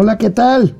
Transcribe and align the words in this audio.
Hola, 0.00 0.16
¿qué 0.16 0.30
tal? 0.30 0.76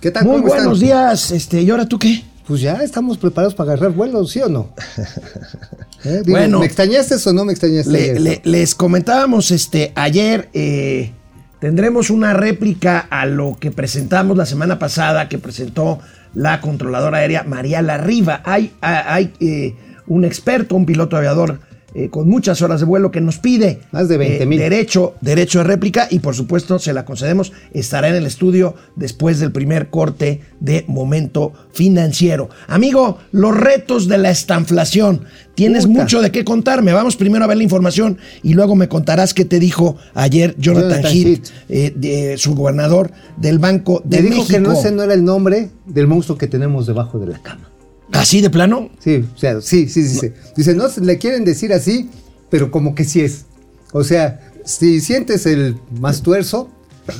¿Qué 0.00 0.10
tal? 0.10 0.24
Muy 0.24 0.36
¿Cómo 0.36 0.46
buenos 0.48 0.82
están? 0.82 0.86
días. 0.88 1.30
Este, 1.32 1.60
¿y 1.60 1.68
ahora 1.68 1.84
tú 1.86 1.98
qué? 1.98 2.24
Pues 2.48 2.62
ya 2.62 2.82
estamos 2.82 3.18
preparados 3.18 3.54
para 3.54 3.72
agarrar 3.74 3.92
vuelos, 3.92 4.30
¿sí 4.30 4.40
o 4.40 4.48
no? 4.48 4.70
¿Eh? 6.06 6.22
Bueno. 6.26 6.60
¿Me 6.60 6.64
extrañaste 6.64 7.16
o 7.28 7.32
no 7.34 7.44
me 7.44 7.52
extrañaste? 7.52 7.90
Le- 7.92 7.98
ayer? 8.04 8.20
le- 8.22 8.40
les 8.44 8.74
comentábamos 8.74 9.50
este 9.50 9.92
ayer 9.96 10.48
eh, 10.54 11.12
tendremos 11.60 12.08
una 12.08 12.32
réplica 12.32 13.00
a 13.00 13.26
lo 13.26 13.58
que 13.60 13.70
presentamos 13.70 14.34
la 14.38 14.46
semana 14.46 14.78
pasada 14.78 15.28
que 15.28 15.36
presentó 15.36 15.98
la 16.32 16.62
controladora 16.62 17.18
aérea 17.18 17.42
María 17.42 17.82
Larriva. 17.82 18.40
Hay, 18.46 18.72
hay 18.80 19.34
eh, 19.40 19.76
un 20.06 20.24
experto, 20.24 20.74
un 20.74 20.86
piloto 20.86 21.18
aviador 21.18 21.60
eh, 21.94 22.08
con 22.08 22.28
muchas 22.28 22.62
horas 22.62 22.80
de 22.80 22.86
vuelo 22.86 23.10
que 23.10 23.20
nos 23.20 23.38
pide 23.38 23.80
Más 23.92 24.08
de 24.08 24.16
20,000. 24.18 24.60
eh, 24.60 24.62
derecho, 24.62 25.14
derecho 25.20 25.58
de 25.58 25.64
réplica 25.64 26.08
y 26.10 26.18
por 26.20 26.34
supuesto 26.34 26.78
se 26.78 26.92
la 26.92 27.04
concedemos. 27.04 27.52
Estará 27.72 28.08
en 28.08 28.14
el 28.14 28.26
estudio 28.26 28.74
después 28.96 29.40
del 29.40 29.52
primer 29.52 29.90
corte 29.90 30.40
de 30.60 30.84
momento 30.88 31.52
financiero. 31.72 32.48
Amigo, 32.68 33.18
los 33.32 33.56
retos 33.56 34.08
de 34.08 34.18
la 34.18 34.30
estanflación. 34.30 35.24
Tienes 35.54 35.86
Puta. 35.86 36.00
mucho 36.00 36.22
de 36.22 36.30
qué 36.30 36.44
contarme. 36.44 36.92
Vamos 36.92 37.16
primero 37.16 37.44
a 37.44 37.46
ver 37.48 37.58
la 37.58 37.62
información 37.62 38.18
y 38.42 38.54
luego 38.54 38.74
me 38.74 38.88
contarás 38.88 39.34
qué 39.34 39.44
te 39.44 39.58
dijo 39.58 39.96
ayer 40.14 40.54
Jonathan, 40.58 41.02
Jonathan 41.02 41.12
Heath, 41.12 41.48
eh, 41.68 41.92
de- 41.94 42.38
su 42.38 42.54
gobernador 42.54 43.10
del 43.36 43.58
Banco 43.58 44.00
de 44.04 44.22
dijo 44.22 44.36
México. 44.36 44.48
que 44.48 44.60
no, 44.60 44.72
ese 44.72 44.90
no 44.92 45.02
era 45.02 45.12
el 45.14 45.24
nombre 45.24 45.70
del 45.86 46.06
monstruo 46.06 46.38
que 46.38 46.46
tenemos 46.46 46.86
debajo 46.86 47.18
de 47.18 47.26
la 47.26 47.42
cama. 47.42 47.68
¿Así 48.12 48.40
de 48.40 48.50
plano? 48.50 48.90
Sí, 48.98 49.24
o 49.34 49.38
sea, 49.38 49.60
sí, 49.60 49.88
sí, 49.88 50.06
sí. 50.06 50.18
sí. 50.18 50.32
Dice, 50.56 50.74
no 50.74 50.86
le 51.00 51.18
quieren 51.18 51.44
decir 51.44 51.72
así, 51.72 52.08
pero 52.50 52.70
como 52.70 52.94
que 52.94 53.04
sí 53.04 53.20
es. 53.20 53.46
O 53.92 54.04
sea, 54.04 54.40
si 54.64 55.00
sientes 55.00 55.46
el 55.46 55.76
más 55.98 56.22
tuerzo, 56.22 56.70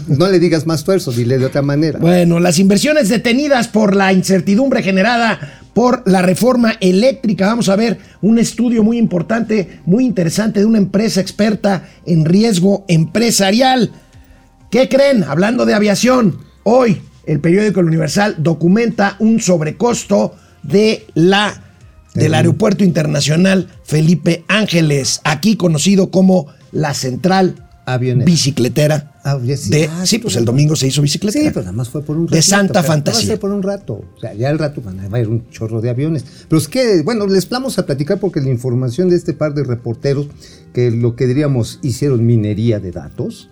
no 0.07 0.29
le 0.29 0.39
digas 0.39 0.67
más 0.67 0.85
tuerzo, 0.85 1.11
dile 1.13 1.39
de 1.39 1.47
otra 1.47 1.63
manera. 1.63 1.99
Bueno, 1.99 2.39
las 2.39 2.59
inversiones 2.59 3.09
detenidas 3.09 3.69
por 3.69 3.97
la 3.97 4.13
incertidumbre 4.13 4.83
generada 4.83 5.61
por 5.75 6.03
la 6.07 6.23
reforma 6.23 6.75
eléctrica. 6.81 7.47
Vamos 7.47 7.69
a 7.69 7.77
ver 7.77 7.99
un 8.21 8.39
estudio 8.39 8.83
muy 8.83 8.99
importante, 8.99 9.81
muy 9.87 10.05
interesante 10.05 10.61
de 10.61 10.67
una 10.67 10.79
empresa 10.79 11.21
experta 11.21 11.89
en 12.07 12.25
riesgo 12.25 12.85
empresarial. 12.89 13.93
¿Qué 14.71 14.89
creen? 14.89 15.25
Hablando 15.25 15.67
de 15.67 15.75
aviación, 15.75 16.39
hoy 16.63 17.01
el 17.27 17.41
periódico 17.41 17.81
El 17.81 17.87
Universal 17.87 18.37
documenta 18.39 19.17
un 19.19 19.41
sobrecosto 19.41 20.35
de 20.63 21.07
la 21.15 21.63
del 22.15 22.27
El- 22.27 22.35
Aeropuerto 22.35 22.85
Internacional 22.85 23.69
Felipe 23.85 24.45
Ángeles, 24.49 25.21
aquí 25.25 25.57
conocido 25.57 26.11
como 26.11 26.47
la 26.71 26.93
central 26.95 27.69
Avionera. 27.87 28.25
bicicletera. 28.27 29.09
Ah, 29.25 29.39
sí. 29.57 29.71
de, 29.71 29.87
Ah, 29.87 30.01
sí, 30.03 30.17
sí, 30.17 30.19
pues 30.19 30.37
el 30.37 30.45
domingo 30.45 30.77
se 30.77 30.87
hizo 30.89 31.01
bicicleta. 31.01 31.39
Sí, 31.39 31.45
pero 31.47 31.61
nada 31.61 31.73
más 31.73 31.89
fue 31.89 32.03
por 32.03 32.17
un 32.17 32.27
De 32.27 32.37
ratito, 32.37 32.43
Santa 32.57 32.83
Fantasía. 32.83 33.21
Va 33.21 33.25
a 33.25 33.27
ser 33.29 33.41
por 33.41 33.51
un 33.53 33.63
rato. 33.63 33.95
O 34.17 34.21
sea, 34.21 34.35
ya 34.35 34.51
al 34.51 34.59
rato 34.59 34.81
van 34.83 35.01
a, 35.01 35.19
ir 35.21 35.29
un 35.29 35.49
chorro 35.51 35.81
de 35.81 35.91
aviones. 35.91 36.25
Pero 36.49 36.61
es 36.61 36.69
que, 36.69 37.03
bueno, 37.03 37.27
les 37.27 37.49
vamos 37.49 37.79
a 37.79 37.87
platicar 37.87 38.19
porque 38.21 38.41
la 38.41 38.51
información 38.51 39.09
de 39.09 39.17
este 39.17 39.33
par 39.33 39.55
de 39.55 39.65
reporteros, 39.65 40.27
que 40.75 40.91
lo 40.91 41.17
que 41.17 41.27
diríamos 41.27 41.79
hicieron 41.83 42.27
minería 42.27 42.79
de 42.81 42.91
datos, 42.93 43.49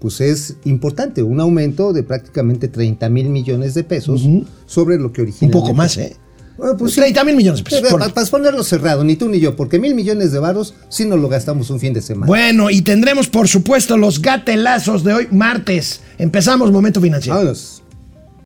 pues 0.00 0.20
es 0.20 0.56
importante. 0.64 1.22
Un 1.22 1.40
aumento 1.40 1.92
de 1.92 2.02
prácticamente 2.02 2.68
30 2.68 3.08
mil 3.10 3.28
millones 3.30 3.74
de 3.74 3.84
pesos 3.84 4.26
sobre 4.66 4.96
lo 4.98 5.12
que 5.12 5.22
Un 5.22 5.28
originalmente. 5.28 5.58
poco 5.58 5.74
más, 5.74 5.96
¿eh? 5.98 6.16
Bueno, 6.60 6.76
pues 6.76 6.92
sí. 6.92 7.00
30 7.00 7.24
mil 7.24 7.36
millones 7.36 7.64
de 7.64 7.64
pesos. 7.70 7.88
Por- 7.90 7.98
pa- 8.00 8.08
Para 8.10 8.26
ponerlo 8.26 8.62
cerrado, 8.62 9.02
ni 9.02 9.16
tú 9.16 9.28
ni 9.28 9.40
yo, 9.40 9.56
porque 9.56 9.78
mil 9.78 9.94
millones 9.94 10.30
de 10.30 10.38
varos 10.38 10.74
sí 10.90 11.06
nos 11.06 11.18
lo 11.18 11.28
gastamos 11.28 11.70
un 11.70 11.80
fin 11.80 11.92
de 11.94 12.02
semana. 12.02 12.26
Bueno, 12.26 12.68
y 12.70 12.82
tendremos 12.82 13.28
por 13.28 13.48
supuesto 13.48 13.96
los 13.96 14.20
gatelazos 14.20 15.02
de 15.02 15.14
hoy, 15.14 15.28
martes. 15.30 16.00
Empezamos 16.18 16.70
Momento 16.70 17.00
Financiero. 17.00 17.36
Vámonos. 17.38 17.79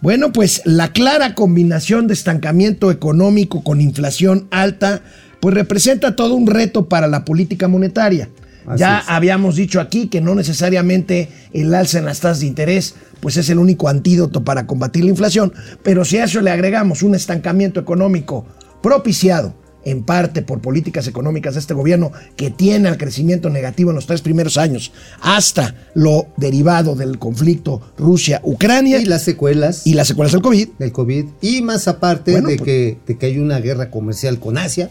Bueno, 0.00 0.32
pues 0.32 0.62
la 0.64 0.92
clara 0.92 1.34
combinación 1.34 2.06
de 2.06 2.14
estancamiento 2.14 2.90
económico 2.90 3.64
con 3.64 3.80
inflación 3.80 4.46
alta, 4.50 5.02
pues 5.40 5.54
representa 5.54 6.14
todo 6.14 6.34
un 6.34 6.46
reto 6.46 6.88
para 6.88 7.08
la 7.08 7.24
política 7.24 7.66
monetaria. 7.66 8.28
Así 8.66 8.80
ya 8.80 8.98
es. 8.98 9.04
habíamos 9.08 9.56
dicho 9.56 9.80
aquí 9.80 10.08
que 10.08 10.20
no 10.20 10.34
necesariamente 10.34 11.30
el 11.52 11.74
alza 11.74 11.98
en 11.98 12.04
las 12.04 12.20
tasas 12.20 12.40
de 12.40 12.46
interés 12.46 12.94
pues 13.20 13.36
es 13.36 13.48
el 13.50 13.58
único 13.58 13.88
antídoto 13.88 14.44
para 14.44 14.66
combatir 14.66 15.04
la 15.04 15.10
inflación, 15.10 15.52
pero 15.82 16.04
si 16.04 16.18
a 16.18 16.24
eso 16.24 16.40
le 16.40 16.50
agregamos 16.50 17.02
un 17.02 17.14
estancamiento 17.14 17.80
económico 17.80 18.46
propiciado 18.82 19.54
en 19.84 20.02
parte 20.02 20.42
por 20.42 20.60
políticas 20.60 21.06
económicas 21.06 21.54
de 21.54 21.60
este 21.60 21.74
gobierno 21.74 22.12
que 22.36 22.50
tiene 22.50 22.88
al 22.88 22.98
crecimiento 22.98 23.48
negativo 23.50 23.90
en 23.90 23.96
los 23.96 24.06
tres 24.06 24.20
primeros 24.22 24.58
años, 24.58 24.92
hasta 25.20 25.74
lo 25.94 26.26
derivado 26.36 26.94
del 26.94 27.18
conflicto 27.18 27.80
Rusia-Ucrania 27.96 29.00
Y 29.00 29.04
las 29.06 29.22
secuelas. 29.22 29.86
y 29.86 29.94
las 29.94 30.08
secuelas 30.08 30.32
del 30.32 30.42
COVID. 30.42 30.68
del 30.78 30.92
COVID 30.92 31.24
y 31.40 31.62
más 31.62 31.88
aparte 31.88 32.32
Bueno, 32.32 32.48
de, 32.48 32.56
pues- 32.56 32.66
que, 32.66 32.98
de 33.06 33.18
que 33.18 33.26
hay 33.26 33.38
una 33.38 33.60
guerra 33.60 33.90
comercial 33.90 34.38
con 34.38 34.58
Asia. 34.58 34.90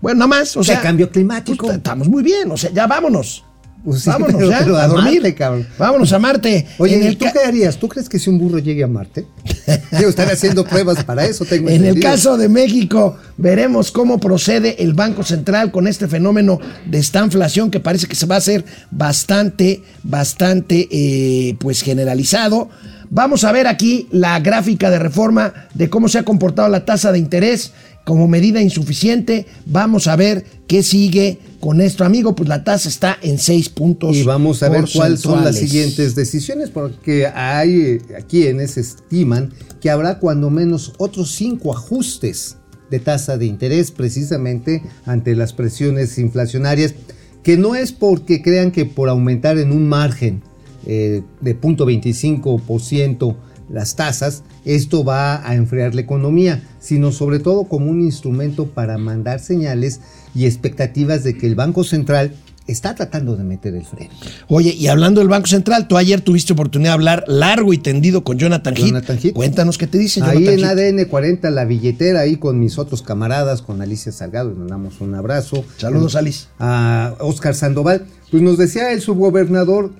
Bueno, 0.00 0.18
nada 0.26 0.28
más, 0.40 0.56
o 0.56 0.64
sea, 0.64 0.80
cambio 0.80 1.10
climático. 1.10 1.66
pues, 1.66 1.76
estamos 1.76 2.08
muy 2.08 2.24
bien, 2.24 2.50
o 2.50 2.56
sea, 2.56 2.70
ya 2.72 2.86
vámonos. 2.88 3.44
Pues 3.84 4.02
sí, 4.02 4.10
vámonos 4.10 4.36
pero- 4.36 4.50
ya, 4.50 4.58
pero 4.60 4.76
a, 4.76 4.84
a 4.84 4.88
dormir. 4.88 5.14
Marte, 5.22 5.34
cabrón. 5.34 5.66
Vámonos 5.76 6.12
a 6.12 6.18
Marte. 6.20 6.66
Oye, 6.78 6.96
En 6.96 7.02
¿y 7.02 7.06
el 7.06 7.18
tú 7.18 7.26
qué 7.32 7.40
harías? 7.40 7.76
¿Tú 7.78 7.88
crees 7.88 8.08
que 8.08 8.18
si 8.18 8.30
un 8.30 8.38
burro 8.38 8.58
llegue 8.58 8.84
a 8.84 8.86
Marte? 8.86 9.26
Quiero 9.90 10.08
estar 10.08 10.30
haciendo 10.30 10.64
pruebas 10.64 11.02
para 11.04 11.24
eso, 11.24 11.44
tengo 11.44 11.68
En 11.68 11.84
el 11.84 11.98
caso 12.00 12.36
de 12.36 12.48
México, 12.48 13.16
veremos 13.36 13.90
cómo 13.90 14.18
procede 14.20 14.82
el 14.82 14.94
Banco 14.94 15.24
Central 15.24 15.72
con 15.72 15.88
este 15.88 16.06
fenómeno 16.06 16.60
de 16.86 16.98
estanflación 16.98 17.70
que 17.70 17.80
parece 17.80 18.06
que 18.06 18.14
se 18.14 18.26
va 18.26 18.36
a 18.36 18.38
hacer 18.38 18.64
bastante, 18.90 19.82
bastante, 20.04 20.88
eh, 20.90 21.56
pues 21.58 21.82
generalizado. 21.82 22.68
Vamos 23.10 23.44
a 23.44 23.52
ver 23.52 23.66
aquí 23.66 24.08
la 24.10 24.40
gráfica 24.40 24.90
de 24.90 24.98
reforma 24.98 25.52
de 25.74 25.90
cómo 25.90 26.08
se 26.08 26.18
ha 26.18 26.22
comportado 26.22 26.68
la 26.68 26.84
tasa 26.84 27.12
de 27.12 27.18
interés 27.18 27.72
como 28.04 28.28
medida 28.28 28.60
insuficiente. 28.60 29.46
Vamos 29.66 30.06
a 30.06 30.16
ver 30.16 30.44
qué 30.66 30.82
sigue 30.82 31.38
con 31.60 31.80
esto, 31.80 32.04
amigo. 32.04 32.34
Pues 32.34 32.48
la 32.48 32.64
tasa 32.64 32.88
está 32.88 33.18
en 33.22 33.38
6 33.38 33.68
puntos. 33.70 34.16
Y 34.16 34.22
vamos 34.24 34.62
a 34.62 34.68
ver 34.68 34.84
cuáles 34.92 35.20
son 35.20 35.44
las 35.44 35.56
siguientes 35.56 36.14
decisiones, 36.14 36.70
porque 36.70 37.26
hay 37.26 37.80
eh, 37.80 38.00
quienes 38.28 38.76
estiman 38.76 39.52
que 39.80 39.90
habrá 39.90 40.18
cuando 40.18 40.50
menos 40.50 40.92
otros 40.98 41.32
cinco 41.32 41.76
ajustes 41.76 42.56
de 42.90 43.00
tasa 43.00 43.38
de 43.38 43.46
interés 43.46 43.90
precisamente 43.90 44.82
ante 45.06 45.34
las 45.34 45.52
presiones 45.52 46.18
inflacionarias, 46.18 46.94
que 47.42 47.56
no 47.56 47.74
es 47.74 47.90
porque 47.92 48.42
crean 48.42 48.70
que 48.70 48.84
por 48.84 49.08
aumentar 49.08 49.58
en 49.58 49.72
un 49.72 49.88
margen 49.88 50.42
eh, 50.86 51.22
de 51.40 51.60
0.25% 51.60 53.36
las 53.70 53.96
tasas, 53.96 54.44
esto 54.64 55.04
va 55.04 55.46
a 55.48 55.54
enfriar 55.54 55.94
la 55.94 56.00
economía, 56.00 56.62
sino 56.78 57.12
sobre 57.12 57.38
todo 57.38 57.64
como 57.64 57.90
un 57.90 58.00
instrumento 58.00 58.66
para 58.66 58.98
mandar 58.98 59.40
señales 59.40 60.00
y 60.34 60.46
expectativas 60.46 61.24
de 61.24 61.36
que 61.36 61.46
el 61.46 61.54
Banco 61.54 61.84
Central 61.84 62.32
está 62.66 62.94
tratando 62.94 63.36
de 63.36 63.44
meter 63.44 63.74
el 63.74 63.84
freno. 63.84 64.10
Oye, 64.48 64.74
y 64.74 64.86
hablando 64.86 65.20
del 65.20 65.28
Banco 65.28 65.46
Central, 65.46 65.88
tú 65.88 65.96
ayer 65.96 66.20
tuviste 66.20 66.52
oportunidad 66.52 66.90
de 66.90 66.94
hablar 66.94 67.24
largo 67.26 67.72
y 67.72 67.78
tendido 67.78 68.24
con 68.24 68.38
Jonathan. 68.38 68.74
Jonathan 68.74 69.18
Heath. 69.22 69.34
Cuéntanos 69.34 69.78
qué 69.78 69.86
te 69.86 69.98
dice 69.98 70.22
Ahí 70.22 70.44
Jonathan 70.44 70.78
en 70.78 70.98
Heath. 70.98 71.00
ADN 71.02 71.10
40, 71.10 71.50
la 71.50 71.64
billetera, 71.64 72.20
ahí 72.20 72.36
con 72.36 72.60
mis 72.60 72.78
otros 72.78 73.02
camaradas, 73.02 73.62
con 73.62 73.82
Alicia 73.82 74.12
Salgado, 74.12 74.50
les 74.50 74.58
mandamos 74.58 75.00
un 75.00 75.14
abrazo. 75.14 75.64
Saludos, 75.76 76.16
Alice. 76.16 76.46
A 76.58 77.14
Oscar 77.20 77.54
Sandoval. 77.54 78.04
Pues 78.30 78.42
nos 78.42 78.58
decía 78.58 78.92
el 78.92 79.00
subgobernador 79.00 79.92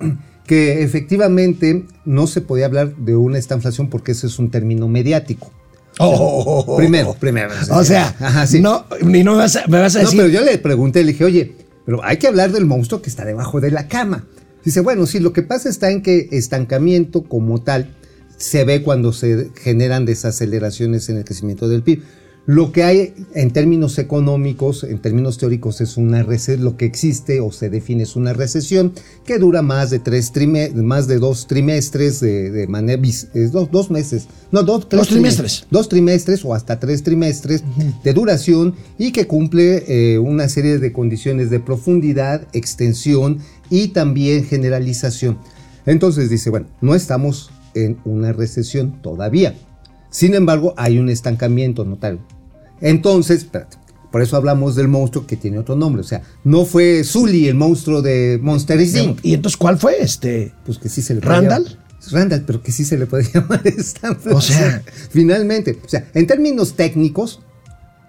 que 0.45 0.83
efectivamente 0.83 1.85
no 2.05 2.27
se 2.27 2.41
podía 2.41 2.65
hablar 2.65 2.95
de 2.97 3.15
una 3.15 3.37
estanflación 3.37 3.89
porque 3.89 4.11
ese 4.11 4.27
es 4.27 4.39
un 4.39 4.49
término 4.51 4.87
mediático. 4.87 5.51
Oh. 5.99 6.75
Primero, 6.77 7.15
primero. 7.19 7.51
O 7.71 7.83
sea, 7.83 8.15
Ajá, 8.19 8.47
sí. 8.47 8.59
no, 8.59 8.85
ni 9.03 9.23
no 9.23 9.33
me 9.33 9.37
vas 9.39 9.55
a, 9.55 9.67
me 9.67 9.79
vas 9.79 9.95
a 9.95 9.99
No, 9.99 10.05
decir. 10.05 10.19
pero 10.19 10.29
yo 10.29 10.41
le 10.43 10.57
pregunté, 10.57 11.03
le 11.03 11.11
dije, 11.11 11.23
oye, 11.23 11.55
pero 11.85 12.03
hay 12.03 12.17
que 12.17 12.27
hablar 12.27 12.51
del 12.51 12.65
monstruo 12.65 13.01
que 13.01 13.09
está 13.09 13.25
debajo 13.25 13.61
de 13.61 13.71
la 13.71 13.87
cama. 13.87 14.25
Dice, 14.65 14.79
bueno, 14.81 15.05
sí, 15.05 15.19
lo 15.19 15.33
que 15.33 15.43
pasa 15.43 15.69
está 15.69 15.91
en 15.91 16.01
que 16.01 16.29
estancamiento 16.31 17.23
como 17.23 17.61
tal 17.61 17.89
se 18.37 18.63
ve 18.63 18.81
cuando 18.81 19.13
se 19.13 19.51
generan 19.61 20.05
desaceleraciones 20.05 21.09
en 21.09 21.17
el 21.17 21.25
crecimiento 21.25 21.67
del 21.67 21.83
PIB. 21.83 22.01
Lo 22.45 22.73
que 22.73 22.83
hay 22.83 23.13
en 23.35 23.51
términos 23.51 23.97
económicos, 23.99 24.83
en 24.83 24.99
términos 24.99 25.37
teóricos, 25.37 25.79
es 25.79 25.95
una 25.95 26.23
recesión, 26.23 26.65
lo 26.65 26.75
que 26.75 26.83
existe 26.83 27.39
o 27.39 27.53
se 27.53 27.69
define 27.69 28.03
es 28.03 28.17
una 28.17 28.33
recesión 28.33 28.91
que 29.23 29.39
dura 29.39 29.61
más 29.61 29.91
de 29.91 29.99
tres 29.99 30.33
más 30.75 31.07
de 31.07 31.19
dos 31.19 31.47
trimestres 31.47 32.19
de, 32.19 32.51
de 32.51 32.67
manera 32.67 33.01
es 33.33 33.51
dos, 33.53 33.71
dos 33.71 33.89
meses, 33.89 34.27
no 34.51 34.63
dos, 34.63 34.89
tres 34.89 34.99
Dos 34.99 35.07
trimestres. 35.07 35.65
Dos 35.71 35.87
trimestres 35.87 36.43
o 36.43 36.53
hasta 36.53 36.81
tres 36.81 37.03
trimestres 37.03 37.63
de 38.03 38.13
duración 38.13 38.75
y 38.97 39.13
que 39.13 39.25
cumple 39.25 39.85
eh, 39.87 40.19
una 40.19 40.49
serie 40.49 40.79
de 40.79 40.91
condiciones 40.91 41.49
de 41.49 41.61
profundidad, 41.61 42.45
extensión 42.51 43.39
y 43.69 43.89
también 43.89 44.43
generalización. 44.43 45.37
Entonces 45.85 46.29
dice, 46.29 46.49
bueno, 46.49 46.67
no 46.81 46.93
estamos 46.93 47.51
en 47.73 47.99
una 48.03 48.33
recesión 48.33 49.01
todavía. 49.01 49.55
Sin 50.09 50.35
embargo, 50.35 50.73
hay 50.77 50.99
un 50.99 51.09
estancamiento 51.09 51.85
notable. 51.85 52.19
Entonces, 52.83 53.39
espérate, 53.39 53.77
por 54.11 54.21
eso 54.21 54.37
hablamos 54.37 54.75
del 54.75 54.87
monstruo 54.87 55.25
que 55.25 55.35
tiene 55.37 55.57
otro 55.57 55.75
nombre. 55.75 56.01
O 56.01 56.03
sea, 56.05 56.21
no 56.43 56.65
fue 56.65 57.03
Zully 57.03 57.47
el 57.47 57.55
monstruo 57.55 58.03
de 58.03 58.37
Monster 58.39 58.79
Inc. 58.79 59.19
¿Y 59.23 59.33
entonces 59.33 59.57
cuál 59.57 59.79
fue 59.79 60.01
este? 60.03 60.53
Pues 60.65 60.77
que 60.77 60.89
sí 60.89 61.01
se 61.01 61.15
le 61.15 61.21
¿Randall? 61.21 61.63
llamar- 61.65 61.77
Randall, 62.11 62.43
pero 62.45 62.61
que 62.61 62.71
sí 62.73 62.83
se 62.85 62.97
le 62.97 63.05
puede 63.07 63.23
llamar 63.33 63.61
esta 63.65 64.15
O 64.31 64.41
sea- 64.41 64.83
finalmente, 65.09 65.79
o 65.83 65.89
sea, 65.89 66.05
en 66.13 66.27
términos 66.27 66.73
técnicos, 66.75 67.39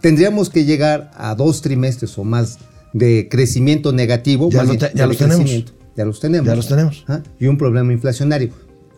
tendríamos 0.02 0.50
que 0.50 0.64
llegar 0.64 1.10
a 1.16 1.34
dos 1.34 1.62
trimestres 1.62 2.18
o 2.18 2.24
más 2.24 2.58
de 2.92 3.28
crecimiento 3.30 3.92
negativo. 3.92 4.50
Ya 4.50 4.64
lo 4.64 4.76
te- 4.76 4.90
ya 4.94 5.06
los 5.06 5.16
tenemos. 5.16 5.64
Ya 5.96 6.04
los 6.04 6.18
tenemos. 6.20 6.46
Ya 6.46 6.54
los 6.56 6.66
tenemos. 6.68 7.04
Ajá, 7.06 7.22
Y 7.38 7.46
un 7.46 7.56
problema 7.56 7.92
inflacionario. 7.92 8.50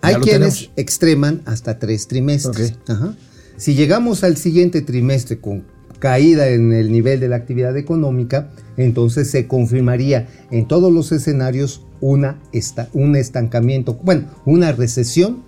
Hay 0.03 0.15
quienes 0.17 0.55
tenemos. 0.55 0.71
extreman 0.77 1.43
hasta 1.45 1.79
tres 1.79 2.09
trimestres. 2.09 2.73
Ok. 2.83 2.91
Ajá. 2.91 3.15
Si 3.57 3.75
llegamos 3.75 4.23
al 4.25 4.37
siguiente 4.37 4.83
trimestre 4.83 5.39
con 5.39 5.65
caída 5.99 6.49
en 6.49 6.73
el 6.73 6.93
nivel 6.93 7.21
de 7.21 7.29
la 7.29 7.37
actividad 7.37 7.77
económica, 7.77 8.51
entonces 8.77 9.31
se 9.31 9.47
confirmaría 9.47 10.29
en 10.51 10.69
todos 10.69 10.93
los 10.93 11.11
escenarios 11.13 11.83
una 12.01 12.39
esta- 12.53 12.89
un 12.93 13.17
estancamiento, 13.17 13.95
bueno, 14.03 14.25
una 14.45 14.73
recesión 14.73 15.43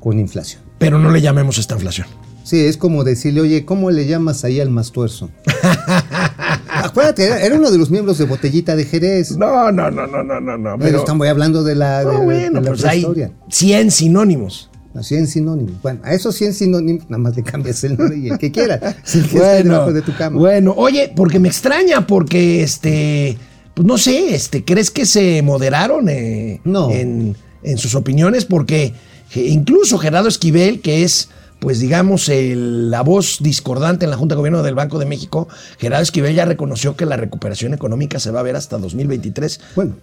con 0.00 0.18
inflación. 0.18 0.62
Pero 0.78 0.98
no 0.98 1.10
le 1.10 1.20
llamemos 1.20 1.58
esta 1.58 1.74
inflación. 1.74 2.08
Sí, 2.42 2.64
es 2.64 2.76
como 2.76 3.04
decirle, 3.04 3.42
oye, 3.42 3.64
¿cómo 3.64 3.90
le 3.90 4.06
llamas 4.06 4.42
ahí 4.44 4.58
al 4.58 4.70
mastuerzo? 4.70 5.30
Acuérdate, 6.68 7.24
era, 7.44 7.54
uno 7.56 7.70
de 7.70 7.78
los 7.78 7.90
miembros 7.90 8.18
de 8.18 8.24
Botellita 8.24 8.74
de 8.76 8.84
Jerez. 8.84 9.36
No, 9.36 9.70
no, 9.70 9.90
no, 9.90 10.06
no, 10.06 10.22
no, 10.22 10.40
no, 10.40 10.56
no. 10.58 10.70
pero 10.78 10.78
Pero, 10.78 10.98
estamos 11.00 11.26
hablando 11.26 11.62
de 11.62 11.74
la, 11.74 12.00
de, 12.04 12.12
no, 12.12 12.22
bueno, 12.24 12.60
de 12.60 12.64
la 12.66 12.70
pues 12.72 12.84
hay 12.84 12.90
prehistoria. 13.02 13.32
100 13.50 13.90
sinónimos. 13.90 14.70
A 14.98 15.02
100 15.02 15.26
sinónimos. 15.28 15.80
Bueno, 15.82 16.00
a 16.02 16.12
esos 16.14 16.34
100 16.34 16.54
sinónimos 16.54 17.04
nada 17.08 17.18
más 17.18 17.36
le 17.36 17.42
cambias 17.42 17.82
el 17.84 17.96
nombre 17.96 18.18
y 18.18 18.28
el 18.30 18.38
que 18.38 18.50
quiera. 18.50 18.96
Es 19.06 19.14
el 19.14 19.20
que 19.22 19.26
esté 19.28 19.38
Bueno, 19.38 19.72
debajo 19.74 19.92
de 19.92 20.02
tu 20.02 20.14
cama. 20.16 20.38
bueno, 20.38 20.74
oye, 20.76 21.12
porque 21.14 21.38
me 21.38 21.48
extraña, 21.48 22.06
porque 22.06 22.62
este, 22.62 23.38
pues 23.74 23.86
no 23.86 23.96
sé, 23.98 24.34
este, 24.34 24.64
¿crees 24.64 24.90
que 24.90 25.06
se 25.06 25.40
moderaron 25.42 26.08
eh, 26.08 26.60
No. 26.64 26.90
en, 26.90 27.36
en 27.62 27.78
sus 27.78 27.94
opiniones? 27.94 28.44
Porque 28.44 28.92
incluso 29.34 29.98
Gerardo 29.98 30.28
Esquivel, 30.28 30.80
que 30.80 31.04
es, 31.04 31.28
pues 31.60 31.78
digamos, 31.80 32.28
el- 32.28 32.90
la 32.90 33.02
voz 33.02 33.38
discordante 33.40 34.04
en 34.04 34.10
la 34.10 34.16
Junta 34.16 34.34
de 34.34 34.38
Gobierno 34.38 34.62
del 34.62 34.74
Banco 34.74 34.98
de 34.98 35.06
México, 35.06 35.48
Gerardo 35.78 36.02
Esquivel 36.02 36.34
ya 36.34 36.44
reconoció 36.44 36.96
que 36.96 37.06
la 37.06 37.16
recuperación 37.16 37.72
económica 37.74 38.18
se 38.18 38.30
va 38.30 38.40
a 38.40 38.42
ver 38.42 38.56
hasta 38.56 38.78
2023. 38.78 39.60
Bueno, 39.76 39.94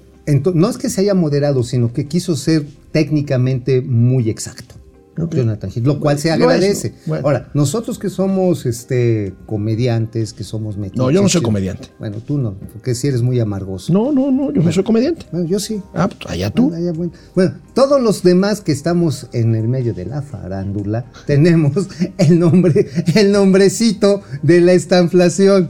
no 0.54 0.70
es 0.70 0.78
que 0.78 0.90
se 0.90 1.02
haya 1.02 1.14
moderado, 1.14 1.64
sino 1.64 1.94
que 1.94 2.08
quiso 2.08 2.36
ser 2.36 2.66
técnicamente 2.92 3.82
muy 3.82 4.30
exacto. 4.30 4.76
Jonathan 5.18 5.72
Hill, 5.74 5.84
lo 5.84 6.00
cual 6.00 6.20
se 6.20 6.32
agradece. 6.32 6.94
Bueno. 7.06 7.26
Ahora, 7.26 7.50
nosotros 7.54 7.98
que 7.98 8.10
somos 8.10 8.66
este 8.66 9.34
comediantes, 9.46 10.34
que 10.34 10.44
somos 10.44 10.78
metiches. 10.78 10.98
No, 10.98 11.12
yo 11.12 11.22
no 11.22 11.30
soy 11.30 11.42
comediante. 11.42 11.90
Bueno, 12.00 12.18
tú 12.18 12.38
no, 12.38 12.56
porque 12.74 12.96
si 12.96 13.08
eres 13.08 13.22
muy 13.22 13.40
amargoso. 13.40 13.94
No, 13.94 14.12
no, 14.12 14.32
no, 14.32 14.52
yo 14.52 14.62
no 14.62 14.72
soy 14.72 14.84
comediante. 14.84 15.26
Bueno, 15.32 15.48
yo 15.48 15.60
sí. 15.60 15.82
Ah, 15.94 16.08
pues 16.08 16.20
allá 16.30 16.50
tú. 16.50 16.70
Bueno, 16.70 16.94
bueno. 16.94 17.14
Bueno, 17.34 17.54
todos 17.74 18.02
los 18.02 18.24
demás 18.24 18.62
que 18.62 18.72
estamos 18.72 19.28
en 19.32 19.56
el 19.56 19.68
medio 19.68 19.94
de 19.94 20.06
la 20.06 20.22
farándula 20.22 21.06
tenemos 21.26 21.88
el 22.18 22.40
nombre, 22.40 22.90
el 23.16 23.32
nombrecito 23.32 24.22
de 24.42 24.62
la 24.62 24.74
estanflación. 24.74 25.70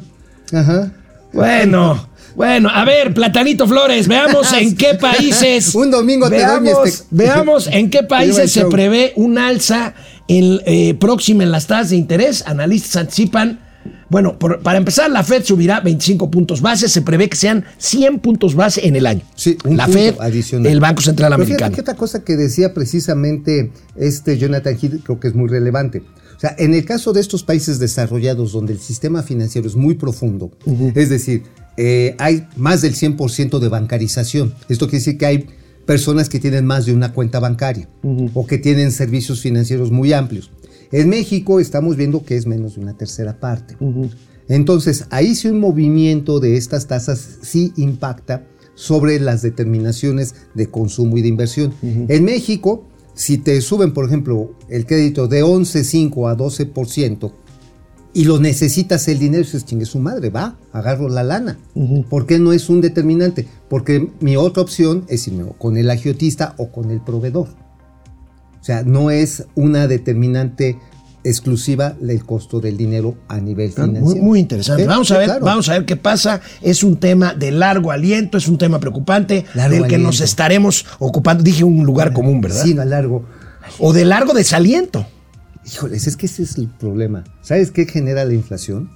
Ajá. 0.51 0.91
Bueno, 1.33 2.07
bueno, 2.35 2.69
a 2.71 2.83
ver, 2.85 3.13
Platanito 3.13 3.67
Flores, 3.67 4.07
veamos 4.07 4.51
en 4.53 4.75
qué 4.75 4.93
países. 4.99 5.73
Un 5.75 5.91
domingo 5.91 6.29
te 6.29 6.35
doy 6.35 6.45
veamos, 6.45 6.87
este- 6.87 7.05
veamos 7.11 7.67
en 7.71 7.89
qué 7.89 8.03
países 8.03 8.51
se 8.51 8.65
prevé 8.65 9.13
un 9.15 9.37
alza 9.37 9.93
en, 10.27 10.59
eh, 10.65 10.93
próxima 10.95 11.43
en 11.43 11.51
las 11.51 11.67
tasas 11.67 11.91
de 11.91 11.95
interés. 11.97 12.43
Analistas 12.45 12.97
anticipan. 12.97 13.61
Bueno, 14.09 14.37
por- 14.37 14.61
para 14.61 14.77
empezar, 14.77 15.09
la 15.09 15.23
Fed 15.23 15.43
subirá 15.43 15.79
25 15.79 16.29
puntos 16.29 16.61
base. 16.61 16.87
Se 16.89 17.01
prevé 17.01 17.27
que 17.29 17.35
sean 17.37 17.65
100 17.77 18.19
puntos 18.19 18.53
base 18.55 18.87
en 18.87 18.95
el 18.95 19.07
año. 19.07 19.21
Sí, 19.35 19.57
un 19.65 19.77
la 19.77 19.85
punto 19.85 19.99
Fed, 19.99 20.15
adicional. 20.19 20.71
el 20.71 20.79
Banco 20.79 21.01
Central 21.01 21.31
fíjate 21.33 21.43
Americano. 21.43 21.75
que 21.75 21.81
otra 21.81 21.95
cosa 21.95 22.23
que 22.23 22.35
decía 22.35 22.73
precisamente 22.73 23.71
este 23.95 24.37
Jonathan 24.37 24.77
Hill 24.79 25.01
creo 25.03 25.19
que 25.19 25.27
es 25.27 25.33
muy 25.35 25.49
relevante. 25.49 26.03
O 26.35 26.39
sea, 26.39 26.55
en 26.57 26.73
el 26.73 26.85
caso 26.85 27.13
de 27.13 27.21
estos 27.21 27.43
países 27.43 27.79
desarrollados 27.79 28.51
donde 28.51 28.73
el 28.73 28.79
sistema 28.79 29.23
financiero 29.23 29.67
es 29.67 29.75
muy 29.75 29.95
profundo, 29.95 30.51
es 30.93 31.09
decir, 31.09 31.43
eh, 31.77 32.15
hay 32.17 32.47
más 32.55 32.81
del 32.81 32.95
100% 32.95 33.59
de 33.59 33.67
bancarización. 33.67 34.53
Esto 34.69 34.87
quiere 34.87 34.99
decir 34.99 35.17
que 35.17 35.25
hay 35.25 35.45
personas 35.85 36.29
que 36.29 36.39
tienen 36.39 36.65
más 36.65 36.85
de 36.85 36.93
una 36.93 37.13
cuenta 37.13 37.39
bancaria 37.39 37.87
o 38.33 38.45
que 38.45 38.57
tienen 38.57 38.91
servicios 38.91 39.41
financieros 39.41 39.91
muy 39.91 40.13
amplios. 40.13 40.51
En 40.91 41.09
México 41.09 41.59
estamos 41.59 41.95
viendo 41.95 42.23
que 42.23 42.37
es 42.37 42.45
menos 42.45 42.75
de 42.75 42.81
una 42.81 42.97
tercera 42.97 43.39
parte. 43.39 43.75
Entonces, 44.47 45.05
ahí 45.09 45.35
sí 45.35 45.47
un 45.47 45.59
movimiento 45.59 46.39
de 46.39 46.57
estas 46.57 46.87
tasas 46.87 47.39
sí 47.41 47.73
impacta 47.77 48.45
sobre 48.75 49.19
las 49.19 49.41
determinaciones 49.41 50.35
de 50.53 50.67
consumo 50.67 51.17
y 51.17 51.21
de 51.21 51.29
inversión. 51.29 51.73
En 51.81 52.23
México, 52.25 52.85
si 53.15 53.37
te 53.37 53.59
suben, 53.61 53.93
por 53.93 54.05
ejemplo, 54.05 54.51
el 54.69 54.85
crédito 54.85 55.27
de 55.27 55.43
11.5 55.43 56.29
a 56.29 56.37
12%, 56.37 57.31
y 58.13 58.23
lo 58.23 58.39
necesitas 58.39 59.07
el 59.09 59.19
dinero, 59.19 59.43
dices, 59.43 59.65
chingue 59.65 59.85
su 59.85 59.99
madre, 59.99 60.29
va, 60.29 60.57
agarro 60.71 61.09
la 61.09 61.23
lana. 61.23 61.57
¿Por 62.09 62.25
qué 62.25 62.39
no 62.39 62.53
es 62.53 62.69
un 62.69 62.79
determinante? 62.79 63.45
Porque 63.69 64.09
mi 64.21 64.37
otra 64.37 64.63
opción 64.63 65.03
es 65.09 65.27
irme 65.27 65.43
con 65.57 65.75
el 65.75 65.89
agiotista 65.89 66.55
o 66.57 66.71
con 66.71 66.91
el 66.91 67.01
proveedor. 67.01 67.49
O 67.49 68.63
sea, 68.63 68.83
no 68.83 69.11
es 69.11 69.45
una 69.55 69.87
determinante 69.87 70.79
exclusiva 71.25 71.95
el 72.01 72.23
costo 72.25 72.59
del 72.61 72.77
dinero 72.77 73.15
a 73.27 73.39
nivel 73.39 73.73
Muy, 73.75 73.87
financiero. 73.87 74.23
muy 74.23 74.39
interesante. 74.39 74.85
Vamos 74.85 75.11
a 75.11 75.17
ver, 75.17 75.25
claro. 75.27 75.45
vamos 75.45 75.67
a 75.69 75.73
ver 75.73 75.85
qué 75.85 75.97
pasa. 75.97 76.39
Es 76.61 76.83
un 76.83 76.97
tema 76.97 77.33
de 77.33 77.51
largo 77.51 77.91
aliento, 77.91 78.37
es 78.37 78.47
un 78.47 78.57
tema 78.57 78.79
preocupante 78.79 79.43
Largo 79.55 79.75
del 79.75 79.87
que 79.87 79.97
nos 79.97 80.21
estaremos 80.21 80.85
ocupando. 80.99 81.43
Dije 81.43 81.63
un 81.63 81.83
lugar 81.85 82.13
común, 82.13 82.39
¿verdad? 82.41 82.63
Sí, 82.63 82.73
no 82.73 82.81
a 82.83 82.85
largo. 82.85 83.25
O 83.79 83.91
de 83.91 84.05
largo 84.05 84.33
desaliento. 84.33 85.05
Híjoles, 85.65 86.05
es 86.07 86.15
que 86.15 86.27
ese 86.27 86.43
es 86.43 86.57
el 86.57 86.67
problema. 86.69 87.23
¿Sabes 87.41 87.71
qué 87.71 87.85
genera 87.85 88.23
la 88.23 88.33
inflación? 88.33 88.91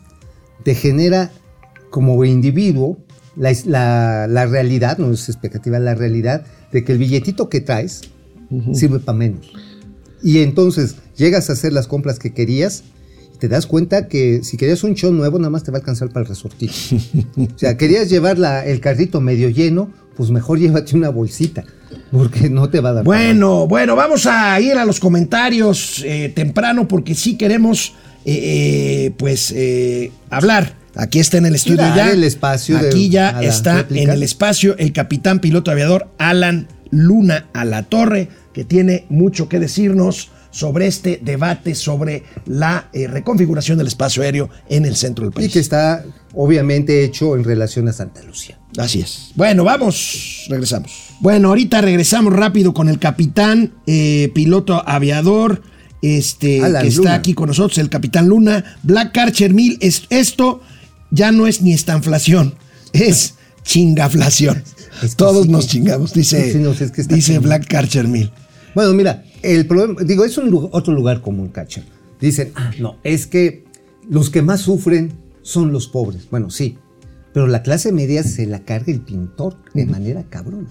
Te 0.64 0.76
genera 0.76 1.32
como 1.90 2.24
individuo 2.24 3.00
la, 3.36 3.52
la- 3.66 4.28
la 4.28 4.46
realidad, 4.46 5.00
no 5.00 5.12
es 5.12 5.28
expectativa, 5.30 5.80
la 5.80 5.96
realidad 5.96 6.44
de 6.72 6.84
que 6.84 6.92
el 6.92 7.00
billetito 7.00 7.50
que 7.50 7.62
traes 7.62 8.02
sirve 8.74 9.00
para 9.00 9.18
menos. 9.18 9.52
Y 10.24 10.40
entonces 10.40 10.96
llegas 11.18 11.50
a 11.50 11.54
hacer 11.54 11.74
las 11.74 11.88
compras 11.88 12.20
que 12.20 12.34
querías 12.34 12.84
y 13.34 13.38
te 13.38 13.48
das 13.48 13.66
cuenta 13.66 14.08
que 14.08 14.42
si 14.44 14.58
querías 14.58 14.84
un 14.84 14.96
show 14.96 15.12
nuevo, 15.14 15.38
nada 15.40 15.50
más 15.50 15.64
te 15.64 15.72
va 15.72 15.78
a 15.78 15.80
alcanzar 15.80 16.10
para 16.10 16.24
el 16.24 16.30
resortito. 16.30 16.74
o 17.38 17.48
sea, 17.58 17.78
querías 17.78 18.10
llevar 18.10 18.38
la- 18.38 18.66
el 18.66 18.80
carrito 18.82 19.22
medio 19.22 19.50
lleno, 19.50 19.90
pues 20.18 20.30
mejor 20.30 20.60
llévate 20.60 20.96
una 20.96 21.10
bolsita, 21.10 21.64
porque 22.12 22.50
no 22.50 22.70
te 22.70 22.80
va 22.82 22.90
a 22.90 22.94
dar. 22.94 23.04
Bueno, 23.06 23.68
bueno, 23.68 23.96
vamos 23.96 24.26
a 24.26 24.60
ir 24.60 24.74
a 24.74 24.86
los 24.86 25.00
comentarios 25.00 26.04
eh, 26.06 26.32
temprano 26.36 26.88
porque 26.88 27.16
sí 27.16 27.38
queremos, 27.38 27.94
eh, 28.26 29.06
eh, 29.08 29.12
pues, 29.18 29.54
eh, 29.56 30.12
hablar. 30.30 30.78
Aquí 30.96 31.20
está 31.20 31.38
en 31.38 31.46
el 31.46 31.56
estudio 31.56 31.78
ya. 31.96 32.12
el 32.12 32.24
espacio 32.26 32.78
de- 32.78 32.88
Aquí 32.88 33.10
ya 33.10 33.42
está 33.42 33.78
réplica. 33.78 34.04
en 34.04 34.10
el 34.10 34.24
espacio 34.24 34.76
el 34.78 34.92
capitán 34.92 35.40
piloto 35.40 35.72
aviador 35.72 36.08
Alan 36.18 36.68
Luna 36.92 37.48
a 37.54 37.64
la 37.64 37.84
torre, 37.84 38.28
que 38.60 38.66
tiene 38.66 39.06
mucho 39.08 39.48
que 39.48 39.58
decirnos 39.58 40.32
sobre 40.52 40.86
este 40.88 41.18
debate 41.24 41.76
sobre 41.76 42.24
la 42.46 42.90
eh, 42.92 43.08
reconfiguración 43.08 43.78
del 43.78 43.88
espacio 43.88 44.22
aéreo 44.22 44.50
en 44.68 44.84
el 44.84 44.98
centro 44.98 45.24
del 45.24 45.32
Y 45.32 45.36
país. 45.36 45.54
que 45.54 45.60
está 45.60 46.04
obviamente 46.34 47.06
hecho 47.06 47.38
en 47.38 47.46
relación 47.46 47.88
a 47.88 47.94
Santa 47.94 48.22
Lucía. 48.24 48.60
Así 48.78 49.00
es. 49.00 49.32
Bueno, 49.36 49.64
vamos, 49.64 50.46
regresamos. 50.50 50.92
Bueno, 51.22 51.48
ahorita 51.48 51.80
regresamos 51.80 52.34
rápido 52.34 52.74
con 52.74 52.90
el 52.90 53.00
capitán, 53.00 53.76
eh, 53.88 54.30
piloto 54.36 54.84
aviador, 54.86 55.62
este, 56.02 56.62
Alan 56.62 56.82
que 56.82 56.90
está 56.90 57.02
Luna. 57.02 57.14
aquí 57.14 57.34
con 57.34 57.48
nosotros, 57.48 57.78
el 57.78 57.88
capitán 57.90 58.28
Luna. 58.28 58.76
Black 58.84 59.18
Archer 59.18 59.54
1000, 59.54 59.78
es, 59.80 60.04
esto 60.10 60.60
ya 61.12 61.32
no 61.32 61.48
es 61.48 61.62
ni 61.62 61.72
estanflación, 61.72 62.56
es 62.92 63.36
chingaflación. 63.64 64.62
Es 65.02 65.12
que 65.12 65.16
Todos 65.16 65.46
sí. 65.46 65.52
nos 65.52 65.68
chingamos, 65.68 66.14
dice, 66.14 66.52
Sí, 66.52 66.58
no, 66.58 66.72
es 66.72 66.92
que 66.92 67.04
dice. 67.04 67.40
Black 67.40 67.74
Archer 67.74 68.06
1000. 68.06 68.32
Bueno, 68.76 68.94
mira, 68.94 69.24
el 69.42 69.66
problema, 69.66 70.02
digo, 70.04 70.26
es 70.26 70.38
un 70.38 70.70
otro 70.72 70.94
lugar 70.94 71.22
común, 71.22 71.50
Cacho. 71.50 71.82
Dicen, 72.20 72.52
ah, 72.56 72.72
no, 72.80 72.98
es 73.04 73.28
que 73.28 73.64
los 74.10 74.30
que 74.30 74.42
más 74.42 74.62
sufren 74.62 75.12
son 75.42 75.72
los 75.72 75.88
pobres. 75.88 76.28
Bueno, 76.30 76.50
sí. 76.50 76.78
Pero 77.34 77.46
la 77.46 77.62
clase 77.62 77.92
media 77.92 78.24
se 78.24 78.48
la 78.48 78.66
carga 78.66 78.92
el 78.92 79.02
pintor 79.02 79.56
de 79.76 79.86
manera 79.86 80.24
cabrón. 80.24 80.68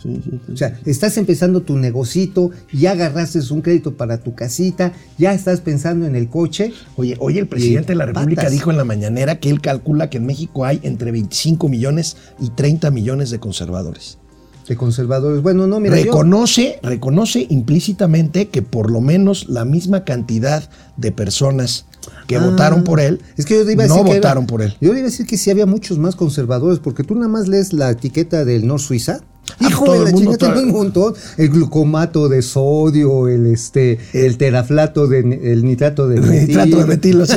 O 0.53 0.57
sea, 0.57 0.79
estás 0.85 1.17
empezando 1.17 1.63
tu 1.63 1.79
negocito, 1.79 2.51
ya 2.73 2.93
agarraste 2.93 3.41
un 3.53 3.63
crédito 3.63 3.97
para 3.97 4.23
tu 4.25 4.35
casita, 4.35 4.93
ya 5.19 5.33
estás 5.33 5.61
pensando 5.61 6.05
en 6.07 6.17
el 6.17 6.29
coche. 6.29 6.73
Oye, 6.97 7.17
hoy 7.21 7.39
el 7.39 7.47
presidente 7.47 7.93
de 7.93 7.97
la 7.97 8.07
República 8.07 8.43
patas. 8.43 8.53
dijo 8.53 8.73
en 8.73 8.77
la 8.77 8.85
mañanera 8.85 9.39
que 9.39 9.51
él 9.51 9.61
calcula 9.61 10.11
que 10.11 10.19
en 10.19 10.27
México 10.27 10.65
hay 10.65 10.81
entre 10.83 11.13
25 11.13 11.69
millones 11.69 12.17
y 12.41 12.51
30 12.51 12.91
millones 12.91 13.31
de 13.31 13.39
conservadores. 13.39 14.19
De 14.69 14.77
conservadores. 14.77 15.43
Bueno, 15.43 15.67
no, 15.67 15.81
mira, 15.81 15.97
yo- 15.99 16.05
reconoce, 16.05 16.79
reconoce 16.83 17.47
implícitamente 17.49 18.49
que 18.49 18.63
por 18.63 18.91
lo 18.91 19.01
menos 19.01 19.49
la 19.49 19.65
misma 19.65 20.05
cantidad 20.05 20.69
de 20.97 21.11
personas 21.13 21.87
que 22.27 22.37
Ah, 22.37 22.45
votaron 22.45 22.85
por 22.85 23.01
él 23.01 23.21
Es 23.37 23.45
que 23.47 23.55
yo 23.55 23.71
iba 23.71 23.85
a 23.85 23.87
no 23.87 23.95
decir 23.95 24.05
que 24.05 24.11
era- 24.13 24.21
votaron 24.21 24.47
por 24.47 24.63
él. 24.63 24.75
Yo 24.81 24.91
iba 24.91 25.01
a 25.01 25.03
decir 25.03 25.27
que 25.27 25.37
sí 25.39 25.51
había 25.51 25.67
muchos 25.67 25.99
más 25.99 26.17
conservadores, 26.17 26.79
porque 26.79 27.03
tú 27.05 27.15
nada 27.15 27.29
más 27.29 27.49
lees 27.49 27.73
la 27.73 27.91
etiqueta 27.91 28.45
del 28.45 28.67
Nor 28.67 28.81
Suiza. 28.81 29.21
Ah, 29.61 29.69
Hijo 29.69 29.93
de 29.93 30.05
la 30.05 30.13
chingada, 30.13 30.37
tengo 30.39 30.61
un 30.61 30.71
montón. 30.73 31.15
El 31.37 31.49
glucomato 31.51 32.29
de 32.29 32.43
sodio, 32.43 33.29
el 33.29 33.47
este, 33.47 33.99
el 34.13 34.37
teraflato 34.37 35.07
de 35.07 35.21
el 35.21 35.65
nitrato 35.65 36.09
de 36.09 36.21
metil. 36.21 36.49
Nitrato 36.49 36.79
de 36.79 36.85
metilo, 36.87 37.27
sí. 37.27 37.37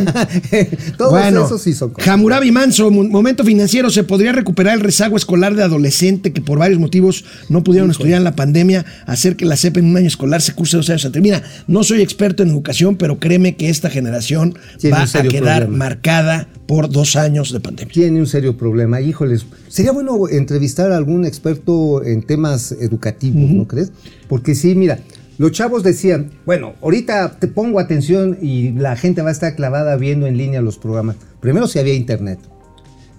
Todos 0.97 1.11
bueno, 1.11 1.45
esos 1.45 1.61
sí 1.61 1.73
son 1.73 1.91
cosas. 1.91 2.07
Hammurabi 2.09 2.51
Manso, 2.51 2.91
mo- 2.91 3.03
momento 3.03 3.43
financiero, 3.43 3.89
¿se 3.89 4.03
podría 4.03 4.31
recuperar 4.31 4.75
el 4.75 4.81
rezago 4.81 5.17
escolar 5.17 5.55
de 5.55 5.63
adolescente 5.63 6.33
que 6.33 6.41
por 6.41 6.59
varios 6.59 6.79
motivos 6.79 7.25
no 7.49 7.63
pudieron 7.63 7.91
estudiar 7.91 8.17
en 8.17 8.23
la 8.23 8.35
pandemia, 8.35 8.85
hacer 9.05 9.35
que 9.35 9.45
la 9.45 9.57
CEP 9.57 9.77
en 9.77 9.85
un 9.85 9.97
año 9.97 10.07
escolar 10.07 10.41
se 10.41 10.53
curse 10.53 10.77
dos 10.77 10.89
años 10.89 11.05
antes? 11.05 11.21
Mira, 11.21 11.43
no 11.67 11.83
soy 11.83 12.01
experto 12.01 12.43
en 12.43 12.49
educación, 12.49 12.95
pero 12.95 13.19
créeme 13.19 13.55
que 13.55 13.69
esta 13.69 13.89
generación 13.89 14.55
va 14.91 15.03
a 15.03 15.23
quedar 15.23 15.63
problema. 15.63 15.77
marcada 15.85 16.47
por 16.67 16.89
dos 16.89 17.15
años 17.17 17.51
de 17.51 17.59
pandemia. 17.59 17.93
Tiene 17.93 18.19
un 18.19 18.27
serio 18.27 18.55
problema. 18.57 19.01
Híjoles, 19.01 19.45
sería 19.67 19.91
bueno 19.91 20.29
entrevistar 20.29 20.91
a 20.91 20.97
algún 20.97 21.25
experto 21.25 22.00
en 22.03 22.23
temas 22.23 22.71
educativos, 22.71 23.49
¿no 23.49 23.67
crees? 23.67 23.91
Porque 24.27 24.55
sí, 24.55 24.75
mira, 24.75 24.99
los 25.37 25.51
chavos 25.51 25.83
decían, 25.83 26.31
bueno, 26.45 26.73
ahorita 26.81 27.39
te 27.39 27.47
pongo 27.47 27.79
atención 27.79 28.37
y 28.41 28.71
la 28.73 28.95
gente 28.95 29.21
va 29.21 29.29
a 29.29 29.31
estar 29.31 29.55
clavada 29.55 29.95
viendo 29.95 30.27
en 30.27 30.37
línea 30.37 30.61
los 30.61 30.77
programas. 30.77 31.15
Primero 31.39 31.67
si 31.67 31.79
había 31.79 31.95
internet, 31.95 32.39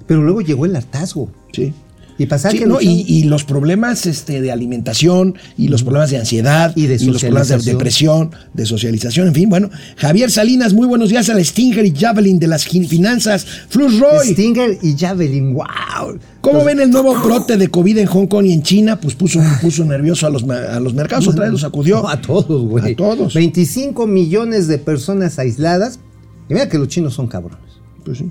pero 0.07 0.23
luego 0.23 0.41
llegó 0.41 0.65
el 0.67 0.77
hartazgo. 0.77 1.31
Sí. 1.53 1.75
Y 2.19 2.27
pasar 2.27 2.53
Sí, 2.53 2.59
que 2.59 2.67
no, 2.67 2.75
los 2.75 2.83
y, 2.85 3.25
los 3.25 3.45
problemas 3.45 4.07
este, 4.07 4.41
de 4.41 4.53
alimentación 4.53 5.35
y 5.57 5.69
los 5.69 5.83
problemas 5.83 6.11
de 6.11 6.19
ansiedad 6.19 6.73
Y 6.77 6.87
de 6.87 6.99
los 7.05 7.21
problemas 7.23 7.49
de 7.49 7.59
depresión, 7.59 8.31
de 8.53 8.67
socialización, 8.67 9.29
en 9.29 9.35
fin, 9.35 9.49
bueno. 9.49 9.71
Javier 9.97 10.31
Salinas, 10.31 10.75
muy 10.75 10.87
buenos 10.87 11.09
días 11.11 11.29
al 11.31 11.45
Stinger 11.45 11.85
y 11.87 11.95
Javelin 11.97 12.39
de 12.39 12.47
las 12.49 12.65
fin- 12.65 12.87
finanzas. 12.89 13.47
Flus 13.69 13.99
Roy, 13.99 14.29
Stinger 14.33 14.79
y 14.83 14.97
Javelin, 14.97 15.55
wow. 15.55 16.19
¿cómo 16.41 16.65
ven 16.65 16.81
el 16.81 16.91
nuevo 16.91 17.15
brote 17.21 17.57
de 17.57 17.69
COVID 17.69 17.99
en 17.99 18.07
Hong 18.07 18.27
Kong 18.27 18.47
y 18.47 18.53
en 18.53 18.63
China? 18.63 19.01
Pues 19.01 19.15
puso, 19.15 19.41
puso 19.61 19.85
nervioso 19.85 20.27
a 20.27 20.31
los, 20.31 20.43
a 20.45 20.81
los 20.81 20.95
mercados, 20.95 21.27
otra 21.29 21.45
vez 21.45 21.53
los 21.53 21.61
sacudió. 21.63 22.03
No, 22.03 22.09
a 22.09 22.21
todos, 22.21 22.63
güey. 22.69 22.93
A 22.93 22.97
todos. 22.97 23.35
25 23.35 24.07
millones 24.07 24.69
de 24.69 24.79
personas 24.79 25.39
aisladas. 25.39 25.99
Y 26.49 26.55
mira 26.55 26.69
que 26.69 26.79
los 26.79 26.89
chinos 26.89 27.15
son 27.15 27.29
cabrones. 27.29 27.59
Pues 28.05 28.19
sí. 28.19 28.29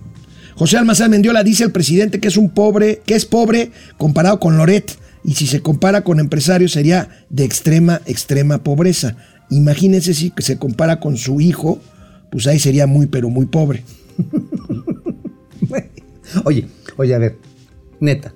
José 0.62 0.78
Almazán 0.78 1.10
Mendiola 1.10 1.44
dice 1.44 1.64
el 1.64 1.72
presidente 1.72 2.20
que 2.20 2.28
es 2.28 2.38
un 2.38 2.52
pobre, 2.52 3.02
que 3.04 3.16
es 3.16 3.26
pobre 3.26 3.72
comparado 3.98 4.40
con 4.40 4.58
Loret. 4.58 4.96
Y 5.24 5.34
si 5.34 5.48
se 5.48 5.64
compara 5.64 6.04
con 6.04 6.20
empresarios 6.20 6.74
sería 6.74 7.26
de 7.32 7.46
extrema, 7.46 8.00
extrema 8.06 8.62
pobreza. 8.62 9.18
Imagínense 9.50 10.14
si 10.14 10.32
se 10.38 10.60
compara 10.60 11.00
con 11.00 11.18
su 11.18 11.42
hijo, 11.42 11.82
pues 12.32 12.46
ahí 12.46 12.60
sería 12.60 12.86
muy, 12.86 13.08
pero 13.08 13.32
muy 13.32 13.48
pobre. 13.48 13.84
Oye, 16.46 16.68
oye, 16.96 17.16
a 17.16 17.18
ver, 17.18 17.40
neta, 18.00 18.36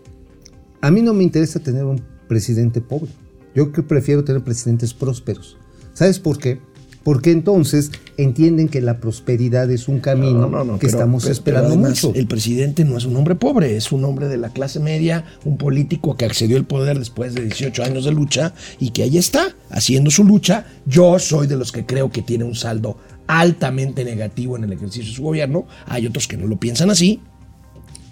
a 0.82 0.90
mí 0.90 1.04
no 1.04 1.14
me 1.14 1.24
interesa 1.24 1.60
tener 1.60 1.86
un 1.86 2.02
presidente 2.28 2.82
pobre. 2.82 3.12
Yo 3.54 3.72
que 3.72 3.84
prefiero 3.84 4.24
tener 4.24 4.44
presidentes 4.44 4.96
prósperos. 4.96 5.58
¿Sabes 5.94 6.18
por 6.18 6.40
qué? 6.40 6.60
Porque 7.06 7.30
entonces 7.30 7.92
entienden 8.18 8.68
que 8.68 8.82
la 8.82 9.00
prosperidad 9.00 9.70
es 9.70 9.88
un 9.88 10.00
camino 10.00 10.50
que 10.80 10.88
pero- 10.88 10.98
estamos 10.98 11.26
esperando 11.28 11.70
pero 11.70 11.80
además, 11.80 12.04
mucho. 12.04 12.18
El 12.20 12.26
presidente 12.26 12.84
no 12.84 12.98
es 12.98 13.06
un 13.06 13.16
hombre 13.16 13.36
pobre, 13.36 13.78
es 13.78 13.92
un 13.92 14.04
hombre 14.06 14.28
de 14.28 14.38
la 14.38 14.50
clase 14.50 14.80
media, 14.80 15.24
un 15.44 15.58
político 15.58 16.18
que 16.18 16.26
accedió 16.26 16.58
al 16.58 16.66
poder 16.66 16.98
después 16.98 17.36
de 17.36 17.44
18 17.44 17.84
años 17.84 18.06
de 18.06 18.12
lucha 18.12 18.56
y 18.80 18.90
que 18.90 19.04
ahí 19.04 19.20
está, 19.20 19.50
haciendo 19.70 20.10
su 20.10 20.24
lucha. 20.24 20.66
Yo 20.88 21.20
soy 21.20 21.46
de 21.46 21.56
los 21.58 21.72
que 21.72 21.86
creo 21.86 22.10
que 22.12 22.24
tiene 22.24 22.44
un 22.44 22.56
saldo 22.56 22.98
altamente 23.28 24.04
negativo 24.04 24.58
en 24.58 24.64
el 24.64 24.74
ejercicio 24.74 25.08
de 25.12 25.16
su 25.16 25.22
gobierno. 25.22 25.68
Hay 25.86 26.08
otros 26.08 26.28
que 26.28 26.38
no 26.38 26.48
lo 26.48 26.58
piensan 26.60 26.90
así, 26.90 27.22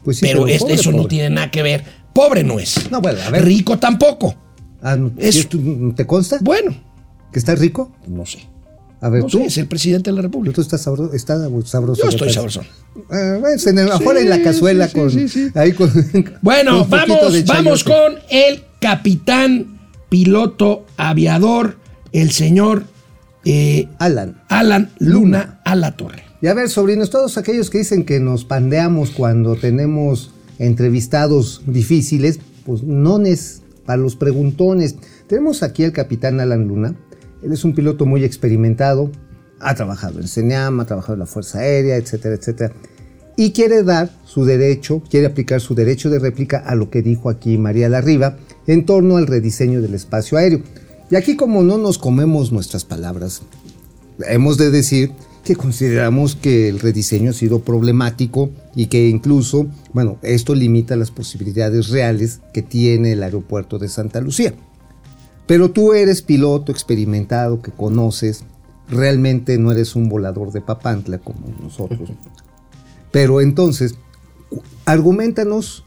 Pues 0.03 0.17
sí, 0.17 0.27
pero, 0.27 0.41
pobre, 0.41 0.73
eso 0.75 0.91
no 0.91 1.07
tiene 1.07 1.31
nada 1.31 1.50
que 1.50 1.63
ver. 1.63 1.83
Pobre 2.13 2.43
no 2.43 2.59
es. 2.59 2.91
No, 2.91 3.01
bueno, 3.01 3.17
a 3.25 3.31
ver. 3.31 3.43
Rico 3.43 3.79
tampoco. 3.79 4.35
Ah, 4.83 4.95
no, 4.95 5.12
Eso. 5.17 5.39
¿sí 5.41 5.45
tú- 5.47 5.93
¿Te 5.95 6.05
consta 6.05 6.38
Bueno, 6.41 6.75
que 7.31 7.39
estás 7.39 7.57
rico? 7.57 7.91
no 8.07 8.23
sé. 8.27 8.52
A 9.03 9.10
ver, 9.10 9.22
No 9.24 9.27
tú. 9.27 9.39
sé, 9.39 9.45
es 9.45 9.57
el 9.57 9.67
presidente 9.67 10.10
de 10.12 10.15
la 10.15 10.22
República. 10.22 10.55
Tú 10.55 10.62
estás 10.62 10.81
sabroso. 10.81 11.13
Está 11.13 11.38
sabroso 11.65 12.03
Yo 12.03 12.10
estoy 12.10 12.31
sabrosón. 12.31 12.65
Ah, 13.12 13.38
bueno, 13.41 13.62
en 13.65 13.79
el- 13.79 13.91
afuera 13.91 14.22
en 14.22 14.29
la 14.29 14.41
cazuela 14.41 14.88
sí, 14.88 14.93
con. 14.93 15.12
sí, 15.12 15.27
sí. 15.27 15.48
Ahí 15.55 15.74
con 15.74 15.91
Bueno, 16.41 16.79
con 16.81 16.89
vamos, 16.89 17.45
vamos 17.45 17.83
con 17.83 18.15
el 18.29 18.63
capitán, 18.79 19.79
piloto, 20.10 20.86
aviador, 20.98 21.75
el 22.13 22.31
señor 22.31 22.86
eh, 23.45 23.89
Alan. 24.00 24.41
Alan 24.48 24.89
Luna 25.00 25.60
a 25.65 25.75
la 25.75 25.98
torre. 25.98 26.24
Y 26.41 26.48
a 26.48 26.53
ver, 26.53 26.69
sobrinos, 26.69 27.10
todos 27.10 27.38
aquellos 27.38 27.69
que 27.69 27.79
dicen 27.79 28.05
que 28.05 28.19
nos 28.22 28.45
pandeamos 28.45 29.12
cuando 29.12 29.55
tenemos 29.55 30.31
entrevistados 30.60 31.62
difíciles, 31.65 32.39
pues 32.65 32.83
no 32.83 33.19
es 33.22 33.62
para 33.86 33.98
los 33.98 34.15
preguntones. 34.15 34.95
Tenemos 35.27 35.62
aquí 35.62 35.83
al 35.83 35.91
capitán 35.91 36.39
Alan 36.39 36.67
Luna. 36.67 36.95
Él 37.43 37.51
es 37.51 37.63
un 37.63 37.75
piloto 37.75 38.05
muy 38.05 38.23
experimentado, 38.23 39.12
ha 39.59 39.75
trabajado 39.75 40.19
en 40.19 40.27
CENIAM, 40.27 40.79
ha 40.79 40.85
trabajado 40.85 41.13
en 41.13 41.19
la 41.19 41.25
Fuerza 41.25 41.59
Aérea, 41.59 41.97
etcétera, 41.97 42.35
etcétera. 42.35 42.73
Y 43.35 43.51
quiere 43.51 43.83
dar 43.83 44.12
su 44.25 44.45
derecho, 44.45 45.01
quiere 45.09 45.25
aplicar 45.25 45.59
su 45.59 45.73
derecho 45.75 46.09
de 46.09 46.19
réplica 46.19 46.59
a 46.59 46.75
lo 46.75 46.89
que 46.89 47.01
dijo 47.01 47.29
aquí 47.29 47.57
María 47.57 47.89
Larriba 47.89 48.38
en 48.67 48.85
torno 48.85 49.17
al 49.17 49.27
rediseño 49.27 49.81
del 49.81 49.95
espacio 49.95 50.38
aéreo. 50.38 50.62
Y 51.09 51.15
aquí 51.15 51.35
como 51.35 51.63
no 51.63 51.77
nos 51.77 51.97
comemos 51.97 52.51
nuestras 52.51 52.85
palabras, 52.85 53.41
hemos 54.27 54.57
de 54.57 54.69
decir 54.69 55.12
que 55.43 55.55
consideramos 55.55 56.35
que 56.35 56.69
el 56.69 56.79
rediseño 56.79 57.31
ha 57.31 57.33
sido 57.33 57.59
problemático 57.59 58.51
y 58.75 58.85
que 58.85 59.09
incluso, 59.09 59.67
bueno, 59.91 60.17
esto 60.21 60.55
limita 60.55 60.95
las 60.95 61.12
posibilidades 61.12 61.89
reales 61.89 62.39
que 62.53 62.62
tiene 62.62 63.13
el 63.13 63.23
aeropuerto 63.23 63.79
de 63.79 63.89
Santa 63.89 64.21
Lucía. 64.21 64.53
Pero 65.47 65.71
tú 65.71 65.93
eres 65.93 66.21
piloto 66.21 66.71
experimentado 66.71 67.62
que 67.62 67.71
conoces, 67.71 68.43
realmente 68.89 69.57
no 69.57 69.71
eres 69.71 69.95
un 69.95 70.09
volador 70.09 70.51
de 70.51 70.62
papantla 70.62 71.17
como 71.17 71.47
nosotros. 71.62 72.12
Pero 73.12 73.41
entonces, 73.41 73.95
argumentanos 74.85 75.85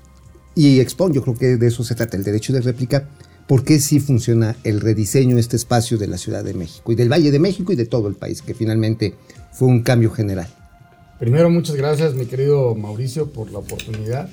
y 0.54 0.80
expon, 0.80 1.12
yo 1.12 1.22
creo 1.22 1.34
que 1.36 1.56
de 1.56 1.66
eso 1.66 1.84
se 1.84 1.94
trata 1.94 2.16
el 2.16 2.25
derecho 2.25 2.52
de 2.52 2.60
réplica, 2.60 3.08
por 3.46 3.64
qué 3.64 3.78
sí 3.80 4.00
funciona 4.00 4.56
el 4.64 4.80
rediseño 4.80 5.36
de 5.36 5.40
este 5.40 5.56
espacio 5.56 5.98
de 5.98 6.08
la 6.08 6.18
Ciudad 6.18 6.44
de 6.44 6.54
México 6.54 6.92
y 6.92 6.94
del 6.94 7.10
Valle 7.10 7.30
de 7.30 7.38
México 7.38 7.72
y 7.72 7.76
de 7.76 7.86
todo 7.86 8.08
el 8.08 8.14
país, 8.14 8.42
que 8.42 8.54
finalmente 8.54 9.14
fue 9.52 9.68
un 9.68 9.82
cambio 9.82 10.10
general. 10.10 10.48
Primero, 11.18 11.48
muchas 11.48 11.76
gracias, 11.76 12.14
mi 12.14 12.26
querido 12.26 12.75
Mauricio, 12.75 13.30
por 13.32 13.50
la 13.50 13.58
oportunidad 13.58 14.28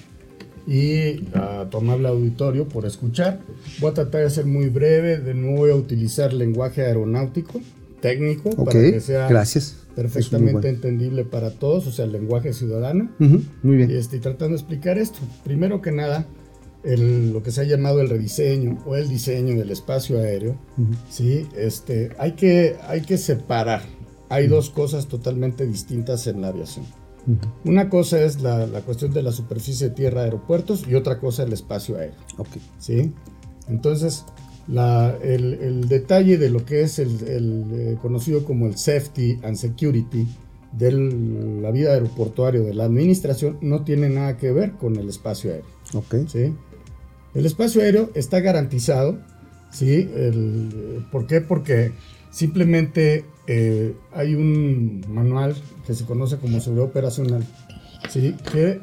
y 0.68 1.26
a 1.36 1.68
tu 1.70 1.78
amable 1.78 2.08
auditorio 2.08 2.68
por 2.68 2.86
escuchar. 2.86 3.40
Voy 3.80 3.92
a 3.92 3.94
tratar 3.94 4.22
de 4.24 4.30
ser 4.30 4.46
muy 4.46 4.70
breve, 4.70 5.18
de 5.18 5.34
no 5.34 5.58
voy 5.58 5.72
a 5.72 5.76
utilizar 5.76 6.34
lenguaje 6.34 6.82
aeronáutico, 6.84 7.60
técnico, 8.02 8.50
Ok, 8.52 8.66
para 8.66 8.80
que 8.82 9.00
sea 9.02 9.28
gracias. 9.28 9.78
Muy 9.88 9.96
perfectamente 9.96 10.52
bueno. 10.54 10.68
entendible 10.70 11.24
para 11.26 11.52
todos, 11.52 11.86
o 11.88 11.92
sea, 11.92 12.06
el 12.06 12.12
lenguaje 12.14 12.52
ciudadano. 12.54 13.12
Ujú, 13.20 13.42
muy 13.62 13.76
Y 13.76 13.78
bien. 13.78 13.92
estoy 13.92 14.20
tratando 14.20 14.50
de 14.56 14.62
explicar 14.62 14.98
esto. 14.98 15.20
Primero 15.44 15.82
que 15.82 15.92
nada, 15.92 16.26
el- 16.84 17.32
lo 17.32 17.44
que 17.44 17.52
se 17.52 17.62
ha 17.62 17.64
llamado 17.66 18.02
el 18.02 18.10
rediseño 18.10 18.82
o 18.86 18.96
el 18.96 19.08
diseño 19.08 19.56
del 19.56 19.70
espacio 19.70 20.18
aéreo, 20.20 20.58
¿sí? 21.10 21.48
este, 21.56 22.10
hay, 22.18 22.32
que, 22.34 22.76
hay 22.88 23.02
que 23.02 23.18
separar. 23.18 23.82
Hay 24.30 24.48
dos 24.48 24.70
cosas 24.72 25.08
totalmente 25.08 25.68
distintas 25.68 26.26
en 26.26 26.42
la 26.42 26.48
aviación. 26.48 26.86
Una 27.64 27.90
cosa 27.90 28.22
es 28.22 28.42
la, 28.42 28.68
la 28.68 28.82
cuestión 28.82 29.14
de 29.14 29.22
la 29.24 29.32
superficie 29.32 29.90
de 29.90 29.96
tierra, 29.96 30.24
aeropuertos, 30.24 30.86
y 30.88 30.96
otra 30.96 31.20
cosa 31.20 31.44
el 31.44 31.54
espacio 31.54 31.98
aéreo. 31.98 32.16
Ok. 32.38 32.50
¿sí? 32.80 33.14
Entonces, 33.70 34.26
la- 34.68 35.16
el, 35.24 35.54
el 35.56 35.88
detalle 35.88 36.38
de 36.38 36.50
lo 36.50 36.66
que 36.66 36.82
es 36.82 37.00
el, 37.00 37.22
el, 37.28 37.66
eh, 37.74 37.98
conocido 38.02 38.44
como 38.44 38.68
el 38.68 38.78
safety 38.78 39.40
and 39.44 39.56
security 39.56 40.28
de 40.74 40.92
la 41.62 41.72
vida 41.72 41.92
aeroportuaria 41.94 42.62
de 42.62 42.74
la 42.74 42.86
administración 42.86 43.58
no 43.62 43.84
tiene 43.84 44.10
nada 44.10 44.38
que 44.38 44.52
ver 44.52 44.72
con 44.74 44.96
el 44.98 45.08
espacio 45.08 45.52
aéreo. 45.52 45.66
Ok. 45.94 46.16
¿sí? 46.28 46.54
El 47.34 47.46
espacio 47.46 47.82
aéreo 47.82 48.10
está 48.16 48.40
garantizado, 48.42 49.20
¿sí? 49.72 50.10
El- 50.16 51.06
¿Por 51.12 51.26
qué? 51.28 51.42
Porque 51.42 51.92
simplemente 52.32 53.26
eh, 53.48 53.96
hay 54.14 54.36
un 54.36 55.04
manual 55.10 55.56
que 55.86 55.94
se 55.94 56.06
conoce 56.06 56.38
como 56.38 56.62
seguridad 56.62 56.88
operacional 56.90 57.44
¿sí? 58.10 58.36
que 58.52 58.80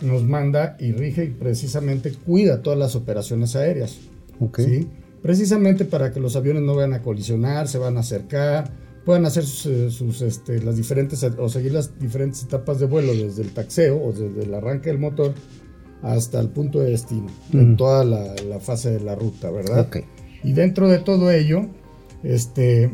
nos 0.00 0.24
manda 0.24 0.76
y 0.80 0.92
rige 0.92 1.24
y 1.24 1.30
precisamente 1.30 2.12
cuida 2.12 2.62
todas 2.62 2.78
las 2.78 2.96
operaciones 2.96 3.54
aéreas. 3.56 3.98
Ok. 4.40 4.60
¿sí? 4.60 4.88
Precisamente 5.22 5.84
para 5.84 6.12
que 6.12 6.20
los 6.20 6.34
aviones 6.36 6.62
no 6.62 6.74
vayan 6.74 6.94
a 6.94 7.02
colisionar, 7.02 7.68
se 7.68 7.78
van 7.78 7.98
a 7.98 8.00
acercar, 8.00 8.70
puedan 9.04 9.26
hacer 9.26 9.44
sus, 9.44 9.66
eh, 9.66 9.90
sus, 9.90 10.22
este, 10.22 10.62
las 10.62 10.76
diferentes 10.76 11.22
o 11.22 11.48
seguir 11.48 11.72
las 11.72 11.98
diferentes 11.98 12.42
etapas 12.42 12.80
de 12.80 12.86
vuelo 12.86 13.12
desde 13.12 13.42
el 13.42 13.50
taxeo 13.50 14.02
o 14.02 14.12
desde 14.12 14.42
el 14.42 14.54
arranque 14.54 14.90
del 14.90 14.98
motor 14.98 15.34
hasta 16.02 16.40
el 16.40 16.48
punto 16.48 16.80
de 16.80 16.92
destino, 16.92 17.26
en 17.52 17.76
toda 17.76 18.04
la, 18.04 18.34
la 18.48 18.58
fase 18.58 18.90
de 18.90 19.00
la 19.00 19.14
ruta, 19.14 19.50
¿verdad? 19.50 19.80
Ok. 19.80 19.98
Y 20.42 20.54
dentro 20.54 20.88
de 20.88 20.98
todo 20.98 21.30
ello, 21.30 21.66
este, 22.22 22.90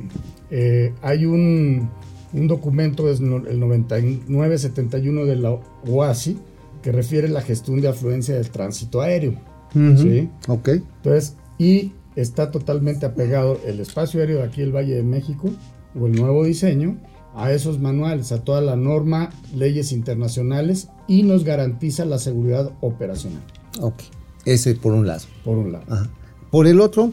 eh, 0.50 0.92
hay 1.02 1.26
un, 1.26 1.90
un 2.32 2.46
documento, 2.48 3.08
es 3.10 3.20
el 3.20 3.58
9971 3.60 5.24
de 5.24 5.36
la 5.36 5.58
OASI, 5.86 6.38
que 6.82 6.92
refiere 6.92 7.28
la 7.28 7.40
gestión 7.42 7.80
de 7.80 7.88
afluencia 7.88 8.34
del 8.34 8.50
tránsito 8.50 9.00
aéreo. 9.00 9.34
¿sí? 9.72 10.28
Ok. 10.48 10.68
Entonces, 10.68 11.36
y 11.58 11.92
está 12.14 12.50
totalmente 12.50 13.06
apegado 13.06 13.60
el 13.66 13.80
espacio 13.80 14.20
aéreo 14.20 14.38
de 14.38 14.44
aquí, 14.44 14.62
el 14.62 14.74
Valle 14.74 14.94
de 14.94 15.02
México, 15.02 15.50
o 15.98 16.06
el 16.06 16.12
nuevo 16.12 16.44
diseño, 16.44 16.96
a 17.34 17.52
esos 17.52 17.78
manuales, 17.80 18.32
a 18.32 18.42
toda 18.44 18.60
la 18.62 18.76
norma, 18.76 19.30
leyes 19.54 19.92
internacionales 19.92 20.88
y 21.06 21.22
nos 21.22 21.44
garantiza 21.44 22.04
la 22.06 22.18
seguridad 22.18 22.72
operacional, 22.80 23.42
Ok. 23.80 24.02
Ese 24.46 24.74
por 24.76 24.94
un 24.94 25.06
lado. 25.06 25.24
por 25.44 25.58
un 25.58 25.72
lado. 25.72 25.84
Ajá. 25.88 26.08
Por 26.50 26.66
el 26.68 26.80
otro, 26.80 27.12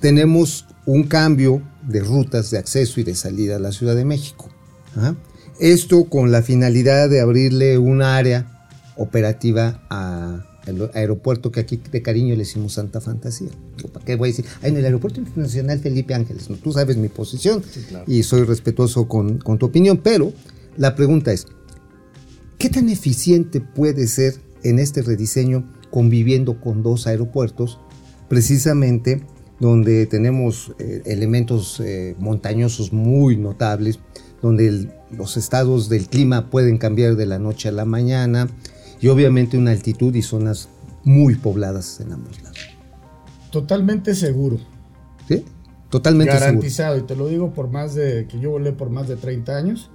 tenemos 0.00 0.66
un 0.86 1.04
cambio 1.04 1.62
de 1.88 2.00
rutas 2.00 2.50
de 2.50 2.58
acceso 2.58 3.00
y 3.00 3.04
de 3.04 3.14
salida 3.14 3.56
a 3.56 3.58
la 3.58 3.72
Ciudad 3.72 3.96
de 3.96 4.04
México. 4.04 4.48
Ajá. 4.96 5.16
Esto 5.58 6.04
con 6.04 6.30
la 6.30 6.42
finalidad 6.42 7.08
de 7.08 7.20
abrirle 7.20 7.78
un 7.78 8.02
área 8.02 8.68
operativa 8.96 9.82
a 9.90 10.44
el 10.66 10.90
aeropuerto 10.92 11.50
que 11.50 11.60
aquí 11.60 11.80
de 11.90 12.02
cariño 12.02 12.34
le 12.34 12.40
decimos 12.40 12.74
Santa 12.74 13.00
Fantasía. 13.00 13.48
¿Para 13.92 14.04
qué 14.04 14.16
voy 14.16 14.28
a 14.28 14.32
decir? 14.32 14.44
En 14.62 14.76
el 14.76 14.84
aeropuerto 14.84 15.18
internacional 15.18 15.80
Felipe 15.80 16.14
Ángeles. 16.14 16.50
No, 16.50 16.56
tú 16.56 16.72
sabes 16.72 16.98
mi 16.98 17.08
posición 17.08 17.62
y 18.06 18.22
soy 18.22 18.42
respetuoso 18.42 19.08
con, 19.08 19.38
con 19.38 19.58
tu 19.58 19.66
opinión, 19.66 19.98
pero 20.02 20.32
la 20.76 20.94
pregunta 20.94 21.32
es, 21.32 21.46
¿Qué 22.58 22.68
tan 22.68 22.88
eficiente 22.88 23.60
puede 23.60 24.08
ser 24.08 24.34
en 24.64 24.80
este 24.80 25.02
rediseño 25.02 25.72
conviviendo 25.90 26.60
con 26.60 26.82
dos 26.82 27.06
aeropuertos, 27.06 27.78
precisamente 28.28 29.22
donde 29.60 30.06
tenemos 30.06 30.72
eh, 30.78 31.02
elementos 31.06 31.80
eh, 31.80 32.14
montañosos 32.18 32.92
muy 32.92 33.36
notables, 33.36 33.98
donde 34.42 34.68
el- 34.68 34.92
los 35.10 35.36
estados 35.36 35.88
del 35.88 36.06
clima 36.08 36.50
pueden 36.50 36.78
cambiar 36.78 37.16
de 37.16 37.26
la 37.26 37.38
noche 37.38 37.68
a 37.68 37.72
la 37.72 37.84
mañana 37.84 38.48
y 39.00 39.08
obviamente 39.08 39.56
una 39.58 39.70
altitud 39.72 40.14
y 40.14 40.22
zonas 40.22 40.68
muy 41.04 41.34
pobladas 41.34 42.00
en 42.00 42.12
ambos 42.12 42.40
lados? 42.42 42.58
Totalmente 43.50 44.14
seguro. 44.14 44.58
¿Sí? 45.26 45.44
Totalmente 45.90 46.32
seguro. 46.32 46.46
garantizado 46.46 46.98
y 46.98 47.02
te 47.02 47.16
lo 47.16 47.28
digo 47.28 47.52
por 47.54 47.70
más 47.70 47.94
de 47.94 48.26
que 48.28 48.38
yo 48.38 48.50
volé 48.50 48.72
por 48.72 48.90
más 48.90 49.08
de 49.08 49.16
30 49.16 49.56
años 49.56 49.90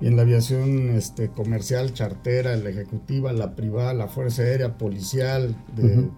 y 0.00 0.06
en 0.06 0.16
la 0.16 0.22
aviación 0.22 0.90
este, 0.90 1.28
comercial, 1.30 1.92
chartera, 1.94 2.56
la 2.56 2.70
ejecutiva, 2.70 3.32
la 3.32 3.54
privada, 3.56 3.92
la 3.94 4.08
fuerza 4.08 4.42
aérea, 4.42 4.76
policial, 4.78 5.56
de- 5.76 6.08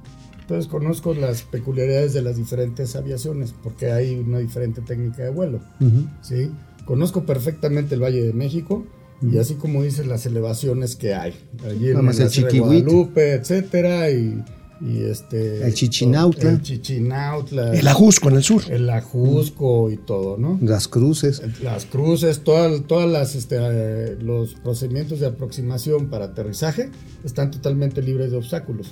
entonces 0.52 0.70
conozco 0.70 1.14
las 1.14 1.42
peculiaridades 1.42 2.12
de 2.12 2.20
las 2.20 2.36
diferentes 2.36 2.94
aviaciones 2.94 3.54
porque 3.62 3.90
hay 3.90 4.16
una 4.16 4.38
diferente 4.38 4.82
técnica 4.82 5.22
de 5.22 5.30
vuelo, 5.30 5.60
Ujú. 5.80 6.06
¿sí? 6.20 6.50
Conozco 6.84 7.24
perfectamente 7.24 7.94
el 7.94 8.02
Valle 8.02 8.22
de 8.22 8.32
México 8.34 8.84
y 9.22 9.38
así 9.38 9.54
como 9.54 9.82
dices 9.82 10.06
las 10.06 10.26
elevaciones 10.26 10.96
que 10.96 11.14
hay, 11.14 11.32
allí 11.64 11.88
en 11.90 12.04
la 12.04 12.10
el 12.10 12.18
de. 12.18 12.58
Guadalupe, 12.58 13.32
etcétera 13.34 14.10
y, 14.10 14.42
y 14.82 14.98
este 15.04 15.64
El 15.64 15.72
Chichinautla. 15.72 16.50
el 16.50 16.60
Chichinautla, 16.60 17.72
El 17.72 17.88
Ajusco 17.88 18.28
en 18.28 18.36
el 18.36 18.42
sur. 18.42 18.62
el 18.68 18.90
Ajusco 18.90 19.90
y 19.90 19.96
todo, 19.96 20.36
¿no? 20.36 20.58
Las 20.60 20.86
cruces. 20.88 21.40
Las 21.62 21.86
cruces, 21.86 22.40
todas, 22.40 22.82
todas 22.86 23.08
las, 23.08 23.36
este, 23.36 23.56
eh, 23.58 24.16
los 24.20 24.54
procedimientos 24.54 25.20
de 25.20 25.26
aproximación 25.26 26.10
para 26.10 26.26
aterrizaje 26.26 26.90
están 27.24 27.50
totalmente 27.52 28.02
libres 28.02 28.32
de 28.32 28.36
obstáculos. 28.36 28.90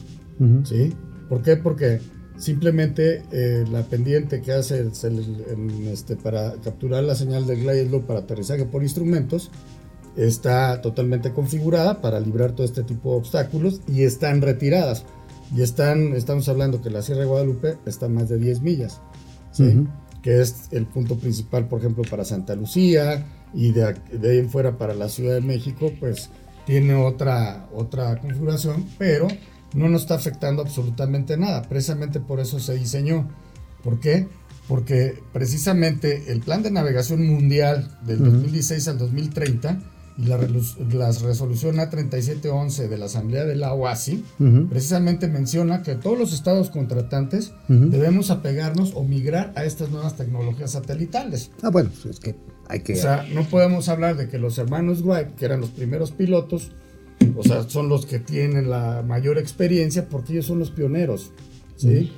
¿sí? 0.65 0.95
¿Por 1.31 1.41
qué? 1.43 1.57
Porque 1.57 2.01
simplemente 2.37 3.23
eh, 3.33 3.65
la 3.71 3.83
pendiente 3.85 4.43
que 4.43 4.53
hace 4.53 4.81
el- 4.81 4.93
el- 5.05 5.45
en, 5.51 5.87
este, 5.89 6.17
para 6.17 6.55
capturar 6.63 7.05
la 7.05 7.15
señal 7.15 7.47
del 7.47 7.61
glide 7.61 8.01
para 8.01 8.21
aterrizaje 8.21 8.65
por 8.67 8.83
instrumentos 8.83 9.51
está 10.17 10.81
totalmente 10.83 11.33
configurada 11.33 12.01
para 12.01 12.19
librar 12.21 12.53
todo 12.53 12.67
este 12.67 12.83
tipo 12.83 13.13
de 13.13 13.17
obstáculos 13.19 13.81
y 13.87 14.03
están 14.03 14.43
retiradas. 14.43 15.05
Y 15.57 15.63
están, 15.63 16.15
estamos 16.15 16.49
hablando 16.49 16.81
que 16.83 16.91
la 16.91 17.03
Sierra 17.03 17.21
de 17.23 17.27
Guadalupe 17.27 17.77
está 17.87 18.07
a 18.07 18.09
más 18.09 18.29
de 18.29 18.39
10 18.39 18.61
millas, 18.61 19.01
¿sí? 19.53 19.65
Ujú. 19.65 19.89
que 20.23 20.41
es 20.43 20.69
el 20.73 20.87
punto 20.87 21.17
principal, 21.17 21.67
por 21.69 21.79
ejemplo, 21.81 22.03
para 22.11 22.25
Santa 22.25 22.55
Lucía 22.55 23.25
y 23.55 23.73
de, 23.73 23.95
de 24.13 24.31
ahí 24.33 24.39
en 24.39 24.51
fuera 24.51 24.77
para 24.79 24.95
la 24.95 25.09
Ciudad 25.09 25.35
de 25.35 25.41
México, 25.41 25.91
pues 25.99 26.29
tiene 26.67 26.95
otra, 26.95 27.69
otra 27.75 28.21
configuración, 28.21 28.85
pero 28.99 29.27
no 29.75 29.89
nos 29.89 30.03
está 30.03 30.15
afectando 30.15 30.63
absolutamente 30.63 31.37
nada. 31.37 31.63
Precisamente 31.63 32.21
por 32.21 32.41
eso 32.41 32.59
se 32.61 32.75
diseñó. 32.75 33.29
¿Por 33.83 34.01
qué? 34.01 34.29
Porque 34.69 35.21
precisamente 35.33 36.33
el 36.33 36.41
plan 36.41 36.63
de 36.63 36.71
navegación 36.71 37.27
mundial 37.27 37.99
del 38.07 38.19
2016 38.19 38.89
al 38.89 38.99
2030 38.99 39.81
y 40.19 40.27
la, 40.27 40.37
resolución 40.37 41.77
A3711 41.77 42.89
de 42.89 42.99
la 42.99 43.07
Asamblea 43.07 43.45
de 43.45 43.57
la 43.57 43.73
OASI 43.73 44.23
precisamente 44.69 45.29
menciona 45.29 45.83
que 45.83 45.95
todos 45.95 46.19
los 46.19 46.33
estados 46.33 46.71
contratantes 46.71 47.53
debemos 47.69 48.31
apegarnos 48.31 48.93
o 48.95 49.03
migrar 49.03 49.53
a 49.57 49.65
estas 49.65 49.91
nuevas 49.91 50.17
tecnologías 50.17 50.73
satelitales. 50.73 51.51
Ah, 51.63 51.71
bueno, 51.71 51.91
pues 51.91 52.17
es 52.17 52.21
que 52.21 52.37
hay 52.69 52.81
que... 52.81 52.95
O 52.95 52.97
sea, 52.97 53.27
no 53.33 53.45
podemos 53.45 53.89
hablar 53.89 54.17
de 54.17 54.29
que 54.29 54.39
los 54.39 54.59
hermanos 54.59 55.01
White, 55.03 55.33
que 55.37 55.47
eran 55.47 55.61
los 55.61 55.71
primeros 55.71 56.13
pilotos, 56.13 56.73
o 57.37 57.43
sea, 57.43 57.69
son 57.69 57.89
los 57.89 58.07
que 58.07 58.19
tienen 58.19 58.71
la 58.71 59.03
mayor 59.07 59.39
experiencia 59.39 60.09
porque 60.09 60.33
ellos 60.35 60.47
son 60.47 60.59
los 60.59 60.71
pioneros, 60.71 61.33
¿sí? 61.77 62.13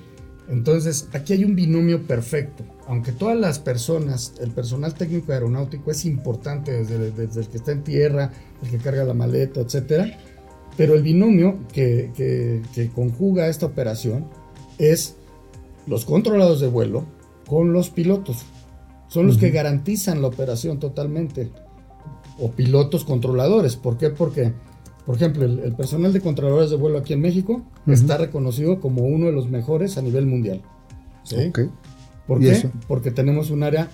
Entonces, 0.49 1.09
aquí 1.13 1.33
hay 1.35 1.45
un 1.45 1.55
binomio 1.55 2.03
perfecto. 2.07 2.65
Aunque 2.89 3.13
todas 3.13 3.39
las 3.39 3.59
personas, 3.59 4.35
el 4.41 4.51
personal 4.51 4.93
técnico 4.95 5.33
aeronáutico 5.33 5.91
es 5.91 6.05
importante 6.05 6.73
desde, 6.73 7.11
desde 7.13 7.41
el 7.43 7.49
que 7.49 7.57
está 7.59 7.73
en 7.73 7.85
tierra, 7.85 8.33
el 8.63 8.69
que 8.71 8.79
carga 8.79 9.05
la 9.05 9.15
maleta, 9.15 9.61
etcétera, 9.61 10.19
pero 10.77 10.95
el 10.95 11.03
binomio 11.03 11.59
que, 11.73 12.11
que- 12.17 12.61
que 12.75 12.89
conjuga 12.91 13.49
esta 13.49 13.67
operación 13.67 14.27
es 14.79 15.15
los 15.87 16.05
controlados 16.05 16.61
de 16.61 16.67
vuelo 16.69 17.05
con 17.47 17.73
los 17.73 17.91
pilotos. 17.91 18.39
Son 19.09 19.27
los 19.27 19.37
que 19.39 19.51
garantizan 19.51 20.23
la 20.23 20.29
operación 20.29 20.79
totalmente. 20.81 21.51
O 22.39 22.51
pilotos 22.51 23.05
controladores. 23.05 23.77
¿Por 23.77 23.99
qué? 23.99 24.09
Porque, 24.11 24.53
por 25.05 25.17
ejemplo, 25.17 25.45
el, 25.45 25.59
el 25.61 25.75
personal 25.75 26.13
de 26.13 26.21
controladores 26.21 26.71
de 26.71 26.77
vuelo 26.77 26.99
aquí 26.99 27.13
en 27.13 27.21
México 27.21 27.63
está 27.87 28.19
reconocido 28.19 28.81
como 28.81 29.03
uno 29.03 29.27
de 29.27 29.33
los 29.33 29.51
mejores 29.51 29.99
a 29.99 30.03
nivel 30.03 30.27
mundial. 30.27 30.63
¿Sí? 31.25 31.53
¿Por 32.27 32.43
¿Y 32.43 32.47
qué? 32.47 32.53
eso? 32.53 32.71
Porque 32.87 33.11
tenemos 33.11 33.51
un 33.51 33.63
área, 33.63 33.89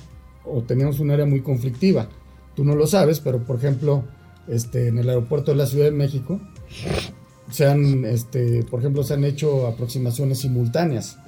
o 0.45 0.63
tenemos 0.63 1.01
un 1.01 1.11
área 1.11 1.27
muy 1.27 1.41
conflictiva. 1.41 2.09
Tú 2.55 2.65
no 2.65 2.75
lo 2.75 2.87
sabes, 2.87 3.21
pero 3.21 3.45
por 3.45 3.57
ejemplo, 3.57 4.05
este, 4.49 4.89
en 4.89 4.99
el 4.99 5.09
aeropuerto 5.09 5.53
de 5.53 5.57
la 5.57 5.67
Ciudad 5.67 5.87
de 5.87 5.93
México, 5.93 6.41
se 7.51 7.67
han, 7.67 8.05
este, 8.05 8.63
por 8.65 8.81
ejemplo, 8.81 9.03
se 9.03 9.15
han 9.15 9.25
hecho 9.25 9.67
aproximaciones 9.67 10.39
simultáneas. 10.39 11.19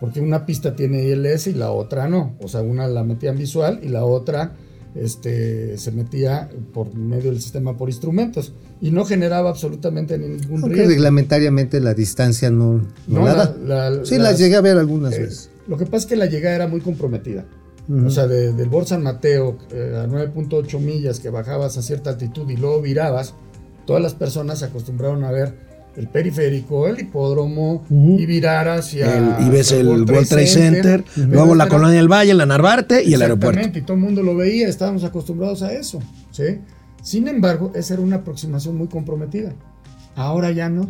Porque 0.00 0.20
una 0.20 0.44
pista 0.44 0.76
tiene 0.76 1.04
ILS 1.04 1.46
y 1.46 1.54
la 1.54 1.70
otra 1.72 2.06
no. 2.08 2.36
O 2.42 2.48
sea, 2.48 2.60
una 2.60 2.86
la 2.86 3.02
metían 3.02 3.38
visual 3.38 3.80
y 3.82 3.88
la 3.88 4.04
otra 4.04 4.54
este, 4.94 5.78
se 5.78 5.90
metía 5.90 6.50
por 6.74 6.94
medio 6.94 7.30
del 7.30 7.40
sistema 7.40 7.76
por 7.76 7.88
instrumentos. 7.88 8.52
Y 8.80 8.90
no 8.90 9.04
generaba 9.06 9.48
absolutamente 9.50 10.18
ningún 10.18 10.60
Aunque 10.60 10.74
riesgo. 10.76 10.90
reglamentariamente 10.90 11.80
la 11.80 11.94
distancia 11.94 12.50
no, 12.50 12.74
no 13.06 13.20
No, 13.20 13.24
la 13.26 13.54
la- 13.64 13.90
la- 13.90 14.04
sí, 14.04 14.16
las- 14.16 14.32
las 14.32 14.38
llegué 14.38 14.56
a 14.56 14.60
ver 14.60 14.76
algunas 14.76 15.14
Eh, 15.14 15.20
veces. 15.22 15.50
Lo 15.66 15.76
que 15.78 15.86
pasa 15.86 15.96
es 16.04 16.06
que 16.06 16.16
la 16.16 16.26
llegada 16.26 16.54
era 16.56 16.66
muy 16.68 16.80
comprometida. 16.80 17.44
O 18.04 18.10
sea, 18.10 18.26
de- 18.26 18.52
del 18.52 18.68
Bor 18.68 18.84
San 18.84 19.02
Mateo 19.04 19.58
eh, 19.72 19.96
a 20.02 20.06
9.8 20.08 20.80
millas 20.80 21.20
que 21.20 21.30
bajabas 21.30 21.78
a 21.78 21.82
cierta 21.82 22.10
altitud 22.10 22.50
y 22.50 22.56
luego 22.56 22.82
virabas, 22.82 23.34
todas 23.86 24.02
las 24.02 24.12
personas 24.14 24.58
se 24.58 24.64
acostumbraron 24.64 25.22
a 25.22 25.30
ver 25.30 25.54
el 25.96 26.08
periférico, 26.08 26.88
el 26.88 26.98
hipódromo 27.00 27.84
y 27.88 28.26
virar 28.26 28.68
hacia. 28.68 29.38
El- 29.38 29.46
y 29.46 29.50
ves 29.50 29.68
hacia 29.68 29.80
el 29.80 29.86
World 29.88 30.28
Trade 30.28 30.46
Center, 30.48 31.04
Pero 31.14 31.28
luego 31.28 31.54
la 31.54 31.64
era- 31.64 31.70
Colonia 31.70 31.96
del 31.96 32.08
Valle, 32.12 32.34
la 32.34 32.44
Narvarte 32.44 33.04
y 33.04 33.14
el 33.14 33.22
aeropuerto. 33.22 33.60
Exactamente, 33.60 33.78
y 33.78 33.82
todo 33.82 33.94
el 33.96 34.02
mundo 34.02 34.22
lo 34.22 34.34
veía, 34.36 34.68
estábamos 34.68 35.04
acostumbrados 35.04 35.62
a 35.62 35.72
eso. 35.72 36.00
¿sí? 36.32 36.58
Sin 37.06 37.28
embargo, 37.28 37.70
esa 37.76 37.94
era 37.94 38.02
una 38.02 38.16
aproximación 38.16 38.74
muy 38.74 38.88
comprometida. 38.88 39.54
Ahora 40.16 40.50
ya 40.50 40.68
no. 40.68 40.88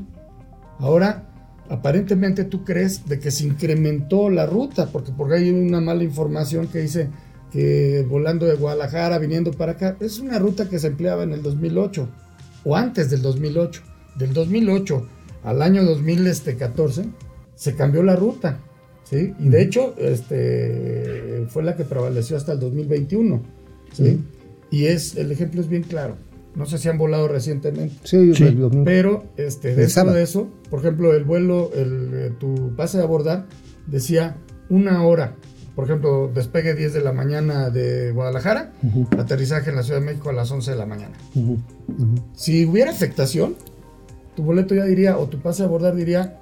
Ahora, 0.78 1.28
aparentemente 1.68 2.44
tú 2.44 2.64
crees 2.64 3.06
de 3.06 3.20
que 3.20 3.30
se 3.30 3.44
incrementó 3.44 4.30
la 4.30 4.46
ruta, 4.46 4.86
porque 4.86 5.12
por 5.12 5.30
hay 5.34 5.50
una 5.50 5.82
mala 5.82 6.04
información 6.04 6.68
que 6.68 6.78
dice 6.78 7.10
que 7.52 8.06
volando 8.08 8.46
de 8.46 8.54
Guadalajara, 8.54 9.18
viniendo 9.18 9.50
para 9.52 9.72
acá, 9.72 9.98
es 10.00 10.18
una 10.18 10.38
ruta 10.38 10.70
que 10.70 10.78
se 10.78 10.86
empleaba 10.86 11.22
en 11.22 11.32
el 11.32 11.42
2008. 11.42 12.08
o 12.64 12.74
antes 12.74 13.10
del 13.10 13.20
2008. 13.20 13.82
Del 14.18 14.32
2008 14.32 15.06
al 15.44 15.60
año 15.60 15.84
2014 15.84 17.04
se 17.54 17.74
cambió 17.74 18.02
la 18.02 18.16
ruta, 18.16 18.60
¿sí? 19.04 19.34
Y 19.38 19.50
de 19.50 19.62
hecho, 19.62 19.94
este, 19.98 21.44
fue 21.50 21.62
la 21.62 21.76
que 21.76 21.84
prevaleció 21.84 22.38
hasta 22.38 22.52
el 22.52 22.60
2021, 22.60 23.42
¿sí? 23.92 24.18
Y 24.70 24.86
es, 24.86 25.16
el 25.16 25.30
ejemplo 25.32 25.60
es 25.60 25.68
bien 25.68 25.82
claro. 25.82 26.16
No 26.54 26.64
sé 26.64 26.78
si 26.78 26.88
han 26.88 26.96
volado 26.96 27.28
recientemente. 27.28 27.94
Sí, 28.04 28.34
Sí, 28.34 28.44
el 28.44 28.58
domingo. 28.58 28.84
Pero 28.84 29.24
este, 29.36 29.74
dentro 29.74 30.12
de 30.12 30.22
eso, 30.22 30.48
por 30.70 30.80
ejemplo, 30.80 31.12
el 31.14 31.24
vuelo, 31.24 31.70
el, 31.74 32.10
eh, 32.14 32.32
tu 32.38 32.74
pase 32.74 32.96
de 32.96 33.04
abordar 33.04 33.46
decía 33.86 34.38
una 34.70 35.04
hora. 35.04 35.36
Por 35.74 35.84
ejemplo, 35.84 36.30
despegue 36.34 36.74
10 36.74 36.94
de 36.94 37.02
la 37.02 37.12
mañana 37.12 37.68
de 37.68 38.10
Guadalajara, 38.10 38.72
aterrizaje 39.18 39.68
en 39.68 39.76
la 39.76 39.82
Ciudad 39.82 40.00
de 40.00 40.06
México 40.06 40.30
a 40.30 40.32
las 40.32 40.50
11 40.50 40.70
de 40.70 40.76
la 40.78 40.86
mañana. 40.86 41.14
Si 42.32 42.64
hubiera 42.64 42.90
afectación, 42.90 43.56
tu 44.34 44.42
boleto 44.42 44.74
ya 44.74 44.84
diría, 44.84 45.18
o 45.18 45.28
tu 45.28 45.38
pase 45.38 45.62
de 45.62 45.68
abordar 45.68 45.94
diría 45.94 46.40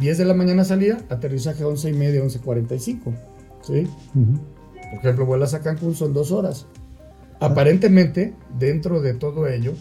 10 0.00 0.18
de 0.18 0.24
la 0.24 0.34
mañana 0.34 0.64
salida, 0.64 0.98
aterrizaje 1.10 1.62
11 1.62 1.90
y 1.90 1.92
media, 1.92 2.24
11.45. 2.24 3.14
¿Sí? 3.62 3.86
Por 4.12 4.98
ejemplo, 4.98 5.26
vuelas 5.26 5.54
a 5.54 5.60
Cancún, 5.60 5.94
son 5.94 6.12
dos 6.12 6.32
horas. 6.32 6.66
Aparentemente, 7.42 8.34
dentro 8.58 9.00
de 9.00 9.14
todo 9.14 9.48
ello, 9.48 9.74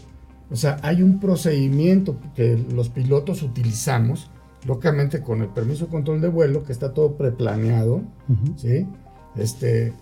o 0.50 0.56
sea, 0.56 0.80
hay 0.82 1.02
un 1.02 1.20
procedimiento 1.20 2.18
que 2.36 2.58
los 2.74 2.90
pilotos 2.90 3.44
utilizamos, 3.44 4.30
lógicamente 4.66 5.22
con 5.22 5.42
el 5.42 5.50
permiso 5.50 5.86
de 5.86 5.92
control 5.92 6.22
de 6.22 6.28
vuelo, 6.28 6.64
que 6.64 6.74
está 6.74 6.94
todo 6.94 7.16
preplaneado, 7.18 8.02
¿sí? 8.58 8.88
Este, 9.36 9.94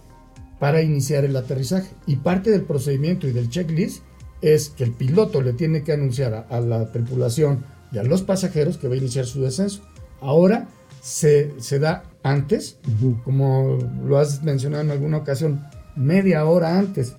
para 0.57 0.81
iniciar 0.81 1.25
el 1.25 1.35
aterrizaje. 1.35 1.89
Y 2.07 2.15
parte 2.15 2.49
del 2.49 2.63
procedimiento 2.63 3.27
y 3.27 3.31
del 3.31 3.49
checklist 3.49 4.03
es 4.41 4.69
que 4.69 4.85
el 4.85 4.91
piloto 4.93 5.41
le 5.41 5.53
tiene 5.53 5.83
que 5.83 5.91
anunciar 5.91 6.33
a, 6.33 6.39
a 6.49 6.61
la 6.61 6.91
tripulación 6.91 7.63
y 7.91 7.97
a 7.97 8.03
los 8.03 8.21
pasajeros 8.21 8.77
que 8.77 8.87
va 8.87 8.95
a 8.95 8.97
iniciar 8.97 9.25
su 9.25 9.41
descenso. 9.41 9.81
Ahora 10.21 10.67
se, 11.01 11.53
se 11.59 11.79
da 11.79 12.03
antes, 12.23 12.79
como 13.23 13.77
lo 14.05 14.17
has 14.17 14.43
mencionado 14.43 14.83
en 14.83 14.91
alguna 14.91 15.17
ocasión, 15.17 15.65
media 15.95 16.45
hora 16.45 16.77
antes, 16.77 17.15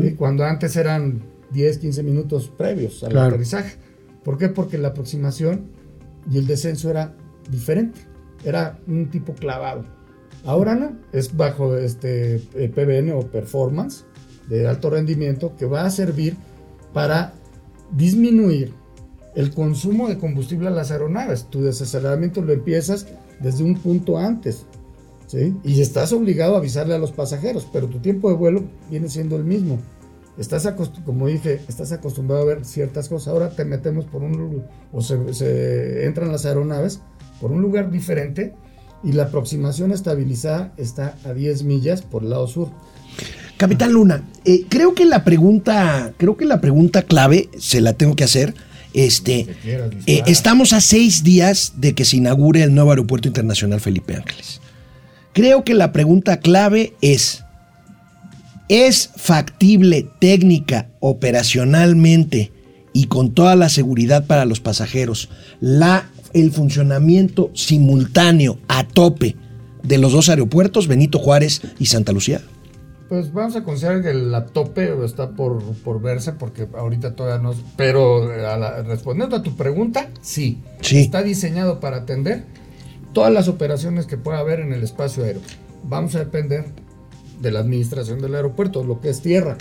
¿sí? 0.00 0.14
cuando 0.14 0.44
antes 0.44 0.76
eran 0.76 1.22
10, 1.52 1.78
15 1.78 2.02
minutos 2.02 2.48
previos 2.56 3.02
al 3.04 3.10
Claro. 3.12 3.28
aterrizaje. 3.28 3.76
¿Por 4.24 4.38
qué? 4.38 4.48
Porque 4.48 4.78
la 4.78 4.88
aproximación 4.88 5.66
y 6.30 6.38
el 6.38 6.46
descenso 6.46 6.90
era 6.90 7.14
diferente, 7.50 8.00
era 8.44 8.78
un 8.86 9.10
tipo 9.10 9.34
clavado. 9.34 9.84
Ahora 10.44 10.74
no, 10.74 10.96
es 11.12 11.36
bajo 11.36 11.76
este 11.76 12.36
eh, 12.54 12.68
PBN 12.68 13.12
o 13.12 13.20
performance 13.22 14.04
de 14.48 14.66
alto 14.68 14.90
rendimiento 14.90 15.54
que 15.56 15.66
va 15.66 15.84
a 15.84 15.90
servir 15.90 16.36
para 16.92 17.32
disminuir 17.96 18.72
el 19.34 19.50
consumo 19.52 20.08
de 20.08 20.18
combustible 20.18 20.68
a 20.68 20.70
las 20.70 20.90
aeronaves. 20.90 21.46
Tu 21.48 21.62
desaceleramiento 21.62 22.42
lo 22.42 22.52
empiezas 22.52 23.06
desde 23.40 23.64
un 23.64 23.76
punto 23.76 24.18
antes, 24.18 24.66
¿sí? 25.32 25.56
Y 25.64 25.80
estás 25.80 26.12
obligado 26.12 26.54
a 26.54 26.58
avisarle 26.58 26.94
a 26.94 26.98
los 26.98 27.10
pasajeros, 27.10 27.66
pero 27.72 27.88
tu 27.88 27.98
tiempo 28.00 28.28
de 28.28 28.36
vuelo 28.36 28.64
viene 28.90 29.08
siendo 29.08 29.36
el 29.36 29.44
mismo. 29.44 29.78
Estás 30.36 30.68
como 31.04 31.26
dije, 31.26 31.60
estás 31.68 31.90
acostumbrado 31.92 32.42
a 32.42 32.46
ver 32.46 32.64
ciertas 32.64 33.08
cosas. 33.08 33.28
Ahora 33.28 33.50
te 33.50 33.64
metemos 33.64 34.04
por 34.04 34.22
un 34.22 34.62
o 34.92 35.00
se, 35.00 35.32
se 35.34 36.04
entran 36.06 36.30
las 36.30 36.44
aeronaves 36.44 37.00
por 37.40 37.50
un 37.50 37.62
lugar 37.62 37.90
diferente 37.90 38.54
y 39.02 39.12
la 39.12 39.24
aproximación 39.24 39.90
estabilizada 39.92 40.72
está 40.76 41.16
a 41.24 41.32
10 41.32 41.64
millas 41.64 42.02
por 42.02 42.22
el 42.22 42.30
lado 42.30 42.46
sur. 42.46 42.68
Capitán 43.56 43.92
Luna, 43.92 44.24
eh, 44.44 44.64
creo 44.68 44.94
que 44.94 45.04
la 45.04 45.24
pregunta, 45.24 46.12
creo 46.16 46.36
que 46.36 46.44
la 46.44 46.60
pregunta 46.60 47.02
clave 47.02 47.48
se 47.58 47.80
la 47.80 47.94
tengo 47.94 48.16
que 48.16 48.24
hacer. 48.24 48.54
Este, 48.94 49.46
eh, 50.06 50.22
estamos 50.26 50.74
a 50.74 50.80
seis 50.82 51.24
días 51.24 51.74
de 51.76 51.94
que 51.94 52.04
se 52.04 52.18
inaugure 52.18 52.62
el 52.62 52.74
nuevo 52.74 52.90
aeropuerto 52.90 53.28
internacional 53.28 53.80
Felipe 53.80 54.16
Ángeles. 54.16 54.60
Creo 55.32 55.64
que 55.64 55.74
la 55.74 55.92
pregunta 55.92 56.38
clave 56.38 56.94
es: 57.00 57.44
¿es 58.68 59.10
factible 59.16 60.08
técnica, 60.20 60.88
operacionalmente 61.00 62.52
y 62.92 63.06
con 63.06 63.32
toda 63.32 63.56
la 63.56 63.68
seguridad 63.68 64.26
para 64.26 64.44
los 64.44 64.60
pasajeros 64.60 65.30
la, 65.60 66.10
el 66.34 66.50
funcionamiento 66.52 67.50
simultáneo 67.54 68.58
a 68.68 68.86
tope 68.86 69.36
de 69.82 69.98
los 69.98 70.12
dos 70.12 70.28
aeropuertos, 70.28 70.86
Benito 70.88 71.18
Juárez 71.18 71.62
y 71.78 71.86
Santa 71.86 72.12
Lucía? 72.12 72.40
Pues 73.08 73.32
vamos 73.32 73.56
a 73.56 73.62
considerar 73.62 74.02
que 74.02 74.14
la 74.14 74.46
tope 74.46 74.90
está 75.04 75.30
por, 75.30 75.62
por 75.84 76.00
verse 76.00 76.32
porque 76.32 76.66
ahorita 76.74 77.14
todavía 77.14 77.42
no... 77.42 77.54
Pero 77.76 78.32
eh, 78.32 78.46
a 78.46 78.56
la- 78.56 78.82
respondiendo 78.82 79.36
a 79.36 79.42
tu 79.42 79.54
pregunta, 79.54 80.08
sí. 80.22 80.58
Sí. 80.80 80.98
Está 81.00 81.22
diseñado 81.22 81.78
para 81.78 81.98
atender 81.98 82.44
todas 83.12 83.32
las 83.32 83.48
operaciones 83.48 84.06
que 84.06 84.16
pueda 84.16 84.38
haber 84.38 84.60
en 84.60 84.72
el 84.72 84.82
espacio 84.82 85.24
aéreo. 85.24 85.42
Vamos 85.84 86.14
a 86.14 86.20
depender 86.20 86.66
de 87.40 87.50
la 87.50 87.60
administración 87.60 88.20
del 88.20 88.34
aeropuerto, 88.34 88.84
lo 88.84 89.00
que 89.00 89.10
es 89.10 89.20
tierra, 89.20 89.58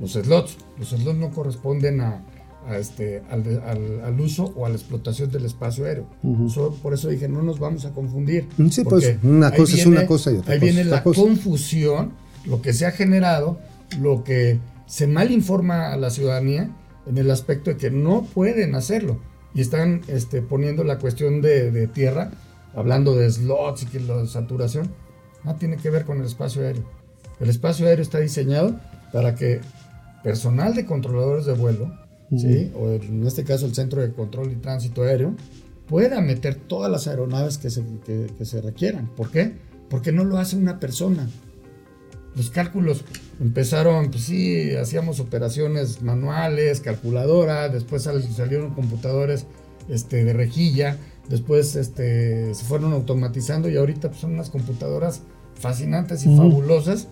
los 0.00 0.12
slots. 0.12 0.56
Los 0.78 0.88
slots 0.90 1.18
no 1.18 1.30
corresponden 1.30 2.00
a, 2.00 2.22
a 2.66 2.78
este, 2.78 3.22
al, 3.30 3.44
al- 3.66 4.00
al 4.04 4.20
uso 4.20 4.52
o 4.56 4.64
a 4.66 4.68
la 4.68 4.76
explotación 4.76 5.30
del 5.30 5.44
espacio 5.44 5.84
aéreo. 5.84 6.06
So- 6.48 6.74
por 6.82 6.94
eso 6.94 7.08
dije, 7.08 7.28
no 7.28 7.42
nos 7.42 7.58
vamos 7.58 7.84
a 7.84 7.90
confundir. 7.90 8.46
Sí, 8.70 8.82
pues, 8.84 9.16
una 9.22 9.50
cosa 9.52 9.76
es 9.76 9.86
una 9.86 10.06
cosa 10.06 10.32
y 10.32 10.36
otra 10.36 10.54
Ahí 10.54 10.58
cosa 10.60 10.72
viene 10.72 10.84
la 10.84 11.02
cosa. 11.02 11.20
confusión, 11.20 12.12
lo 12.46 12.62
que 12.62 12.72
se 12.72 12.86
ha 12.86 12.92
generado, 12.92 13.58
lo 14.00 14.24
que 14.24 14.58
se 14.86 15.06
mal 15.06 15.30
informa 15.30 15.92
a 15.92 15.96
la 15.98 16.08
ciudadanía 16.10 16.70
en 17.06 17.18
el 17.18 17.30
aspecto 17.30 17.70
de 17.70 17.76
que 17.76 17.90
no 17.90 18.22
pueden 18.22 18.74
hacerlo. 18.74 19.18
Y 19.54 19.60
están 19.60 20.02
este, 20.08 20.40
poniendo 20.40 20.84
la 20.84 20.98
cuestión 20.98 21.40
de, 21.42 21.70
de 21.70 21.88
tierra, 21.88 22.30
hablando 22.74 23.14
de 23.16 23.30
slots 23.30 23.82
y 23.82 23.86
que 23.86 24.00
la 24.00 24.26
saturación, 24.26 24.90
no 25.44 25.54
tiene 25.56 25.76
que 25.76 25.90
ver 25.90 26.04
con 26.04 26.18
el 26.20 26.26
espacio 26.26 26.62
aéreo. 26.62 26.84
El 27.40 27.48
espacio 27.50 27.86
aéreo 27.86 28.02
está 28.02 28.18
diseñado 28.18 28.78
para 29.12 29.34
que 29.34 29.60
personal 30.22 30.74
de 30.74 30.84
controladores 30.84 31.46
de 31.46 31.52
vuelo, 31.54 31.92
¿sí? 32.36 32.72
o 32.76 32.90
en 32.90 33.26
este 33.26 33.44
caso 33.44 33.66
el 33.66 33.74
Centro 33.74 34.02
de 34.02 34.12
Control 34.12 34.50
y 34.52 34.56
Tránsito 34.56 35.02
Aéreo, 35.02 35.34
pueda 35.86 36.20
meter 36.20 36.56
todas 36.56 36.90
las 36.90 37.06
aeronaves 37.06 37.56
que 37.56 37.70
se, 37.70 37.82
que- 38.04 38.26
que 38.36 38.44
se 38.44 38.60
requieran. 38.60 39.06
¿Por 39.16 39.30
qué? 39.30 39.54
Porque 39.88 40.12
no 40.12 40.24
lo 40.24 40.36
hace 40.36 40.56
una 40.56 40.78
persona. 40.80 41.26
Los 42.36 42.50
cálculos 42.50 43.04
empezaron, 43.40 44.10
pues 44.10 44.24
sí, 44.24 44.74
hacíamos 44.76 45.18
operaciones 45.18 46.02
manuales, 46.02 46.80
calculadora, 46.80 47.68
después 47.68 48.02
sal- 48.02 48.22
salieron 48.22 48.74
computadores 48.74 49.46
este, 49.88 50.24
de 50.24 50.32
rejilla, 50.34 50.98
después 51.28 51.76
este, 51.76 52.54
se 52.54 52.64
fueron 52.64 52.92
automatizando 52.92 53.68
y 53.68 53.76
ahorita 53.76 54.08
pues, 54.08 54.20
son 54.20 54.34
unas 54.34 54.50
computadoras 54.50 55.22
fascinantes 55.54 56.24
y 56.24 56.36
fabulosas 56.36 57.08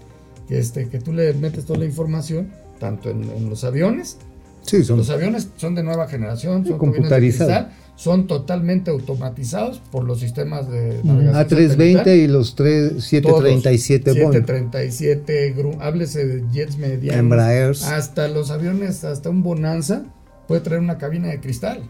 que, 0.49 0.59
este, 0.59 0.89
que 0.89 0.99
tú 1.01 1.13
le 1.13 1.33
metes 1.35 1.65
toda 1.65 1.79
la 1.81 1.85
información, 1.87 2.51
tanto 2.79 3.11
en, 3.11 3.25
en 3.31 3.49
los 3.51 3.65
aviones 3.65 4.19
Sí, 4.63 4.83
son 4.83 4.99
los 4.99 5.11
aviones 5.11 5.49
son 5.57 5.77
de 5.77 5.85
nueva 5.85 6.09
generación, 6.09 6.65
son 6.65 6.75
aviones 6.75 6.75
de 6.75 6.79
computarizado. 6.79 7.51
cristal, 7.51 7.73
son 7.95 8.27
totalmente 8.27 8.91
automatizados 8.91 9.79
por 9.93 10.03
los 10.03 10.19
sistemas 10.19 10.69
de 10.69 11.01
navegación 11.05 11.35
A320 11.61 11.69
satelital. 11.69 12.09
y 12.17 12.27
los 12.27 12.55
tres- 12.57 12.89
Todos. 12.91 13.05
737 13.05 14.11
Boeing. 14.11 14.33
737, 14.33 15.55
Gru- 15.57 15.77
háblese 15.81 16.27
de 16.27 16.45
jets 16.53 16.79
medianos. 16.79 17.21
Embraers. 17.21 17.85
Hasta 17.85 18.27
los 18.27 18.51
aviones, 18.51 19.05
hasta 19.05 19.31
un 19.31 19.45
Bonanza 19.45 20.05
puede 20.47 20.61
traer 20.61 20.81
una 20.81 20.99
cabina 20.99 21.29
de 21.29 21.41
cristal. 21.41 21.83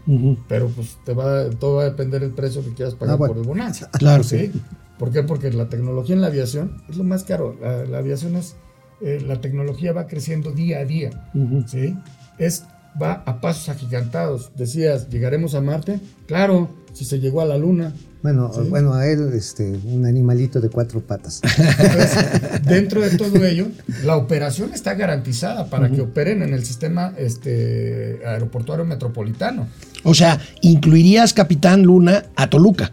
Pero 0.47 0.67
pues 0.69 0.97
te 1.05 1.13
va, 1.13 1.49
todo 1.51 1.75
va 1.77 1.83
a 1.83 1.85
depender 1.85 2.21
del 2.21 2.31
precio 2.31 2.63
que 2.63 2.73
quieras 2.73 2.95
pagar 2.95 3.13
Ah, 3.15 3.17
bueno. 3.17 3.33
por 3.33 3.41
el 3.43 3.47
Bonanza. 3.47 3.89
Claro. 3.97 4.23
¿sí? 4.23 4.51
¿Por 4.97 5.11
qué? 5.11 5.23
Porque 5.23 5.51
la 5.51 5.69
tecnología 5.69 6.15
en 6.15 6.21
la 6.21 6.27
aviación 6.27 6.81
es 6.89 6.97
lo 6.97 7.03
más 7.03 7.23
caro. 7.23 7.55
La, 7.61 7.85
la 7.85 7.97
aviación 7.99 8.35
es, 8.35 8.55
eh, 9.01 9.21
la 9.25 9.41
tecnología 9.41 9.93
va 9.93 10.07
creciendo 10.07 10.51
día 10.51 10.79
a 10.79 10.85
día. 10.85 11.29
¿sí? 11.67 11.95
Es, 12.39 12.65
va 12.99 13.23
a 13.25 13.39
pasos 13.41 13.69
agigantados. 13.69 14.51
Decías, 14.55 15.09
¿llegaremos 15.09 15.53
a 15.53 15.61
Marte? 15.61 15.99
Claro, 16.25 16.69
si 16.93 17.05
se 17.05 17.19
llegó 17.19 17.41
a 17.41 17.45
la 17.45 17.57
Luna. 17.57 17.93
Bueno, 18.23 18.51
Sí. 18.53 18.61
bueno, 18.69 18.93
a 18.93 19.07
él, 19.07 19.31
este, 19.33 19.63
un 19.85 20.05
animalito 20.05 20.59
de 20.59 20.69
cuatro 20.69 21.01
patas. 21.01 21.41
Entonces, 21.57 22.17
dentro 22.65 23.01
de 23.01 23.17
todo 23.17 23.45
ello, 23.45 23.67
la 24.03 24.17
operación 24.17 24.71
está 24.73 24.95
garantizada 24.95 25.69
para 25.69 25.89
que 25.89 26.01
operen 26.01 26.41
en 26.41 26.53
el 26.53 26.65
sistema 26.65 27.13
este, 27.17 28.19
aeroportuario 28.25 28.85
metropolitano. 28.85 29.67
O 30.03 30.13
sea, 30.13 30.39
incluirías, 30.61 31.33
Capitán 31.33 31.83
Luna, 31.83 32.25
a 32.35 32.49
Toluca. 32.49 32.91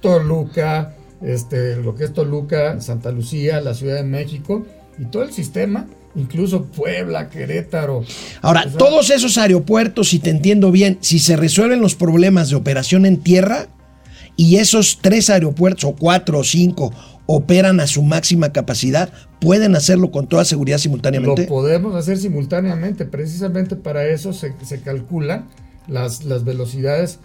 Toluca, 0.00 0.94
este, 1.22 1.76
lo 1.76 1.94
que 1.94 2.04
es 2.04 2.12
Toluca, 2.12 2.80
Santa 2.80 3.10
Lucía, 3.12 3.60
la 3.60 3.74
Ciudad 3.74 3.96
de 3.96 4.02
México 4.04 4.66
y 4.98 5.04
todo 5.06 5.22
el 5.22 5.32
sistema, 5.32 5.86
incluso 6.14 6.64
Puebla, 6.64 7.30
Querétaro. 7.30 8.04
Ahora, 8.42 8.64
O 8.66 8.68
sea, 8.68 8.78
todos 8.78 9.10
esos 9.10 9.38
aeropuertos, 9.38 10.08
si 10.10 10.18
te 10.18 10.30
entiendo 10.30 10.70
bien, 10.70 10.98
si 11.00 11.18
se 11.18 11.36
resuelven 11.36 11.80
los 11.80 11.94
problemas 11.94 12.50
de 12.50 12.56
operación 12.56 13.06
en 13.06 13.18
tierra, 13.18 13.68
y 14.36 14.56
esos 14.56 14.98
tres 15.00 15.30
aeropuertos 15.30 15.84
o 15.84 15.94
cuatro 15.94 16.38
o 16.38 16.44
cinco 16.44 16.92
operan 17.26 17.80
a 17.80 17.86
su 17.86 18.02
máxima 18.02 18.52
capacidad, 18.52 19.12
pueden 19.40 19.76
hacerlo 19.76 20.10
con 20.10 20.26
toda 20.26 20.44
seguridad 20.44 20.78
simultáneamente. 20.78 21.42
Lo 21.42 21.48
podemos 21.48 21.94
hacer 21.94 22.18
simultáneamente, 22.18 23.04
precisamente 23.04 23.76
para 23.76 24.06
eso 24.06 24.32
se, 24.32 24.54
se 24.64 24.80
calculan 24.80 25.48
las, 25.88 26.24
las 26.24 26.44
velocidades. 26.44 27.18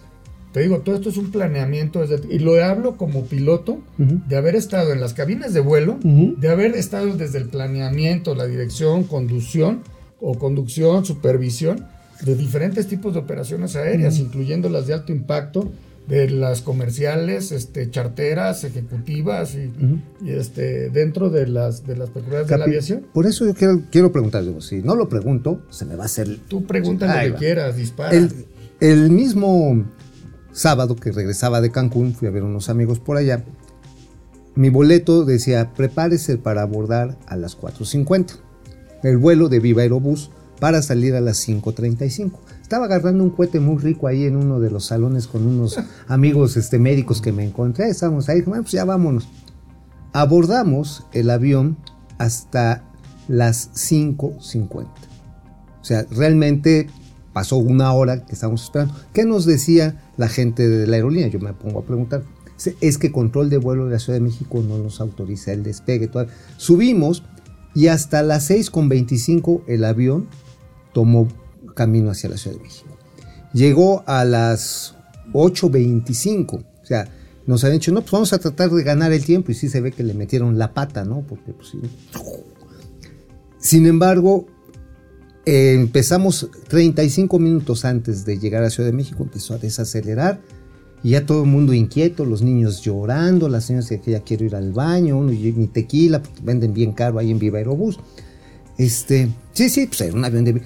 Te 0.52 0.60
digo, 0.60 0.78
todo 0.78 0.94
esto 0.94 1.10
es 1.10 1.16
un 1.18 1.30
planeamiento, 1.30 2.00
desde- 2.06 2.32
y 2.34 2.38
lo 2.38 2.62
hablo 2.64 2.96
como 2.96 3.24
piloto, 3.24 3.80
de 3.98 4.36
haber 4.36 4.54
estado 4.56 4.92
en 4.92 5.00
las 5.00 5.12
cabinas 5.14 5.52
de 5.52 5.60
vuelo, 5.60 5.98
de 6.02 6.48
haber 6.48 6.74
estado 6.74 7.14
desde 7.16 7.38
el 7.38 7.48
planeamiento, 7.48 8.34
la 8.34 8.46
dirección, 8.46 9.04
conducción 9.04 9.82
o 10.20 10.38
conducción, 10.38 11.04
supervisión 11.04 11.86
de 12.22 12.34
diferentes 12.34 12.86
tipos 12.88 13.12
de 13.14 13.20
operaciones 13.20 13.76
aéreas, 13.76 14.18
incluyendo 14.18 14.68
las 14.70 14.86
de 14.86 14.94
alto 14.94 15.12
impacto, 15.12 15.70
de 16.08 16.30
las 16.30 16.62
comerciales, 16.62 17.52
este, 17.52 17.90
charteras, 17.90 18.64
ejecutivas 18.64 19.54
y, 19.54 19.70
y, 20.24 20.30
este, 20.30 20.88
dentro 20.88 21.28
de 21.28 21.46
las, 21.46 21.86
de 21.86 21.96
las 21.96 22.08
peculiaridades 22.08 22.48
de 22.48 22.58
la 22.58 22.64
aviación. 22.64 23.06
Por 23.12 23.26
eso 23.26 23.44
yo 23.44 23.54
quiero, 23.54 23.82
quiero 23.90 24.10
preguntar, 24.10 24.42
digo, 24.42 24.62
si 24.62 24.82
no 24.82 24.94
lo 24.94 25.10
pregunto, 25.10 25.62
se 25.68 25.84
me 25.84 25.96
va 25.96 26.04
a 26.04 26.06
hacer... 26.06 26.38
Tú 26.48 26.64
pregunta 26.64 27.06
lo 27.06 27.12
va. 27.12 27.22
que 27.24 27.34
quieras, 27.34 27.76
dispara. 27.76 28.16
El, 28.16 28.32
el 28.80 29.10
mismo 29.10 29.84
sábado 30.50 30.96
que 30.96 31.12
regresaba 31.12 31.60
de 31.60 31.70
Cancún, 31.70 32.14
fui 32.14 32.26
a 32.26 32.30
ver 32.30 32.42
unos 32.42 32.70
amigos 32.70 33.00
por 33.00 33.18
allá, 33.18 33.44
mi 34.54 34.70
boleto 34.70 35.26
decía, 35.26 35.72
prepárese 35.74 36.38
para 36.38 36.62
abordar 36.62 37.18
a 37.26 37.36
las 37.36 37.56
4.50. 37.56 38.38
El 39.02 39.18
vuelo 39.18 39.48
de 39.48 39.60
Viva 39.60 39.82
Aerobús 39.82 40.30
para 40.58 40.82
salir 40.82 41.14
a 41.14 41.20
las 41.20 41.46
5.35. 41.46 42.32
Estaba 42.62 42.86
agarrando 42.86 43.24
un 43.24 43.30
cohete 43.30 43.60
muy 43.60 43.78
rico 43.78 44.06
ahí 44.06 44.24
en 44.24 44.36
uno 44.36 44.60
de 44.60 44.70
los 44.70 44.86
salones 44.86 45.26
con 45.26 45.46
unos 45.46 45.78
amigos 46.08 46.56
este, 46.56 46.78
médicos 46.78 47.20
que 47.20 47.32
me 47.32 47.44
encontré. 47.44 47.88
Estábamos 47.88 48.28
ahí, 48.28 48.42
bueno, 48.42 48.62
pues 48.62 48.72
ya 48.72 48.84
vámonos. 48.84 49.28
Abordamos 50.12 51.06
el 51.12 51.30
avión 51.30 51.76
hasta 52.18 52.84
las 53.28 53.70
5.50. 53.74 54.86
O 55.80 55.84
sea, 55.84 56.06
realmente 56.10 56.88
pasó 57.32 57.56
una 57.56 57.92
hora 57.92 58.26
que 58.26 58.32
estábamos 58.32 58.64
esperando. 58.64 58.94
¿Qué 59.12 59.24
nos 59.24 59.46
decía 59.46 60.02
la 60.16 60.28
gente 60.28 60.68
de 60.68 60.86
la 60.86 60.96
aerolínea? 60.96 61.28
Yo 61.28 61.38
me 61.38 61.52
pongo 61.52 61.80
a 61.80 61.84
preguntar. 61.84 62.22
Es 62.80 62.98
que 62.98 63.12
control 63.12 63.50
de 63.50 63.58
vuelo 63.58 63.84
de 63.84 63.92
la 63.92 63.98
Ciudad 64.00 64.18
de 64.18 64.24
México 64.24 64.64
no 64.66 64.78
nos 64.78 65.00
autoriza 65.00 65.52
el 65.52 65.62
despegue. 65.62 66.08
todavía". 66.08 66.34
Subimos 66.56 67.22
y 67.74 67.86
hasta 67.86 68.22
las 68.22 68.50
6.25 68.50 69.62
el 69.68 69.84
avión 69.84 70.26
tomó 70.92 71.28
camino 71.74 72.10
hacia 72.10 72.30
la 72.30 72.36
Ciudad 72.36 72.56
de 72.56 72.62
México. 72.62 72.96
Llegó 73.52 74.02
a 74.06 74.24
las 74.24 74.94
8.25. 75.32 76.54
O 76.54 76.86
sea, 76.86 77.08
nos 77.46 77.64
han 77.64 77.72
dicho, 77.72 77.92
no, 77.92 78.00
pues 78.00 78.12
vamos 78.12 78.32
a 78.32 78.38
tratar 78.38 78.70
de 78.70 78.82
ganar 78.82 79.12
el 79.12 79.24
tiempo. 79.24 79.52
Y 79.52 79.54
sí 79.54 79.68
se 79.68 79.80
ve 79.80 79.92
que 79.92 80.02
le 80.02 80.14
metieron 80.14 80.58
la 80.58 80.74
pata, 80.74 81.04
¿no? 81.04 81.22
Porque 81.22 81.52
pues. 81.52 81.72
Sin 83.58 83.86
embargo, 83.86 84.46
eh, 85.46 85.74
empezamos 85.74 86.48
35 86.68 87.38
minutos 87.38 87.84
antes 87.84 88.24
de 88.24 88.38
llegar 88.38 88.64
a 88.64 88.70
Ciudad 88.70 88.90
de 88.90 88.96
México, 88.96 89.22
empezó 89.22 89.54
a 89.54 89.58
desacelerar 89.58 90.40
y 91.02 91.10
ya 91.10 91.24
todo 91.24 91.44
el 91.44 91.48
mundo 91.48 91.72
inquieto, 91.72 92.24
los 92.24 92.42
niños 92.42 92.82
llorando, 92.82 93.48
las 93.48 93.64
señoras 93.64 93.88
que 93.88 94.10
ya 94.10 94.20
quiero 94.20 94.44
ir 94.44 94.56
al 94.56 94.72
baño, 94.72 95.16
uno 95.16 95.32
y 95.32 95.52
mi 95.52 95.68
tequila, 95.68 96.22
porque 96.22 96.40
venden 96.42 96.74
bien 96.74 96.92
caro 96.92 97.18
ahí 97.18 97.30
en 97.30 97.38
Viva 97.38 97.58
Aerobús. 97.58 97.98
Este, 98.78 99.28
sí, 99.52 99.68
sí, 99.68 99.86
pues 99.86 100.00
era 100.02 100.14
un 100.14 100.24
avión 100.24 100.44
de... 100.44 100.62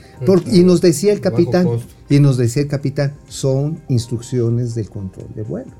y 0.52 0.62
nos 0.64 0.80
decía 0.82 1.12
el 1.12 1.20
capitán, 1.20 1.66
y 2.10 2.20
nos 2.20 2.36
decía 2.36 2.62
el 2.62 2.68
capitán, 2.68 3.14
son 3.26 3.80
instrucciones 3.88 4.74
del 4.74 4.90
control 4.90 5.28
de 5.34 5.42
vuelo. 5.42 5.72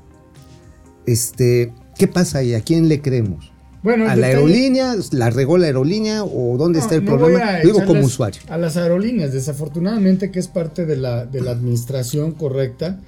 Este, 1.05 1.71
¿qué 1.97 2.07
pasa 2.07 2.39
ahí? 2.39 2.53
¿A 2.55 2.61
quién 2.61 2.87
le 2.89 3.01
creemos? 3.01 3.51
Bueno, 3.83 4.09
¿A 4.09 4.15
la 4.15 4.27
aerolínea? 4.27 4.95
¿La 5.11 5.29
regó 5.29 5.57
la 5.57 5.65
aerolínea? 5.65 6.23
¿O 6.23 6.55
dónde 6.57 6.79
No, 6.79 6.85
está 6.85 6.95
el 6.95 7.03
no 7.03 7.17
problema? 7.17 7.57
Digo 7.59 7.83
como 7.85 7.99
usuario. 8.05 8.41
A 8.47 8.57
las 8.57 8.77
aerolíneas, 8.77 9.33
desafortunadamente, 9.33 10.31
que 10.31 10.39
es 10.39 10.47
parte 10.47 10.85
de 10.85 10.95
la, 10.95 11.25
de 11.25 11.41
la 11.41 11.51
administración 11.51 12.31
correcta, 12.31 13.01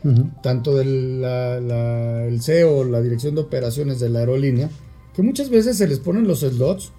tanto 0.44 0.76
del 0.76 1.22
la- 1.22 1.62
la- 1.62 2.26
el 2.26 2.42
CEO, 2.42 2.84
la 2.84 3.02
dirección 3.02 3.36
de 3.36 3.42
operaciones 3.42 4.02
de 4.02 4.10
la 4.10 4.20
aerolínea, 4.20 4.70
que 5.16 5.22
muchas 5.24 5.50
veces 5.50 5.78
se 5.78 5.88
les 5.88 6.00
ponen 6.00 6.28
los 6.28 6.42
slots 6.42 6.92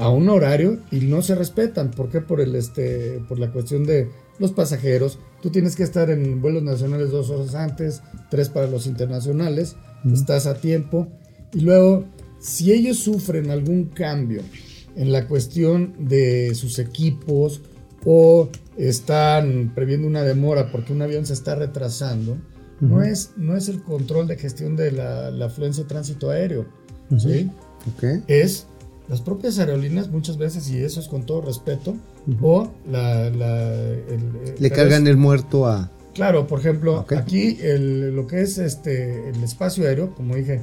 a 0.00 0.08
un 0.08 0.28
horario 0.28 0.78
y 0.90 1.00
no 1.00 1.22
se 1.22 1.34
respetan. 1.34 1.90
¿Por 1.90 2.08
qué? 2.08 2.20
Por, 2.20 2.40
el, 2.40 2.54
este, 2.54 3.22
por 3.28 3.38
la 3.38 3.52
cuestión 3.52 3.84
de 3.84 4.08
los 4.38 4.52
pasajeros. 4.52 5.18
Tú 5.42 5.50
tienes 5.50 5.76
que 5.76 5.82
estar 5.82 6.10
en 6.10 6.40
vuelos 6.40 6.62
nacionales 6.62 7.10
dos 7.10 7.30
horas 7.30 7.54
antes, 7.54 8.02
tres 8.30 8.48
para 8.48 8.66
los 8.66 8.86
internacionales, 8.86 9.76
estás 10.10 10.46
a 10.46 10.54
tiempo. 10.54 11.06
Y 11.52 11.60
luego, 11.60 12.06
si 12.40 12.72
ellos 12.72 12.98
sufren 12.98 13.50
algún 13.50 13.84
cambio 13.86 14.42
en 14.96 15.12
la 15.12 15.28
cuestión 15.28 15.94
de 15.98 16.54
sus 16.54 16.78
equipos 16.78 17.60
o 18.04 18.48
están 18.78 19.72
previendo 19.74 20.08
una 20.08 20.22
demora 20.22 20.72
porque 20.72 20.92
un 20.92 21.02
avión 21.02 21.26
se 21.26 21.34
está 21.34 21.54
retrasando, 21.54 22.38
no, 22.80 23.02
es, 23.02 23.32
no 23.36 23.56
es 23.56 23.68
el 23.68 23.82
control 23.82 24.26
de 24.26 24.38
gestión 24.38 24.74
de 24.74 24.90
la, 24.92 25.30
la 25.30 25.46
afluencia 25.46 25.84
de 25.84 25.88
tránsito 25.88 26.30
aéreo. 26.30 26.66
¿sí? 27.18 27.50
Ok. 27.94 28.24
es 28.26 28.66
las 29.10 29.20
propias 29.20 29.58
aerolíneas 29.58 30.08
muchas 30.08 30.38
veces, 30.38 30.70
y 30.70 30.78
eso 30.78 31.00
es 31.00 31.08
con 31.08 31.26
todo 31.26 31.42
respeto, 31.42 31.96
o 32.40 32.70
la... 32.90 33.28
la- 33.30 33.72
el- 33.74 34.54
Le 34.58 34.70
cargan 34.70 35.06
el 35.06 35.16
muerto 35.18 35.66
a... 35.66 35.90
Claro, 36.14 36.46
por 36.46 36.60
ejemplo, 36.60 37.04
aquí 37.16 37.58
el- 37.60 38.14
lo 38.16 38.26
que 38.26 38.40
es 38.40 38.56
este, 38.58 39.28
el 39.30 39.42
espacio 39.44 39.86
aéreo, 39.86 40.14
como 40.14 40.36
dije, 40.36 40.60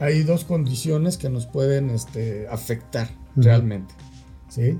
hay 0.00 0.22
dos 0.22 0.44
condiciones 0.44 1.18
que 1.18 1.28
nos 1.28 1.46
pueden 1.46 1.90
este, 1.90 2.46
afectar 2.48 3.08
realmente. 3.36 3.92
¿sí? 4.48 4.78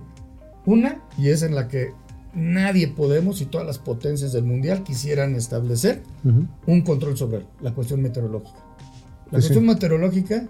Una, 0.65 1.03
y 1.19 1.29
es 1.31 1.43
en 1.43 1.55
la 1.57 1.67
que 1.69 1.93
nadie 2.35 2.87
podemos 2.89 3.41
y 3.41 3.47
todas 3.47 3.67
las 3.67 3.79
potencias 3.79 4.33
del 4.33 4.45
mundial 4.45 4.85
quisieran 4.85 5.35
establecer 5.35 6.03
un 6.67 6.83
control 6.83 7.17
sobre 7.17 7.47
la 7.61 7.75
cuestión 7.75 8.01
meteorológica. 8.03 8.59
La 8.59 9.31
Pues 9.33 9.45
sí. 9.45 9.49
cuestión 9.51 9.67
meteorológica 9.67 10.47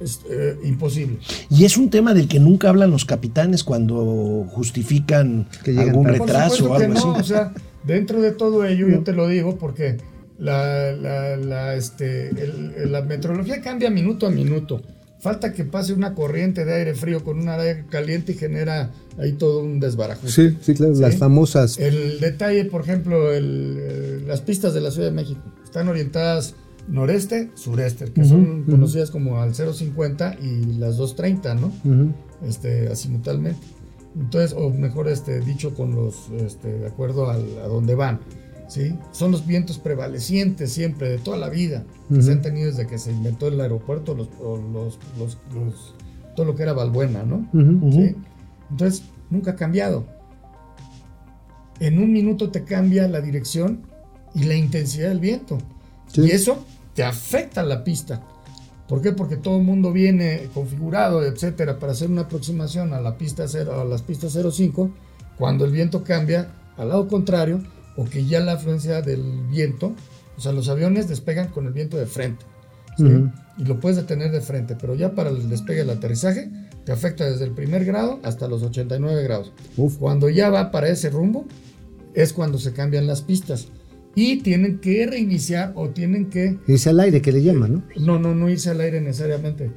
es 0.00 0.20
eh, 0.30 0.56
imposible. 0.64 1.18
Y 1.50 1.64
es 1.64 1.76
un 1.76 1.90
tema 1.90 2.14
del 2.14 2.26
que 2.28 2.40
nunca 2.40 2.68
hablan 2.70 2.90
los 2.90 3.04
capitanes 3.04 3.62
cuando 3.64 4.46
justifican 4.50 5.46
Que 5.64 5.78
algún 5.78 6.04
tarde. 6.06 6.18
Retraso 6.18 6.70
o 6.70 6.74
algo 6.74 6.94
no, 6.94 7.12
así. 7.14 7.20
o 7.20 7.24
sea, 7.24 7.52
dentro 7.84 8.20
de 8.20 8.32
todo 8.32 8.64
ello, 8.64 8.88
yo 8.88 9.00
te 9.00 9.12
lo 9.12 9.28
digo 9.28 9.56
porque 9.58 9.98
la, 10.38 10.92
la, 10.92 11.36
la, 11.36 11.74
este, 11.74 12.30
el- 12.30 12.90
la 12.92 13.02
meteorología 13.02 13.60
cambia 13.60 13.90
minuto 13.90 14.26
a 14.26 14.30
minuto. 14.30 14.82
Falta 15.20 15.52
que 15.52 15.64
pase 15.64 15.92
una 15.92 16.14
corriente 16.14 16.64
de 16.64 16.72
aire 16.72 16.94
frío 16.94 17.22
con 17.22 17.38
un 17.38 17.50
aire 17.50 17.84
caliente 17.90 18.32
y 18.32 18.36
genera 18.36 18.90
ahí 19.18 19.32
todo 19.32 19.60
un 19.62 19.78
desbarajuste. 19.78 20.30
Sí, 20.52 20.56
sí, 20.62 20.72
claro, 20.72 20.94
las 20.94 21.16
famosas... 21.18 21.76
El 21.78 22.20
detalle, 22.20 22.64
por 22.64 22.80
ejemplo, 22.80 23.30
el, 23.34 23.76
eh, 23.78 24.20
las 24.26 24.40
pistas 24.40 24.72
de 24.72 24.80
la 24.80 24.90
Ciudad 24.90 25.08
de 25.08 25.14
México 25.14 25.42
están 25.62 25.88
orientadas 25.88 26.54
noreste, 26.88 27.50
sureste, 27.54 28.06
que 28.12 28.24
son 28.24 28.64
conocidas 28.64 29.10
como 29.10 29.40
al 29.40 29.54
050 29.54 30.36
y 30.42 30.64
las 30.78 30.96
230, 30.96 31.54
¿no? 31.54 31.66
Ujú. 31.84 32.12
este, 32.46 32.88
azimutalmente. 32.88 33.60
Entonces, 34.18 34.54
o 34.58 34.70
mejor 34.70 35.08
este, 35.08 35.40
dicho, 35.40 35.74
con 35.74 35.94
los, 35.94 36.30
este, 36.38 36.78
de 36.78 36.86
acuerdo 36.86 37.30
al- 37.30 37.58
a 37.62 37.68
dónde 37.68 37.94
van. 37.94 38.20
¿sí? 38.68 38.94
Son 39.12 39.30
los 39.32 39.46
vientos 39.46 39.78
prevalecientes 39.78 40.72
siempre, 40.72 41.08
de 41.08 41.18
toda 41.18 41.36
la 41.36 41.48
vida, 41.48 41.84
que 42.08 42.22
se 42.22 42.30
han 42.32 42.40
tenido 42.42 42.68
desde 42.70 42.86
que 42.86 42.98
se 42.98 43.10
inventó 43.12 43.48
el 43.48 43.60
aeropuerto, 43.60 44.14
los, 44.14 44.28
los, 44.40 44.98
los- 45.18 45.38
los- 45.54 45.94
todo 46.36 46.46
lo 46.46 46.54
que 46.54 46.62
era 46.62 46.72
Balbuena, 46.72 47.24
¿no? 47.24 47.48
¿Sí? 47.92 48.14
Entonces, 48.70 49.02
nunca 49.28 49.50
ha 49.52 49.56
cambiado. 49.56 50.06
En 51.80 51.98
un 51.98 52.12
minuto 52.12 52.50
te 52.50 52.62
cambia 52.64 53.08
la 53.08 53.20
dirección 53.20 53.82
y 54.34 54.44
la 54.44 54.54
intensidad 54.54 55.08
del 55.08 55.20
viento. 55.20 55.58
Sí. 56.12 56.22
Y 56.22 56.30
eso 56.30 56.64
te 56.94 57.04
afecta 57.04 57.62
la 57.62 57.84
pista. 57.84 58.22
¿Por 58.88 59.00
qué? 59.00 59.12
Porque 59.12 59.36
todo 59.36 59.58
el 59.58 59.62
mundo 59.62 59.92
viene 59.92 60.48
configurado, 60.52 61.24
etcétera, 61.24 61.78
para 61.78 61.92
hacer 61.92 62.10
una 62.10 62.22
aproximación 62.22 62.92
a 62.92 63.00
la 63.00 63.16
pista 63.16 63.46
cero, 63.46 63.80
a 63.80 63.84
las 63.84 64.02
pistas 64.02 64.36
05, 64.36 64.90
cuando 65.38 65.64
el 65.64 65.70
viento 65.70 66.02
cambia 66.02 66.48
al 66.76 66.88
lado 66.88 67.06
contrario, 67.06 67.62
o 67.96 68.04
que 68.04 68.24
ya 68.24 68.40
la 68.40 68.52
afluencia 68.52 69.02
del 69.02 69.22
viento, 69.48 69.94
o 70.36 70.40
sea, 70.40 70.52
los 70.52 70.68
aviones 70.68 71.08
despegan 71.08 71.48
con 71.48 71.66
el 71.66 71.72
viento 71.72 71.96
de 71.96 72.06
frente. 72.06 72.44
Y 72.98 73.64
lo 73.64 73.80
puedes 73.80 73.96
detener 73.96 74.30
de 74.30 74.40
frente, 74.40 74.76
pero 74.78 74.94
ya 74.94 75.14
para 75.14 75.30
el 75.30 75.48
despegue 75.48 75.80
del 75.80 75.90
aterrizaje 75.90 76.50
te 76.84 76.92
afecta 76.92 77.24
desde 77.24 77.44
el 77.44 77.52
primer 77.52 77.84
grado 77.84 78.20
hasta 78.22 78.48
los 78.48 78.62
89 78.62 79.22
grados. 79.22 79.52
Uf. 79.76 79.96
Cuando 79.96 80.28
ya 80.28 80.50
va 80.50 80.70
para 80.70 80.88
ese 80.88 81.10
rumbo, 81.10 81.46
es 82.14 82.32
cuando 82.32 82.58
se 82.58 82.72
cambian 82.72 83.06
las 83.06 83.22
pistas. 83.22 83.68
Y 84.14 84.40
tienen 84.40 84.78
que 84.78 85.06
reiniciar 85.06 85.72
o 85.76 85.90
tienen 85.90 86.30
que 86.30 86.58
Irse 86.66 86.90
al 86.90 87.00
aire, 87.00 87.22
que 87.22 87.32
le 87.32 87.42
llaman, 87.42 87.84
¿no? 87.96 88.18
no, 88.18 88.18
no, 88.18 88.34
no 88.34 88.48
irse 88.48 88.70
al 88.70 88.80
aire 88.80 89.00
necesariamente. 89.00 89.70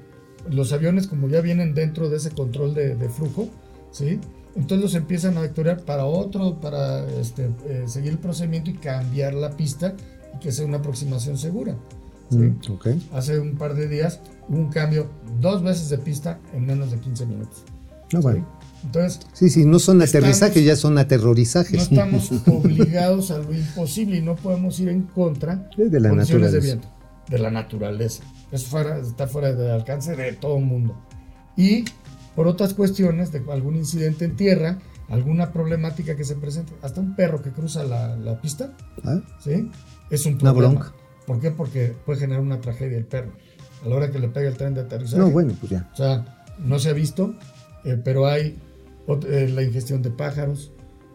Los 0.49 0.73
aviones, 0.73 1.07
como 1.07 1.29
ya 1.29 1.41
vienen 1.41 1.73
dentro 1.73 2.09
de 2.09 2.17
ese 2.17 2.31
control 2.31 2.73
de, 2.73 2.95
de 2.95 3.09
flujo, 3.09 3.49
¿sí? 3.91 4.19
Entonces 4.55 4.81
los 4.81 4.95
empiezan 4.95 5.37
a 5.37 5.41
vectorear 5.41 5.83
para 5.83 6.05
otro, 6.05 6.59
para 6.59 7.07
este, 7.19 7.49
eh, 7.65 7.83
seguir 7.87 8.11
el 8.11 8.19
procedimiento 8.19 8.69
y 8.69 8.73
cambiar 8.73 9.33
la 9.33 9.51
pista 9.51 9.95
y 10.35 10.39
que 10.39 10.51
sea 10.51 10.65
una 10.65 10.77
aproximación 10.77 11.37
segura. 11.37 11.75
¿sí? 12.29 12.37
Mm, 12.37 12.59
ok. 12.71 12.87
Hace 13.13 13.39
un 13.39 13.55
par 13.57 13.73
de 13.73 13.87
días 13.87 14.19
hubo 14.47 14.57
un 14.59 14.69
cambio 14.69 15.09
dos 15.39 15.63
veces 15.63 15.89
de 15.89 15.97
pista 15.97 16.39
en 16.53 16.65
menos 16.65 16.91
de 16.91 16.99
15 16.99 17.25
minutos. 17.25 17.63
No, 18.11 18.19
¿sí? 18.19 18.23
bueno. 18.23 18.47
Entonces, 18.83 19.19
Sí, 19.33 19.49
sí, 19.49 19.65
no 19.65 19.79
son 19.79 20.01
Estamos- 20.01 20.25
aterrizajes, 20.25 20.65
ya 20.65 20.75
son 20.75 20.95
no 20.95 20.99
aterrorizajes. 21.01 21.81
estamos 21.83 22.31
obligados 22.47 23.31
a 23.31 23.37
lo 23.39 23.53
imposible 23.53 24.17
y 24.17 24.21
no 24.21 24.35
podemos 24.35 24.79
ir 24.79 24.89
en 24.89 25.03
contra 25.03 25.69
De 25.77 25.99
la 25.99 26.09
condiciones 26.09 26.51
de 26.51 26.57
naturaleza. 26.59 26.59
viento, 26.61 26.87
de 27.29 27.37
la 27.39 27.51
naturaleza. 27.51 28.23
Eso 28.51 28.67
fuera, 28.67 28.97
está 28.99 29.27
fuera 29.27 29.53
del 29.53 29.71
alcance 29.71 30.15
de 30.15 30.33
todo 30.33 30.57
el 30.57 30.65
mundo. 30.65 30.95
Y 31.57 31.85
por 32.35 32.47
otras 32.47 32.73
cuestiones, 32.73 33.31
de 33.31 33.41
algún 33.51 33.75
incidente 33.75 34.25
en 34.25 34.35
tierra, 34.35 34.79
alguna 35.09 35.51
problemática 35.51 36.15
que 36.15 36.23
se 36.23 36.35
presente, 36.35 36.73
hasta 36.81 36.99
un 37.01 37.15
perro 37.15 37.41
que 37.41 37.51
cruza 37.51 37.83
la, 37.83 38.15
la 38.15 38.39
pista, 38.41 38.73
¿Ah? 39.03 39.19
¿sí? 39.43 39.69
Es 40.09 40.25
un 40.25 40.33
Una 40.41 40.51
problema. 40.53 40.73
bronca. 40.73 40.93
¿Por 41.25 41.39
qué? 41.39 41.51
Porque 41.51 41.95
puede 42.05 42.19
generar 42.19 42.41
una 42.41 42.59
tragedia 42.59 42.97
el 42.97 43.05
perro. 43.05 43.31
A 43.85 43.87
la 43.87 43.95
hora 43.95 44.11
que 44.11 44.19
le 44.19 44.27
pega 44.29 44.47
el 44.49 44.57
tren 44.57 44.73
de 44.73 44.81
aterrizaje. 44.81 45.17
No, 45.19 45.29
bueno, 45.31 45.53
pues 45.59 45.71
ya. 45.71 45.89
O 45.93 45.95
sea, 45.95 46.45
no 46.59 46.79
se 46.79 46.89
ha 46.89 46.93
visto, 46.93 47.35
eh, 47.85 47.99
pero 48.03 48.27
hay 48.27 48.57
eh, 49.07 49.49
la 49.53 49.63
ingestión 49.63 50.01
de 50.01 50.09
pájaros. 50.11 50.71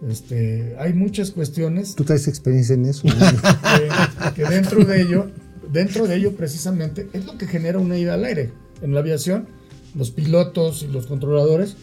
Este, 0.09 0.77
hay 0.79 0.93
muchas 0.93 1.33
cuestiones 1.33 1.97
Tú 1.97 2.05
traes 2.05 2.29
experiencia 2.29 2.75
en 2.75 2.85
eso. 2.87 3.09
¿no? 3.09 3.15
que, 4.35 4.43
que 4.43 4.49
dentro 4.49 4.85
de 4.85 5.03
ello, 5.03 5.31
dentro 5.73 6.07
de 6.07 6.15
ello 6.17 6.37
precisamente 6.37 7.09
es 7.13 7.27
lo 7.27 7.37
que 7.37 7.47
genera 7.47 7.79
una 7.79 7.97
ida 7.99 8.15
al 8.15 8.25
aire. 8.25 8.53
En 8.81 8.95
la 8.95 9.01
aviación, 9.01 9.49
los 9.97 10.11
pilotos 10.13 10.83
y 10.85 10.87
los 10.89 11.07
controladores 11.07 11.77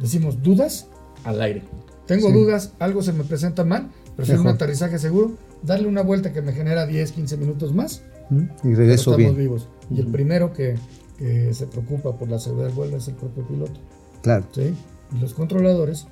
decimos 0.00 0.42
dudas 0.42 0.86
al 1.24 1.42
aire. 1.42 1.62
Tengo 2.06 2.28
Sí. 2.28 2.32
dudas, 2.34 2.72
algo 2.78 3.02
se 3.02 3.12
me 3.12 3.24
presenta 3.24 3.62
mal, 3.64 3.90
prefiero 4.16 4.40
un 4.40 4.46
Mejor. 4.46 4.56
aterrizaje 4.56 4.98
seguro, 4.98 5.32
darle 5.62 5.86
una 5.86 6.02
vuelta 6.02 6.32
que 6.32 6.40
me 6.42 6.52
genera 6.54 6.86
10, 6.86 7.12
15 7.12 7.36
minutos 7.36 7.74
más, 7.74 8.02
¿Mm? 8.30 8.44
y 8.64 8.74
regreso 8.74 9.10
estamos 9.12 9.18
bien. 9.18 9.36
vivos. 9.36 9.68
Y 9.90 10.00
el 10.00 10.06
primero 10.06 10.52
que, 10.54 10.76
que 11.18 11.52
se 11.52 11.66
preocupa 11.66 12.16
por 12.16 12.30
la 12.30 12.38
seguridad 12.38 12.68
del 12.68 12.74
vuelo 12.74 12.96
es 12.96 13.06
el 13.08 13.14
propio 13.16 13.46
piloto. 13.46 13.78
Claro. 14.22 14.46
¿sí? 14.52 14.72
Y 15.16 15.20
los 15.20 15.34
controladores, 15.34 16.06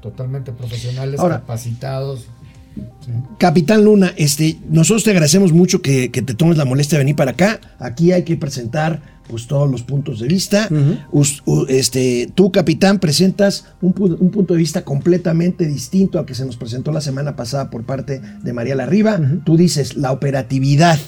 totalmente 0.00 0.52
profesionales, 0.52 1.20
Ahora- 1.20 1.40
capacitados. 1.40 2.26
¿sí? 3.04 3.10
Capitán 3.38 3.84
Luna, 3.84 4.12
este, 4.16 4.58
nosotros 4.68 5.04
te 5.04 5.10
agradecemos 5.10 5.52
mucho 5.52 5.82
que, 5.82 6.10
que 6.10 6.22
te 6.22 6.34
tomes 6.34 6.56
la 6.56 6.64
molestia 6.64 6.98
de 6.98 7.04
venir 7.04 7.16
para 7.16 7.32
acá. 7.32 7.60
Aquí 7.78 8.12
hay 8.12 8.22
que 8.24 8.36
presentar 8.36 9.12
pues 9.28 9.46
todos 9.46 9.70
los 9.70 9.82
puntos 9.82 10.18
de 10.20 10.26
vista. 10.26 10.68
Us- 11.10 11.42
u- 11.46 11.64
este, 11.68 12.30
tú, 12.34 12.50
capitán, 12.50 12.98
presentas 12.98 13.66
un, 13.80 13.94
pu- 13.94 14.16
un 14.18 14.30
punto 14.30 14.54
de 14.54 14.58
vista 14.58 14.84
completamente 14.84 15.66
distinto 15.66 16.18
al 16.18 16.26
que 16.26 16.34
se 16.34 16.44
nos 16.44 16.56
presentó 16.56 16.92
la 16.92 17.00
semana 17.00 17.36
pasada 17.36 17.70
por 17.70 17.84
parte 17.84 18.20
de 18.42 18.52
María 18.52 18.74
Larriba. 18.74 19.18
Tú 19.44 19.56
dices 19.56 19.96
la 19.96 20.12
operatividad 20.12 20.98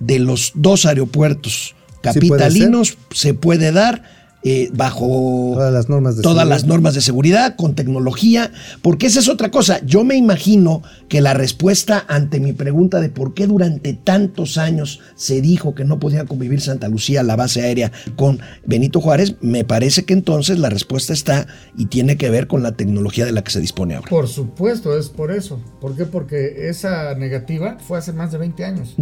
de 0.00 0.18
los 0.18 0.52
dos 0.54 0.86
aeropuertos 0.86 1.74
puede 2.02 2.14
capitalinos 2.14 2.98
se 3.12 3.34
puede 3.34 3.70
dar 3.72 4.02
eh, 4.44 4.68
bajo 4.74 5.52
Todas 5.54 5.72
las 5.72 5.88
normas 5.88 6.16
de 6.16 6.22
todas 6.22 6.36
seguridad. 6.36 6.54
las 6.54 6.64
normas 6.66 6.94
de 6.94 7.00
seguridad, 7.00 7.56
con 7.56 7.74
tecnología, 7.74 8.52
porque 8.82 9.06
esa 9.06 9.20
es 9.20 9.28
otra 9.28 9.50
cosa. 9.50 9.80
Yo 9.84 10.04
me 10.04 10.16
imagino 10.16 10.82
que 11.08 11.20
la 11.20 11.32
respuesta 11.34 12.04
ante 12.08 12.40
mi 12.40 12.52
pregunta 12.52 13.00
de 13.00 13.08
por 13.08 13.32
qué 13.34 13.46
durante 13.46 13.94
tantos 13.94 14.58
años 14.58 15.00
se 15.14 15.40
dijo 15.40 15.74
que 15.74 15.84
no 15.84 15.98
podía 15.98 16.26
convivir 16.26 16.60
Santa 16.60 16.88
Lucía, 16.88 17.22
la 17.22 17.36
base 17.36 17.62
aérea, 17.62 17.90
con 18.16 18.40
Benito 18.66 19.00
Juárez, 19.00 19.36
me 19.40 19.64
parece 19.64 20.04
que 20.04 20.12
entonces 20.12 20.58
la 20.58 20.68
respuesta 20.68 21.12
está 21.12 21.46
y 21.76 21.86
tiene 21.86 22.16
que 22.16 22.28
ver 22.30 22.46
con 22.46 22.62
la 22.62 22.72
tecnología 22.72 23.24
de 23.24 23.32
la 23.32 23.42
que 23.42 23.50
se 23.50 23.60
dispone 23.60 23.94
ahora. 23.94 24.10
Por 24.10 24.28
supuesto, 24.28 24.96
es 24.98 25.08
por 25.08 25.30
eso. 25.30 25.58
¿Por 25.80 25.96
qué? 25.96 26.04
Porque 26.04 26.68
esa 26.68 27.14
negativa 27.14 27.78
fue 27.78 27.98
hace 27.98 28.12
más 28.12 28.30
de 28.32 28.38
20 28.38 28.64
años. 28.64 28.94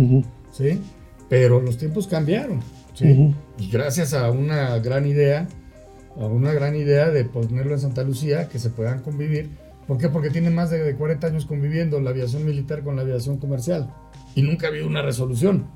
¿sí? 0.53 0.79
Pero 1.29 1.61
los 1.61 1.79
tiempos 1.79 2.07
cambiaron, 2.07 2.61
¿sí? 2.95 3.35
Y 3.59 3.71
gracias 3.71 4.15
a 4.15 4.31
una 4.31 4.79
gran 4.79 5.07
idea, 5.07 5.49
a 6.17 6.27
una 6.27 6.53
gran 6.53 6.75
idea 6.77 7.11
de 7.11 7.25
ponerlo 7.25 7.75
en 7.75 7.81
Santa 7.81 8.03
Lucía, 8.03 8.49
que 8.49 8.59
se 8.59 8.71
puedan 8.71 9.01
convivir. 9.01 9.51
¿Por 9.87 9.99
qué? 9.99 10.09
Porque 10.09 10.31
tienen 10.31 10.55
más 10.55 10.71
de 10.71 10.95
40 10.95 11.27
años 11.27 11.47
conviviendo 11.47 12.01
la 12.01 12.11
aviación 12.11 12.45
militar 12.45 12.83
con 12.83 12.97
la 12.97 13.03
aviación 13.03 13.39
comercial. 13.39 13.93
Y 14.35 14.43
nunca 14.43 14.67
ha 14.67 14.71
habido 14.71 14.87
una 14.87 15.03
resolución, 15.03 15.67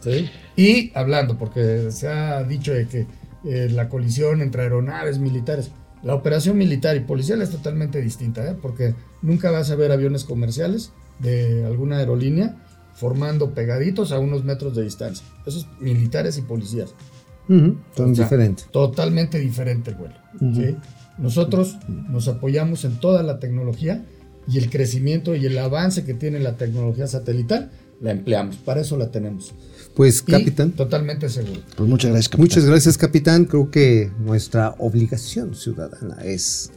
¿sí? 0.00 0.28
Y 0.56 0.92
hablando, 0.94 1.38
porque 1.38 1.90
se 1.90 2.08
ha 2.08 2.42
dicho 2.44 2.72
de 2.72 2.86
que 2.86 3.06
eh, 3.44 3.68
la 3.70 3.88
colisión 3.88 4.42
entre 4.42 4.62
aeronaves 4.62 5.18
militares, 5.18 5.70
la 6.02 6.14
operación 6.14 6.58
militar 6.58 6.96
y 6.96 7.00
policial 7.00 7.42
es 7.42 7.50
totalmente 7.50 8.00
distinta, 8.00 8.48
¿eh? 8.48 8.54
Porque 8.60 8.94
nunca 9.22 9.50
vas 9.50 9.70
a 9.70 9.76
ver 9.76 9.90
aviones 9.90 10.24
comerciales 10.24 10.92
de 11.18 11.64
alguna 11.64 11.98
aerolínea 11.98 12.56
formando 12.98 13.54
pegaditos 13.54 14.12
a 14.12 14.18
unos 14.18 14.44
metros 14.44 14.74
de 14.74 14.82
distancia. 14.82 15.24
Esos 15.46 15.66
militares 15.80 16.36
y 16.38 16.42
policías. 16.42 16.94
Ujú, 17.48 17.76
Son 17.96 18.12
O 18.12 18.14
sea, 18.14 18.24
diferentes. 18.24 18.66
Totalmente 18.70 19.38
diferente 19.38 19.90
el 19.90 19.96
vuelo. 19.96 20.14
¿sí? 20.40 20.76
Nosotros 21.18 21.76
nos 21.88 22.28
apoyamos 22.28 22.84
en 22.84 22.98
toda 23.00 23.22
la 23.22 23.38
tecnología 23.38 24.04
y 24.46 24.58
el 24.58 24.70
crecimiento 24.70 25.34
y 25.34 25.46
el 25.46 25.56
avance 25.58 26.04
que 26.04 26.14
tiene 26.14 26.40
la 26.40 26.56
tecnología 26.56 27.06
satelital, 27.06 27.70
la 28.00 28.10
empleamos. 28.12 28.56
Para 28.56 28.80
eso 28.80 28.96
la 28.96 29.10
tenemos. 29.10 29.52
Pues, 29.94 30.22
Y 30.26 30.30
capitán. 30.32 30.72
totalmente 30.72 31.28
seguro. 31.28 31.60
Pues 31.76 31.88
muchas 31.88 32.10
gracias, 32.10 32.28
capitán. 32.28 32.40
Muchas 32.44 32.64
gracias, 32.66 32.98
capitán. 32.98 33.44
Creo 33.46 33.70
que 33.70 34.10
nuestra 34.20 34.74
obligación 34.78 35.54
ciudadana 35.54 36.16
es 36.24 36.70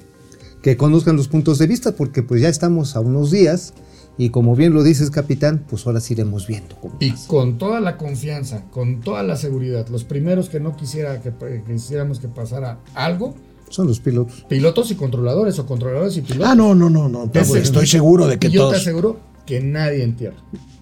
que 0.63 0.77
conozcan 0.77 1.15
los 1.15 1.27
puntos 1.27 1.57
de 1.59 1.67
vista, 1.67 1.91
porque 1.95 2.23
pues 2.23 2.41
ya 2.41 2.49
estamos 2.49 2.95
a 2.95 2.99
unos 2.99 3.31
días 3.31 3.73
y 4.17 4.29
como 4.29 4.55
bien 4.55 4.73
lo 4.73 4.83
dices, 4.83 5.09
capitán, 5.09 5.63
pues 5.69 5.85
ahora 5.87 5.99
sí 5.99 6.13
iremos 6.13 6.45
viendo. 6.47 6.75
cómo 6.79 6.95
Y 6.99 7.11
pasa. 7.11 7.27
con 7.27 7.57
toda 7.57 7.79
la 7.79 7.97
confianza, 7.97 8.63
con 8.71 8.99
toda 9.01 9.23
la 9.23 9.35
seguridad, 9.35 9.87
los 9.89 10.03
primeros 10.03 10.49
que 10.49 10.59
no 10.59 10.75
quisiera 10.75 11.21
que, 11.21 11.31
que 11.31 11.63
quisiéramos 11.65 12.19
que 12.19 12.27
pasara 12.27 12.79
algo, 12.93 13.35
Son 13.69 13.87
los 13.87 13.99
pilotos. 13.99 14.45
pilotos 14.49 14.91
y 14.91 14.95
controladores 14.95 15.57
o 15.59 15.65
controladores 15.65 16.17
y 16.17 16.21
pilotos. 16.21 16.47
Ah, 16.47 16.55
no, 16.55 16.75
no, 16.75 16.89
no, 16.89 17.07
no. 17.07 17.29
Ese- 17.33 17.59
Estoy 17.59 17.87
seguro 17.87 18.27
de 18.27 18.37
que 18.37 18.47
y 18.47 18.51
yo 18.51 18.61
te 18.67 18.71
todos. 18.73 18.81
aseguro 18.81 19.19
que 19.45 19.61
nadie 19.61 20.03
en 20.03 20.15
tierra. 20.15 20.37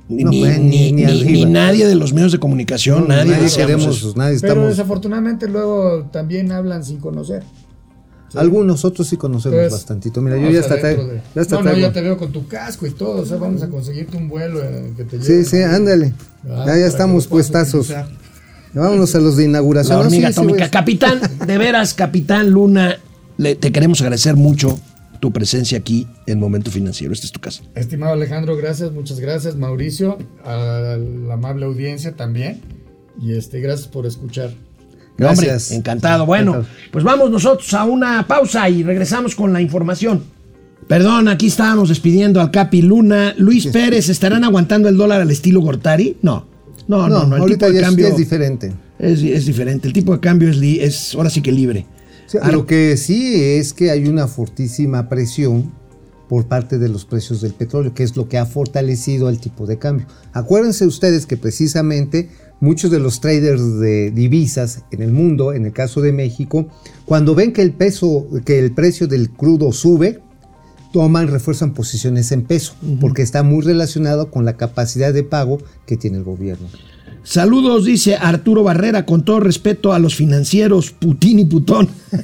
Ni, 0.10 0.24
No, 0.24 0.32
ni- 0.32 0.39
pues, 0.42 0.60
ni- 0.60 0.70
ni- 0.70 0.92
ni 0.92 0.92
ni- 0.92 1.04
arriba. 1.06 1.32
ni 1.32 1.46
nadie 1.46 1.88
de 1.88 1.94
los 1.94 2.13
medios 2.13 2.32
de 2.32 2.39
comunicación, 2.39 3.02
No, 3.02 3.10
nadie, 3.10 3.32
nadie 3.34 3.56
queremos, 3.56 4.15
nadie 4.18 4.39
Pero 4.42 4.54
estamos. 4.54 4.70
desafortunadamente 4.72 5.48
luego 5.48 6.06
también 6.12 6.52
hablan 6.52 6.84
sin 6.84 6.98
conocer. 6.98 7.44
Algunos 8.36 8.86
otros 8.86 9.08
sí 9.08 9.18
conocemos 9.18 9.56
Entonces, 9.58 9.80
bastantito. 9.80 10.22
Mira, 10.22 10.36
yo 10.36 10.42
vamos 10.44 10.54
ya 10.56 10.60
hasta 10.62 10.80
traigo. 10.80 11.08
de- 11.08 11.22
Ya 11.36 11.42
hasta 11.42 11.56
no, 11.56 11.63
no, 11.63 11.78
ya 11.78 11.92
te 11.94 12.02
veo 12.02 12.18
con 12.18 12.32
tu 12.32 12.48
casco 12.48 12.86
y 12.88 12.92
todo. 12.92 13.22
O 13.22 13.26
sea, 13.26 13.38
vamos 13.38 13.62
a 13.63 13.70
conseguirte 13.70 14.18
un 14.18 14.28
vuelo 14.30 14.63
eh, 14.63 14.94
que 14.96 15.04
te 15.06 15.22
Sí, 15.22 15.32
lleve. 15.32 15.46
sí, 15.46 15.62
ándale. 15.62 16.13
Ah, 16.50 16.65
Ya, 16.68 16.78
ya 16.78 16.86
estamos 16.88 17.28
puestazos. 17.28 17.89
utilizar. 17.89 18.08
Vámonos 18.74 19.15
a 19.15 19.20
los 19.20 19.36
de 19.38 19.46
inauguración. 19.46 19.98
La 19.98 20.04
No, 20.04 20.08
hormiga 20.10 20.28
sí, 20.28 20.34
atómica. 20.39 20.70
Capitán, 20.70 21.20
de 21.46 21.58
veras, 21.58 21.94
Capitán 21.96 22.52
Luna, 22.52 22.98
le- 23.38 23.56
te 23.56 23.72
queremos 23.72 24.00
agradecer 24.02 24.36
mucho 24.36 24.80
tu 25.20 25.34
presencia 25.34 25.78
aquí 25.80 26.08
en 26.28 26.39
Momento 26.39 26.70
Financiero. 26.72 27.12
Esta 27.12 27.26
es 27.26 27.32
tu 27.32 27.39
casa. 27.42 27.63
Estimado 27.76 28.13
Alejandro, 28.13 28.56
gracias, 28.56 28.92
muchas 28.92 29.20
gracias. 29.20 29.56
Mauricio, 29.56 30.18
a 30.46 30.98
la 31.00 31.34
amable 31.34 31.65
audiencia 31.65 32.15
también. 32.15 32.62
Y 33.20 33.34
este, 33.34 33.60
gracias 33.60 33.88
por 33.89 34.06
escuchar. 34.06 34.52
No, 35.19 35.29
hombre, 35.29 35.47
Gracias. 35.47 35.71
encantado. 35.71 36.25
Bueno, 36.25 36.65
pues 36.91 37.03
vamos 37.03 37.29
nosotros 37.29 37.73
a 37.73 37.84
una 37.86 38.25
pausa 38.27 38.69
y 38.69 38.84
regresamos 38.84 39.36
con 39.36 39.51
la 39.53 39.62
información. 39.62 40.23
Perdón, 40.88 41.27
aquí 41.27 41.47
estábamos 41.47 41.89
despidiendo 41.89 42.41
al 42.41 42.49
Capi 42.51 42.82
Luna. 42.82 43.34
Luis 43.38 43.67
Pérez, 43.67 44.10
¿estarán 44.10 44.43
aguantando 44.43 44.89
el 44.89 44.97
dólar 44.97 45.21
al 45.21 45.29
estilo 45.29 45.62
Gortari? 45.62 46.17
No. 46.21 46.47
No, 46.88 47.08
no, 47.08 47.25
no. 47.27 47.36
el 47.36 47.41
ahorita 47.41 47.67
tipo 47.67 47.73
de 47.75 47.82
ya 47.82 47.86
cambio 47.88 48.08
es 48.08 48.17
diferente. 48.17 48.73
es, 48.97 49.21
es 49.21 49.45
diferente. 49.45 49.88
El 49.88 49.93
tipo 49.93 50.13
de 50.13 50.19
cambio 50.19 50.49
es, 50.49 50.58
li- 50.58 50.79
es 50.79 51.13
ahora 51.13 51.29
sí 51.29 51.41
que 51.41 51.51
libre. 51.51 51.86
Sí, 52.25 52.38
Ahora- 52.41 52.53
lo 52.53 52.65
que 52.65 52.97
sí 52.97 53.36
es 53.36 53.73
que 53.73 53.91
hay 53.91 54.08
una 54.08 54.27
fortísima 54.27 55.08
presión 55.10 55.71
por 56.27 56.47
parte 56.47 56.79
de 56.79 56.89
los 56.89 57.05
precios 57.05 57.41
del 57.41 57.53
petróleo, 57.53 57.93
que 57.93 58.03
es 58.03 58.15
lo 58.15 58.27
que 58.27 58.38
ha 58.39 58.45
fortalecido 58.47 59.29
el 59.29 59.39
tipo 59.39 59.67
de 59.67 59.77
cambio. 59.77 60.08
Acuérdense 60.34 60.86
ustedes 60.88 61.25
que 61.27 61.38
precisamente 61.38 62.29
muchos 62.60 62.91
de 62.91 63.00
los 63.00 63.22
traders 63.22 63.80
de 63.80 64.12
divisas 64.12 64.84
en 64.91 65.02
el 65.02 65.12
mundo, 65.12 65.54
en 65.54 65.65
el 65.65 65.74
caso 65.74 66.02
de 66.02 66.12
México, 66.12 66.67
cuando 67.06 67.36
ven 67.36 67.54
que 67.54 67.62
el 67.62 67.74
peso, 67.74 68.28
que 68.45 68.60
el 68.60 68.74
precio 68.74 69.08
del 69.08 69.30
crudo 69.30 69.72
sube, 69.72 70.22
toman, 70.91 71.28
refuerzan 71.28 71.74
posiciones 71.74 72.32
en 72.32 72.43
peso, 72.43 72.74
porque 73.00 73.22
está 73.22 73.43
muy 73.43 73.63
relacionado 73.63 74.32
con 74.32 74.45
la 74.45 74.58
capacidad 74.58 75.13
de 75.13 75.24
pago 75.24 75.60
que 75.86 75.98
tiene 75.98 76.17
el 76.17 76.24
gobierno. 76.24 76.67
Saludos, 77.30 77.86
dice 77.86 78.15
Arturo 78.15 78.64
Barrera, 78.64 79.06
con 79.06 79.24
todo 79.24 79.39
respeto 79.39 79.93
a 79.93 79.99
los 79.99 80.16
financieros, 80.16 80.89
Putín 80.89 81.38
y 81.38 81.45
Putón. 81.45 81.88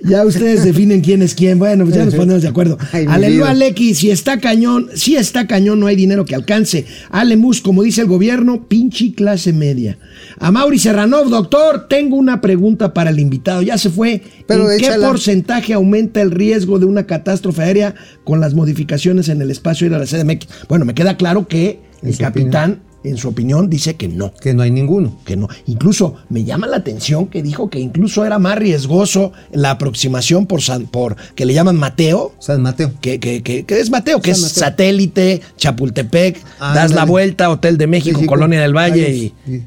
ya 0.00 0.22
ustedes 0.22 0.64
definen 0.64 1.00
quién 1.00 1.22
es 1.22 1.34
quién. 1.34 1.58
Bueno, 1.58 1.84
pues 1.84 1.96
ya 1.96 2.04
nos 2.04 2.14
ponemos 2.14 2.42
de 2.42 2.48
acuerdo. 2.48 2.76
Ay, 2.92 3.06
Aleluya. 3.08 3.52
Alequi, 3.52 3.94
si 3.94 4.10
está 4.10 4.38
cañón, 4.38 4.90
si 4.94 5.16
está 5.16 5.46
cañón, 5.46 5.80
no 5.80 5.86
hay 5.86 5.96
dinero 5.96 6.26
que 6.26 6.34
alcance. 6.34 6.84
Alemus, 7.08 7.62
como 7.62 7.82
dice 7.82 8.02
el 8.02 8.06
gobierno, 8.06 8.68
pinche 8.68 9.14
clase 9.14 9.54
media. 9.54 9.96
A 10.38 10.50
Mauri 10.50 10.78
Serranov, 10.78 11.30
doctor, 11.30 11.86
tengo 11.88 12.16
una 12.16 12.42
pregunta 12.42 12.92
para 12.92 13.08
el 13.08 13.18
invitado. 13.18 13.62
Ya 13.62 13.78
se 13.78 13.88
fue. 13.88 14.20
Pero 14.46 14.70
¿En 14.70 14.78
qué 14.78 14.90
porcentaje 15.00 15.72
aumenta 15.72 16.20
el 16.20 16.32
riesgo 16.32 16.78
de 16.78 16.84
una 16.84 17.06
catástrofe 17.06 17.62
aérea 17.62 17.94
con 18.24 18.40
las 18.40 18.52
modificaciones 18.52 19.30
en 19.30 19.40
el 19.40 19.50
espacio 19.50 19.86
aéreo 19.86 20.00
de 20.00 20.04
la 20.04 20.22
CDMX? 20.22 20.48
Bueno, 20.68 20.84
me 20.84 20.92
queda 20.92 21.16
claro 21.16 21.48
que 21.48 21.80
el 22.02 22.18
capitán 22.18 22.82
en 23.08 23.16
su 23.16 23.28
opinión, 23.28 23.70
dice 23.70 23.96
que 23.96 24.08
no. 24.08 24.32
Que 24.34 24.54
no 24.54 24.62
hay 24.62 24.70
ninguno. 24.70 25.16
Que 25.24 25.36
no. 25.36 25.48
Incluso 25.66 26.16
me 26.28 26.44
llama 26.44 26.66
la 26.66 26.78
atención 26.78 27.26
que 27.26 27.42
dijo 27.42 27.70
que 27.70 27.78
incluso 27.80 28.24
era 28.24 28.38
más 28.38 28.58
riesgoso 28.58 29.32
la 29.52 29.70
aproximación 29.72 30.46
por, 30.46 30.60
San, 30.62 30.86
por 30.86 31.16
que 31.34 31.46
le 31.46 31.54
llaman 31.54 31.76
Mateo. 31.76 32.34
San 32.38 32.62
Mateo. 32.62 32.92
Que, 33.00 33.18
que, 33.20 33.42
que, 33.42 33.64
que 33.64 33.80
es 33.80 33.90
Mateo, 33.90 34.20
que 34.20 34.34
San 34.34 34.44
es 34.46 34.52
Mateo. 34.56 34.64
satélite, 34.70 35.40
Chapultepec, 35.56 36.38
Ah, 36.60 36.74
das 36.74 36.92
la 36.92 37.04
vuelta, 37.04 37.50
Hotel 37.50 37.76
de 37.78 37.86
México, 37.86 38.18
México. 38.18 38.32
Colonia 38.34 38.60
del 38.60 38.74
Valle 38.76 39.10
y. 39.14 39.26
es. 39.46 39.62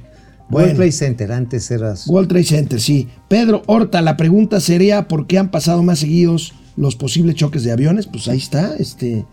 Bueno. 0.50 0.66
World 0.70 0.76
Trade 0.78 0.92
Center, 0.92 1.32
antes 1.32 1.70
eras. 1.72 2.08
World 2.08 2.28
Trade 2.30 2.44
Center, 2.44 2.82
sí. 2.82 3.08
Pedro 3.28 3.62
Horta, 3.68 4.02
la 4.02 4.18
pregunta 4.18 4.60
sería: 4.60 5.08
¿por 5.08 5.28
qué 5.28 5.38
han 5.38 5.52
pasado 5.52 5.84
más 5.84 6.00
seguidos 6.00 6.54
los 6.76 6.96
posibles 6.96 7.36
choques 7.36 7.64
de 7.64 7.72
aviones? 7.72 8.08
Pues 8.08 8.28
ahí 8.28 8.40
está, 8.40 8.76
este. 8.78 9.26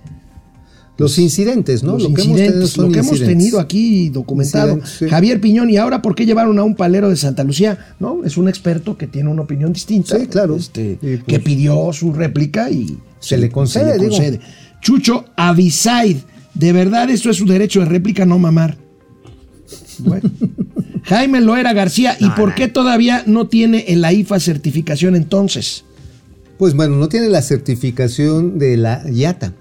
Los 0.98 1.18
incidentes, 1.18 1.82
¿no? 1.82 1.92
los 1.92 2.04
lo 2.04 2.14
que 2.14 2.22
hemos 2.22 2.36
tenido 2.36 2.46
incidentes, 2.46 2.76
lo 2.78 2.88
que 2.88 2.98
hemos 3.00 3.12
incidentes. 3.12 3.38
tenido 3.38 3.60
aquí 3.60 4.08
documentado. 4.08 4.68
Incidentes, 4.68 4.98
sí. 4.98 5.08
Javier 5.08 5.40
Piñón, 5.40 5.68
¿y 5.68 5.76
ahora 5.76 6.00
por 6.00 6.14
qué 6.14 6.24
llevaron 6.24 6.58
a 6.58 6.62
un 6.62 6.74
palero 6.74 7.10
de 7.10 7.16
Santa 7.16 7.44
Lucía? 7.44 7.94
No, 8.00 8.24
es 8.24 8.38
un 8.38 8.48
experto 8.48 8.96
que 8.96 9.06
tiene 9.06 9.28
una 9.28 9.42
opinión 9.42 9.72
distinta. 9.72 10.18
Sí, 10.18 10.26
claro. 10.26 10.56
Este, 10.56 10.92
Y, 11.02 11.16
pues, 11.18 11.24
que 11.24 11.40
pidió 11.40 11.92
su 11.92 12.12
réplica 12.12 12.70
y 12.70 12.98
Se 13.20 13.36
le 13.36 13.50
concede, 13.50 13.98
digo. 13.98 14.16
Chucho 14.80 15.24
Avisaid, 15.36 16.18
de 16.54 16.72
verdad 16.72 17.10
esto 17.10 17.28
es 17.30 17.36
su 17.36 17.44
derecho 17.44 17.80
de 17.80 17.86
réplica, 17.86 18.24
no 18.24 18.38
mamar. 18.38 18.76
Bueno. 19.98 20.30
Jaime 21.04 21.40
Loera 21.40 21.72
García, 21.72 22.16
¿y 22.18 22.28
por 22.30 22.54
qué 22.54 22.66
todavía 22.68 23.22
no 23.26 23.46
tiene 23.46 23.84
el 23.88 24.04
AIFA 24.04 24.40
certificación 24.40 25.14
entonces? 25.14 25.84
Pues 26.58 26.74
bueno, 26.74 26.96
no 26.96 27.08
tiene 27.08 27.28
la 27.28 27.42
certificación 27.42 28.58
de 28.58 28.76
la 28.76 29.04
IATA. 29.08 29.52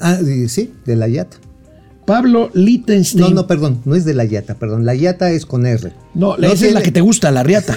Ah, 0.00 0.18
sí, 0.48 0.72
de 0.84 0.96
la 0.96 1.08
IATA. 1.08 1.36
Pablo 2.06 2.50
Littenstein. 2.54 3.20
No, 3.20 3.30
no, 3.30 3.46
perdón, 3.46 3.82
no 3.84 3.94
es 3.94 4.06
de 4.06 4.14
la 4.14 4.24
IATA, 4.24 4.54
perdón. 4.54 4.86
La 4.86 4.94
IATA 4.94 5.30
es 5.30 5.44
con 5.44 5.66
R. 5.66 5.92
No, 6.14 6.36
esa 6.38 6.66
es 6.66 6.72
la 6.72 6.80
que 6.80 6.90
te 6.90 7.02
gusta, 7.02 7.30
la 7.30 7.42
riata, 7.42 7.76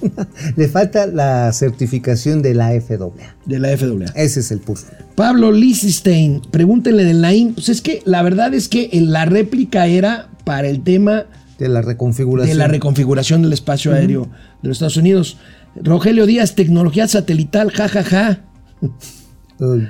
Le 0.56 0.66
falta 0.68 1.06
la 1.06 1.52
certificación 1.52 2.40
de 2.40 2.54
la 2.54 2.68
FAA. 2.80 3.10
de 3.44 3.58
la 3.58 3.76
FAA. 3.76 4.12
Ese 4.14 4.40
es 4.40 4.50
el 4.50 4.60
pulso. 4.60 4.86
Pablo 5.14 5.52
Lichtenstein, 5.52 6.40
pregúntenle 6.50 7.04
del 7.04 7.20
Naim. 7.20 7.52
Pues 7.52 7.68
es 7.68 7.82
que 7.82 8.00
la 8.06 8.22
verdad 8.22 8.54
es 8.54 8.68
que 8.68 8.88
en 8.92 9.12
la 9.12 9.26
réplica 9.26 9.86
era 9.86 10.30
para 10.44 10.68
el 10.68 10.82
tema 10.82 11.26
De 11.58 11.68
la 11.68 11.82
reconfiguración. 11.82 12.56
de 12.56 12.58
la 12.58 12.68
reconfiguración 12.68 13.42
del 13.42 13.52
espacio 13.52 13.92
aéreo 13.92 14.22
de 14.62 14.68
los 14.68 14.76
Estados 14.78 14.96
Unidos. 14.96 15.36
Rogelio 15.74 16.24
Díaz, 16.24 16.54
tecnología 16.54 17.06
satelital, 17.08 17.70
jajaja. 17.72 18.40
Uy. 19.58 19.86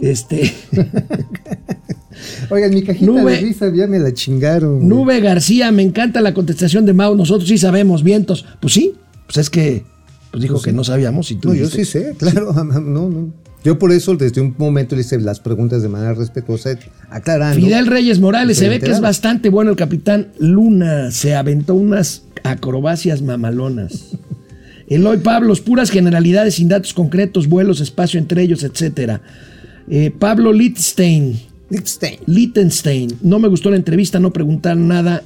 Este, 0.00 0.52
Oigan, 2.50 2.72
mi 2.74 2.82
cajita 2.82 3.06
Nube. 3.06 3.32
de 3.32 3.40
risa 3.40 3.72
ya 3.74 3.86
me 3.86 3.98
la 3.98 4.12
chingaron. 4.12 4.76
güey. 4.76 4.88
Nube 4.88 5.20
García, 5.20 5.70
me 5.72 5.82
encanta 5.82 6.20
la 6.20 6.34
contestación 6.34 6.86
de 6.86 6.92
Mau. 6.92 7.14
Nosotros 7.16 7.48
sí 7.48 7.58
sabemos, 7.58 8.02
vientos. 8.02 8.44
Pues 8.60 8.74
sí, 8.74 8.94
pues 9.26 9.38
es 9.38 9.50
que 9.50 9.84
pues 10.30 10.42
dijo 10.42 10.60
que 10.60 10.72
no 10.72 10.84
sabíamos 10.84 11.30
y 11.30 11.36
tú 11.36 11.48
No, 11.48 11.54
yo 11.54 11.68
sí 11.68 11.84
sé, 11.84 12.14
claro. 12.18 12.52
No, 12.64 13.08
no. 13.08 13.32
Yo 13.62 13.78
por 13.78 13.92
eso 13.92 14.16
desde 14.16 14.40
un 14.40 14.54
momento 14.56 14.94
le 14.96 15.02
hice 15.02 15.20
las 15.20 15.38
preguntas 15.38 15.82
de 15.82 15.88
manera 15.88 16.14
respetuosa, 16.14 16.78
aclarando. 17.10 17.60
Fidel 17.60 17.86
Reyes 17.88 18.18
Morales, 18.18 18.56
se 18.56 18.64
Estoy 18.64 18.78
ve 18.78 18.84
que 18.86 18.90
es 18.92 19.00
bastante 19.02 19.50
bueno 19.50 19.70
el 19.70 19.76
capitán 19.76 20.28
Luna. 20.38 21.10
Se 21.10 21.34
aventó 21.34 21.74
unas 21.74 22.22
acrobacias 22.42 23.20
mamalonas. 23.20 24.12
Eloy 24.88 25.18
Pablos, 25.18 25.60
puras 25.60 25.90
generalidades 25.90 26.54
sin 26.54 26.68
datos 26.68 26.94
concretos, 26.94 27.48
vuelos, 27.48 27.80
espacio 27.80 28.18
entre 28.18 28.42
ellos, 28.42 28.64
etcétera. 28.64 29.20
Eh, 29.88 30.12
Pablo 30.16 30.52
Littstein, 30.52 31.38
Liechtenstein. 31.70 32.18
Littenstein, 32.26 33.18
no 33.22 33.38
me 33.38 33.48
gustó 33.48 33.70
la 33.70 33.76
entrevista, 33.76 34.18
no 34.18 34.32
preguntar 34.32 34.76
nada 34.76 35.22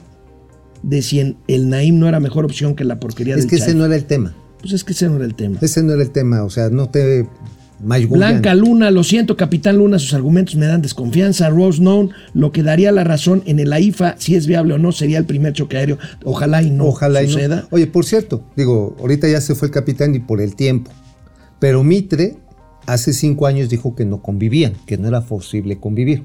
de 0.83 1.03
si 1.03 1.21
en 1.21 1.37
el 1.49 1.69
Naim 1.71 1.99
no 1.99 2.09
era 2.09 2.21
mejor 2.21 2.45
opción 2.45 2.75
que 2.75 2.85
la 2.85 3.01
porquería 3.01 3.35
Es 3.35 3.43
del 3.43 3.51
que 3.51 3.57
ese 3.57 3.75
no 3.75 3.87
era 3.87 3.97
el 3.97 4.05
tema. 4.05 4.35
Pues 4.61 4.73
es 4.73 4.85
que 4.85 4.93
ese 4.93 5.09
no 5.09 5.17
era 5.17 5.25
el 5.25 5.35
tema. 5.35 5.59
Ese 5.61 5.83
no 5.83 5.93
era 5.93 6.03
el 6.03 6.11
tema. 6.11 6.43
O 6.45 6.51
sea, 6.51 6.71
no 6.71 6.89
te. 6.89 7.27
Blanca 7.81 8.55
Luna, 8.55 8.91
lo 8.91 9.05
siento, 9.05 9.37
Capitán 9.37 9.77
Luna, 9.77 9.99
sus 9.99 10.15
argumentos 10.15 10.55
me 10.57 10.65
dan 10.65 10.81
desconfianza. 10.81 11.51
Rose 11.51 11.81
Known, 11.81 12.13
lo 12.33 12.51
que 12.51 12.63
daría 12.63 12.93
la 12.93 13.05
razón 13.05 13.43
en 13.45 13.59
el 13.59 13.73
AIFA, 13.73 14.15
si 14.19 14.37
es 14.37 14.47
viable 14.47 14.75
o 14.75 14.79
no, 14.79 14.91
sería 14.93 15.19
el 15.19 15.27
primer 15.27 15.53
choque 15.53 15.77
aéreo. 15.77 15.99
Ojalá 16.25 16.63
y 16.63 16.71
no 16.71 16.87
Ojalá 16.87 17.23
y 17.23 17.27
no. 17.27 17.33
suceda. 17.33 17.69
Oye, 17.71 17.87
por 17.87 18.07
cierto, 18.07 18.43
digo, 18.57 18.97
ahorita 19.01 19.29
ya 19.29 19.41
se 19.41 19.55
fue 19.55 19.69
el 19.69 19.75
capitán 19.75 20.15
y 20.15 20.21
por 20.21 20.41
el 20.41 20.55
tiempo. 20.55 20.93
Pero 21.59 21.85
Mitre 21.85 22.37
hace 22.87 23.13
cinco 23.13 23.47
años 23.47 23.69
dijo 23.69 23.95
que 23.95 24.05
no 24.05 24.23
convivían, 24.23 24.75
que 24.87 24.99
no 24.99 25.09
era 25.09 25.21
posible 25.23 25.79
convivir. 25.79 26.25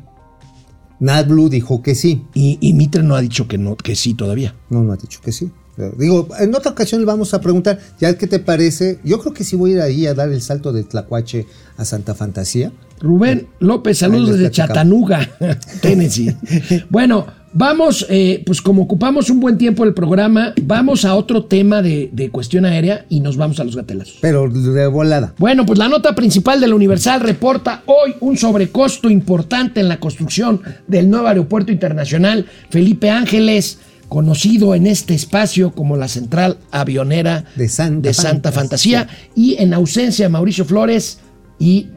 NatBlue 0.99 1.49
dijo 1.49 1.82
que 1.82 1.95
sí. 1.95 2.26
Y, 2.34 2.57
y 2.62 2.74
Mitre 2.74 3.03
no 3.03 3.16
ha 3.16 3.22
dicho 3.22 3.47
que 3.47 3.57
no, 3.57 3.76
que 3.76 3.95
sí 3.95 4.14
todavía. 4.14 4.55
No, 4.70 4.84
no 4.84 4.93
ha 4.93 4.97
dicho 4.97 5.22
que 5.24 5.32
sí. 5.32 5.51
Pero, 5.76 5.95
Digo, 5.97 6.28
en 6.38 6.53
otra 6.53 6.72
ocasión 6.72 6.99
le 6.99 7.05
vamos 7.05 7.34
a 7.34 7.39
preguntar, 7.39 7.80
ya 7.99 8.18
qué 8.18 8.28
te 8.28 8.39
parece. 8.39 8.99
Yo 9.03 9.20
creo 9.20 9.34
que 9.34 9.45
sí 9.45 9.55
voy 9.55 9.72
a 9.72 9.76
ir 9.76 9.82
ahí 9.82 10.07
a 10.07 10.14
dar 10.14 10.30
el 10.30 10.41
salto 10.41 10.74
de 10.74 10.84
Tlacuache 10.84 11.47
a 11.78 11.86
Santa 11.86 12.16
Fantasía. 12.16 12.74
Rubén 12.99 13.47
López, 13.60 13.99
saludos 13.99 14.32
desde. 14.38 14.51
Chattanooga, 14.51 15.30
Tennessee. 15.82 16.36
Bueno, 16.89 17.28
vamos, 17.54 18.06
eh, 18.10 18.43
pues 18.45 18.62
como 18.62 18.84
ocupamos 18.84 19.30
un 19.30 19.39
buen 19.39 19.58
tiempo 19.58 19.84
el 19.84 19.93
programa, 19.93 20.54
vamos 20.62 21.06
a 21.06 21.16
otro 21.16 21.45
tema 21.45 21.82
de, 21.82 22.10
de 22.12 22.30
cuestión 22.30 22.66
aérea 22.66 23.06
y 23.10 23.20
nos 23.20 23.38
vamos 23.38 23.60
a 23.60 23.64
los 23.64 23.76
gatelazos. 23.76 24.18
Pero 24.22 24.50
de 24.50 24.88
volada. 24.88 25.34
Bueno, 25.38 25.66
pues 25.66 25.80
la 25.80 25.88
nota 25.88 26.16
principal 26.16 26.60
de 26.62 26.68
la 26.68 26.76
Universal 26.76 27.22
reporta 27.22 27.84
hoy 27.86 28.16
un 28.20 28.38
sobrecosto 28.38 29.10
importante 29.10 29.80
en 29.80 29.88
la 29.88 30.00
construcción 30.00 30.62
del 30.88 31.10
nuevo 31.10 31.28
aeropuerto 31.28 31.72
internacional 31.72 32.45
Felipe 32.70 33.10
Ángeles, 33.10 33.80
conocido 34.08 34.76
en 34.76 34.88
este 34.88 35.14
espacio 35.14 35.72
como 35.72 35.95
la 35.95 36.08
central 36.08 36.58
avionera 36.72 37.45
De 37.56 37.70
Santa 37.70 38.12
Fantasía. 38.14 38.52
Fantasía. 38.52 39.08
Y 39.36 39.56
en 39.60 39.74
ausencia 39.74 40.26
de 40.26 40.30
Mauricio 40.30 40.66
Flores, 40.66 41.20
y 41.60 41.88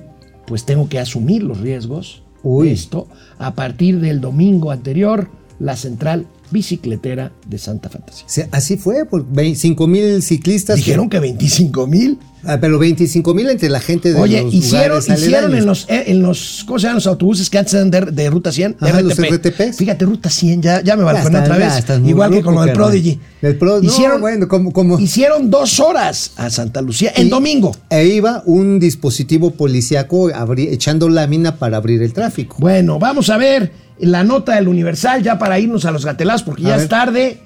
pues 0.46 0.64
tengo 0.66 0.88
que 0.88 0.98
asumir 0.98 1.42
los 1.42 1.60
riesgos 1.60 2.22
Uy. 2.42 2.68
de 2.68 2.74
esto, 2.74 3.08
a 3.38 3.54
partir 3.54 4.00
del 4.00 4.20
domingo 4.20 4.70
anterior, 4.70 5.28
la 5.62 5.76
central 5.76 6.26
bicicletera 6.50 7.32
de 7.46 7.56
Santa 7.58 7.88
Fantasía. 7.88 8.24
Sí, 8.26 8.42
así 8.50 8.76
fue, 8.76 9.06
por 9.06 9.24
5 9.54 9.86
mil 9.86 10.22
ciclistas. 10.22 10.76
Dijeron 10.76 11.08
que 11.08 11.18
25 11.18 11.86
mil. 11.86 12.18
Ah, 12.44 12.58
pero 12.60 12.76
25 12.78 13.34
mil 13.34 13.48
entre 13.48 13.70
la 13.70 13.78
gente 13.78 14.12
de 14.12 14.20
Oye, 14.20 14.42
los 14.42 14.52
hicieron, 14.52 14.98
hicieron 14.98 15.54
en 15.54 15.64
los, 15.64 15.86
eh, 15.88 16.04
en 16.08 16.22
los, 16.22 16.64
¿cómo 16.66 16.78
se 16.80 16.84
llaman 16.84 16.96
los 16.96 17.06
autobuses 17.06 17.48
que 17.48 17.56
antes 17.58 17.72
eran 17.74 17.88
de, 17.90 18.00
de 18.00 18.30
Ruta 18.30 18.50
100? 18.50 18.76
Ajá, 18.80 19.00
los 19.00 19.14
RTPs. 19.16 19.76
Fíjate, 19.76 20.04
Ruta 20.04 20.28
100, 20.28 20.60
ya, 20.60 20.82
ya 20.82 20.96
me 20.96 21.04
balconé 21.04 21.38
otra 21.38 21.56
vez. 21.56 21.84
Igual 22.04 22.32
que 22.32 22.42
con 22.42 22.56
lo 22.56 22.62
del. 22.64 22.72
Prodigy. 22.74 23.20
Del 23.40 23.56
Pro- 23.56 23.80
no, 23.80 24.18
bueno, 24.18 24.48
como- 24.48 24.72
como- 24.72 24.98
hicieron 24.98 25.50
dos 25.50 25.78
horas 25.78 26.32
a 26.36 26.50
Santa 26.50 26.82
Lucía 26.82 27.12
en 27.14 27.30
domingo. 27.30 27.76
E 27.88 28.06
iba 28.08 28.42
un 28.44 28.80
dispositivo 28.80 29.52
policíaco 29.52 30.28
abri- 30.30 30.68
echando 30.72 31.08
lámina 31.08 31.56
para 31.56 31.76
abrir 31.76 32.02
el 32.02 32.12
tráfico. 32.12 32.56
Bueno, 32.58 32.98
vamos 32.98 33.30
a 33.30 33.36
ver 33.36 33.70
la 34.02 34.24
nota 34.24 34.56
del 34.56 34.68
Universal 34.68 35.22
ya 35.22 35.38
para 35.38 35.58
irnos 35.58 35.84
a 35.84 35.90
los 35.90 36.04
gatelazos 36.04 36.42
porque 36.42 36.62
A 36.64 36.68
ya 36.68 36.76
ver. 36.76 36.82
es 36.82 36.88
tarde. 36.88 37.38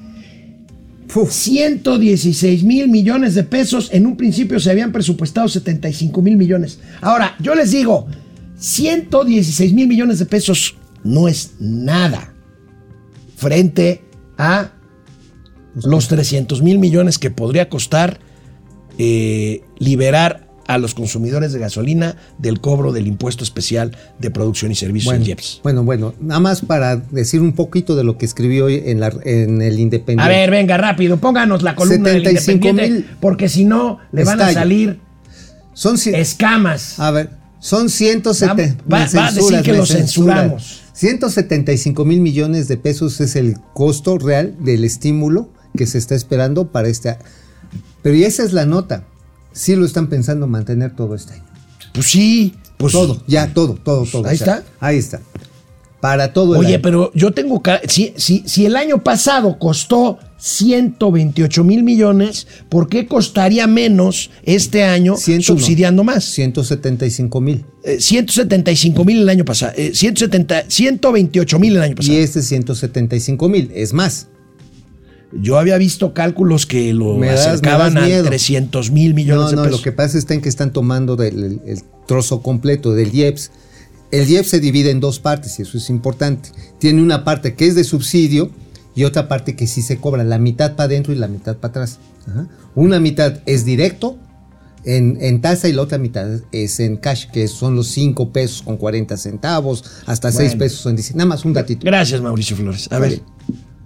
Uf, 1.15 1.31
116 1.31 2.65
mil 2.65 2.89
millones 2.89 3.35
de 3.35 3.45
pesos. 3.45 3.91
En 3.93 4.07
un 4.07 4.17
principio 4.17 4.59
se 4.61 4.71
habían 4.71 4.93
presupuestado 4.93 5.49
75 5.49 6.21
mil 6.21 6.37
millones. 6.37 6.81
Ahora, 7.01 7.37
yo 7.41 7.55
les 7.55 7.71
digo, 7.71 8.07
116 8.59 9.73
mil 9.73 9.87
millones 9.89 10.19
de 10.19 10.27
pesos 10.27 10.77
no 11.05 11.29
es 11.29 11.53
nada 11.61 12.33
frente 13.37 14.03
a 14.39 14.73
los 15.75 16.09
300 16.09 16.63
mil 16.63 16.79
millones 16.79 17.19
que 17.19 17.31
podría 17.31 17.69
costar 17.69 18.19
eh, 18.99 19.63
liberar 19.79 20.46
a 20.67 20.79
los 20.79 20.95
consumidores 20.95 21.53
de 21.53 21.59
gasolina 21.61 22.17
del 22.39 22.61
cobro 22.61 22.93
del 22.93 23.07
impuesto 23.07 23.45
especial 23.45 23.97
de 24.19 24.31
producción 24.31 24.73
y 24.73 24.75
servicios 24.75 25.13
bueno, 25.15 25.25
IEPS. 25.27 25.61
bueno, 25.63 25.85
bueno, 25.85 26.15
nada 26.21 26.41
más 26.41 26.61
para 26.63 26.97
decir 26.97 27.41
un 27.41 27.53
poquito 27.53 27.95
de 27.97 28.03
lo 28.05 28.19
que 28.19 28.27
escribió 28.27 28.65
hoy 28.67 28.83
en, 28.87 28.99
la, 29.01 29.13
en 29.25 29.63
el 29.63 29.79
Independiente. 29.79 30.23
A 30.25 30.29
ver, 30.29 30.51
venga, 30.51 30.77
rápido, 30.77 31.19
pónganos 31.19 31.63
la 31.63 31.75
columna 31.77 32.11
del 32.11 32.23
75 32.25 32.69
Independiente, 32.69 33.09
mil 33.09 33.17
porque 33.21 33.49
si 33.49 33.65
no, 33.65 33.99
le 34.13 34.25
van 34.25 34.41
a 34.41 34.53
salir 34.53 34.99
Son, 35.73 35.97
escamas. 35.97 36.99
a 36.99 37.11
ver, 37.11 37.31
son 37.61 37.89
170. 37.91 38.85
Va- 38.91 38.99
va- 39.05 39.07
va 39.17 39.27
a 39.29 39.33
decir 39.33 39.63
que 39.63 39.73
lo 39.73 39.87
censuramos. 39.87 40.83
175 40.95 42.05
mil 42.05 42.21
millones 42.21 42.69
de 42.69 42.77
pesos 42.77 43.21
es 43.21 43.37
el 43.37 43.57
costo 43.75 44.19
real 44.19 44.55
del 44.61 44.83
estímulo 44.85 45.51
que 45.77 45.87
se 45.87 45.99
está 45.99 46.15
esperando 46.15 46.73
para 46.73 46.89
este. 46.89 47.17
Pero 48.03 48.17
y 48.17 48.25
esa 48.25 48.43
es 48.43 48.53
la 48.53 48.65
nota. 48.67 49.05
Sí 49.57 49.75
lo 49.75 49.87
están 49.87 50.09
pensando 50.09 50.47
mantener 50.47 50.95
todo 50.95 51.15
este 51.15 51.33
año. 51.35 51.45
Pues 51.95 52.07
sí, 52.07 52.55
pues 52.77 52.93
todo, 52.93 53.23
ya, 53.27 53.55
todo, 53.55 53.75
todo, 53.75 54.05
todo. 54.05 54.27
ahí 54.27 54.35
o 54.35 54.39
sea, 54.39 54.59
está. 54.59 54.65
Ahí 54.81 54.99
está. 54.99 55.21
Para 56.01 56.35
todo 56.35 56.55
el 56.55 56.61
Oye, 56.61 56.75
año. 56.75 56.83
pero 56.83 57.11
yo 57.15 57.33
tengo. 57.33 57.63
Si, 57.89 58.13
si, 58.17 58.43
si 58.47 58.67
el 58.67 58.77
año 58.77 59.03
pasado 59.03 59.59
costó 59.59 60.19
128 60.37 61.65
mil 61.65 61.83
millones, 61.83 62.47
¿por 62.69 62.91
qué 62.91 63.07
costaría 63.07 63.67
menos 63.67 64.31
este 64.43 64.85
año 64.85 65.17
101. 65.17 65.43
subsidiando 65.43 66.05
más? 66.05 66.25
175 66.25 67.41
mil. 67.41 67.65
Eh, 67.83 67.97
175 67.99 69.05
mil 69.07 69.23
el 69.23 69.29
año 69.31 69.47
pasado, 69.47 69.73
eh, 69.75 69.93
170, 69.95 70.65
128 70.69 71.59
mil 71.59 71.77
el 71.77 71.83
año 71.83 71.97
pasado. 71.97 72.15
Y 72.15 72.19
este 72.19 72.43
175 72.43 73.49
mil. 73.49 73.71
Es 73.75 73.95
más. 73.95 74.29
Yo 75.33 75.59
había 75.59 75.77
visto 75.77 76.15
cálculos 76.15 76.67
que 76.67 76.93
lo 76.95 77.15
Me 77.17 77.31
acercaban 77.31 77.95
das 77.95 78.03
a 78.05 78.07
miedo. 78.07 78.25
300 78.25 78.91
mil 78.91 79.13
millones 79.15 79.45
No, 79.45 79.51
de 79.51 79.57
no, 79.57 79.63
pesos. 79.65 79.81
lo 79.81 79.85
que 79.85 79.93
pasa 79.93 80.17
está 80.19 80.35
en 80.35 80.41
que 80.41 80.49
están 80.49 80.73
tomando 80.73 81.17
del- 81.17 81.45
el, 81.45 81.61
el 81.67 81.83
trozo 82.07 82.43
completo 82.43 82.93
del 82.93 83.13
IEPS. 83.15 83.51
El 84.13 84.29
IEPS 84.31 84.49
se 84.51 84.61
divide 84.61 84.91
en 84.91 85.01
dos 85.01 85.19
partes 85.19 85.59
y 85.59 85.63
eso 85.63 85.79
es 85.79 85.91
importante. 85.91 86.51
Tiene 86.79 87.03
una 87.03 87.25
parte 87.25 87.55
que 87.55 87.67
es 87.67 87.75
de 87.75 87.83
subsidio 87.85 88.51
y 88.95 89.05
otra 89.05 89.27
parte 89.29 89.57
que 89.57 89.67
sí 89.67 89.83
se 89.83 89.99
cobra, 89.99 90.23
la 90.25 90.39
mitad 90.39 90.77
para 90.77 90.87
adentro 90.87 91.13
y 91.13 91.17
la 91.17 91.27
mitad 91.29 91.57
para 91.57 91.71
atrás. 91.73 91.99
Ajá. 92.29 92.47
Una 92.77 93.01
mitad 93.01 93.41
es 93.47 93.65
directo 93.65 94.17
en, 94.85 95.19
en 95.21 95.41
tasa 95.41 95.69
y 95.69 95.73
la 95.73 95.83
otra 95.83 95.99
mitad 95.99 96.29
es 96.53 96.79
en 96.79 96.97
cash, 96.97 97.27
que 97.33 97.49
son 97.49 97.75
los 97.75 97.89
5 97.89 98.33
pesos 98.33 98.63
con 98.63 98.77
40 98.77 99.17
centavos, 99.17 99.85
hasta 100.07 100.31
6 100.31 100.51
Bueno. 100.51 100.59
pesos 100.61 100.87
en 100.87 101.17
Nada 101.19 101.27
más 101.29 101.45
un 101.45 101.53
datito. 101.53 101.85
Gracias, 101.85 102.21
Mauricio 102.21 102.57
Flores. 102.57 102.89
A 102.93 103.01
ver, 103.01 103.21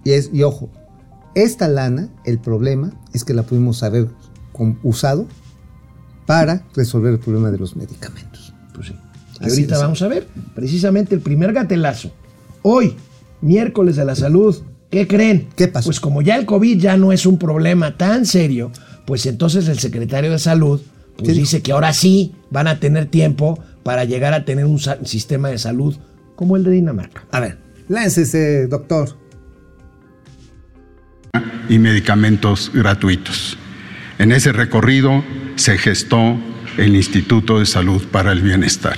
Y, 0.04 0.10
es, 0.12 0.30
y 0.32 0.42
ojo, 0.42 0.68
esta 1.34 1.68
lana, 1.68 2.08
el 2.24 2.38
problema 2.38 2.92
es 3.12 3.24
que 3.24 3.34
la 3.34 3.42
pudimos 3.42 3.82
haber 3.82 4.08
usado 4.82 5.26
para 6.26 6.64
resolver 6.74 7.12
el 7.12 7.18
problema 7.18 7.50
de 7.50 7.58
los 7.58 7.76
medicamentos. 7.76 8.52
pues 8.74 8.88
sí. 8.88 8.94
Y 9.40 9.48
ahorita 9.48 9.78
vamos 9.78 10.02
a 10.02 10.08
ver 10.08 10.26
precisamente 10.54 11.14
el 11.14 11.22
primer 11.22 11.52
gatelazo. 11.52 12.10
Hoy, 12.62 12.94
miércoles 13.40 13.96
de 13.96 14.04
la 14.04 14.14
salud, 14.14 14.54
¿qué 14.90 15.08
creen? 15.08 15.48
¿Qué 15.56 15.66
pasó? 15.68 15.86
Pues 15.86 15.98
como 15.98 16.20
ya 16.20 16.36
el 16.36 16.44
COVID 16.44 16.78
ya 16.78 16.96
no 16.98 17.10
es 17.10 17.24
un 17.24 17.38
problema 17.38 17.96
tan 17.96 18.26
serio, 18.26 18.70
pues 19.06 19.24
entonces 19.24 19.66
el 19.68 19.78
secretario 19.78 20.30
de 20.30 20.38
salud 20.38 20.80
pues 21.16 21.36
dice 21.36 21.62
que 21.62 21.72
ahora 21.72 21.92
sí 21.92 22.34
van 22.50 22.66
a 22.66 22.80
tener 22.80 23.06
tiempo 23.06 23.58
para 23.82 24.04
llegar 24.04 24.34
a 24.34 24.44
tener 24.44 24.66
un 24.66 24.78
sistema 24.78 25.48
de 25.48 25.58
salud 25.58 25.96
como 26.36 26.56
el 26.56 26.64
de 26.64 26.70
Dinamarca. 26.70 27.26
A 27.30 27.40
ver, 27.40 27.58
láncese, 27.88 28.66
doctor. 28.66 29.19
Y 31.70 31.78
medicamentos 31.78 32.70
gratuitos. 32.74 33.56
En 34.18 34.32
ese 34.32 34.52
recorrido 34.52 35.24
se 35.54 35.78
gestó 35.78 36.36
el 36.76 36.96
Instituto 36.96 37.60
de 37.60 37.66
Salud 37.66 38.02
para 38.10 38.32
el 38.32 38.42
Bienestar. 38.42 38.96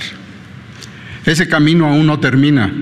Ese 1.25 1.47
camino 1.47 1.87
aún 1.87 2.07
no 2.07 2.19
termina. 2.19 2.73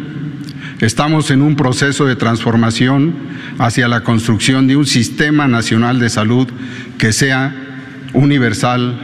Estamos 0.79 1.29
en 1.29 1.41
un 1.41 1.55
proceso 1.55 2.05
de 2.05 2.15
transformación 2.15 3.13
hacia 3.59 3.87
la 3.87 4.01
construcción 4.01 4.65
de 4.65 4.77
un 4.77 4.87
sistema 4.87 5.47
nacional 5.47 5.99
de 5.99 6.09
salud 6.09 6.47
que 6.97 7.13
sea 7.13 7.53
universal, 8.13 8.97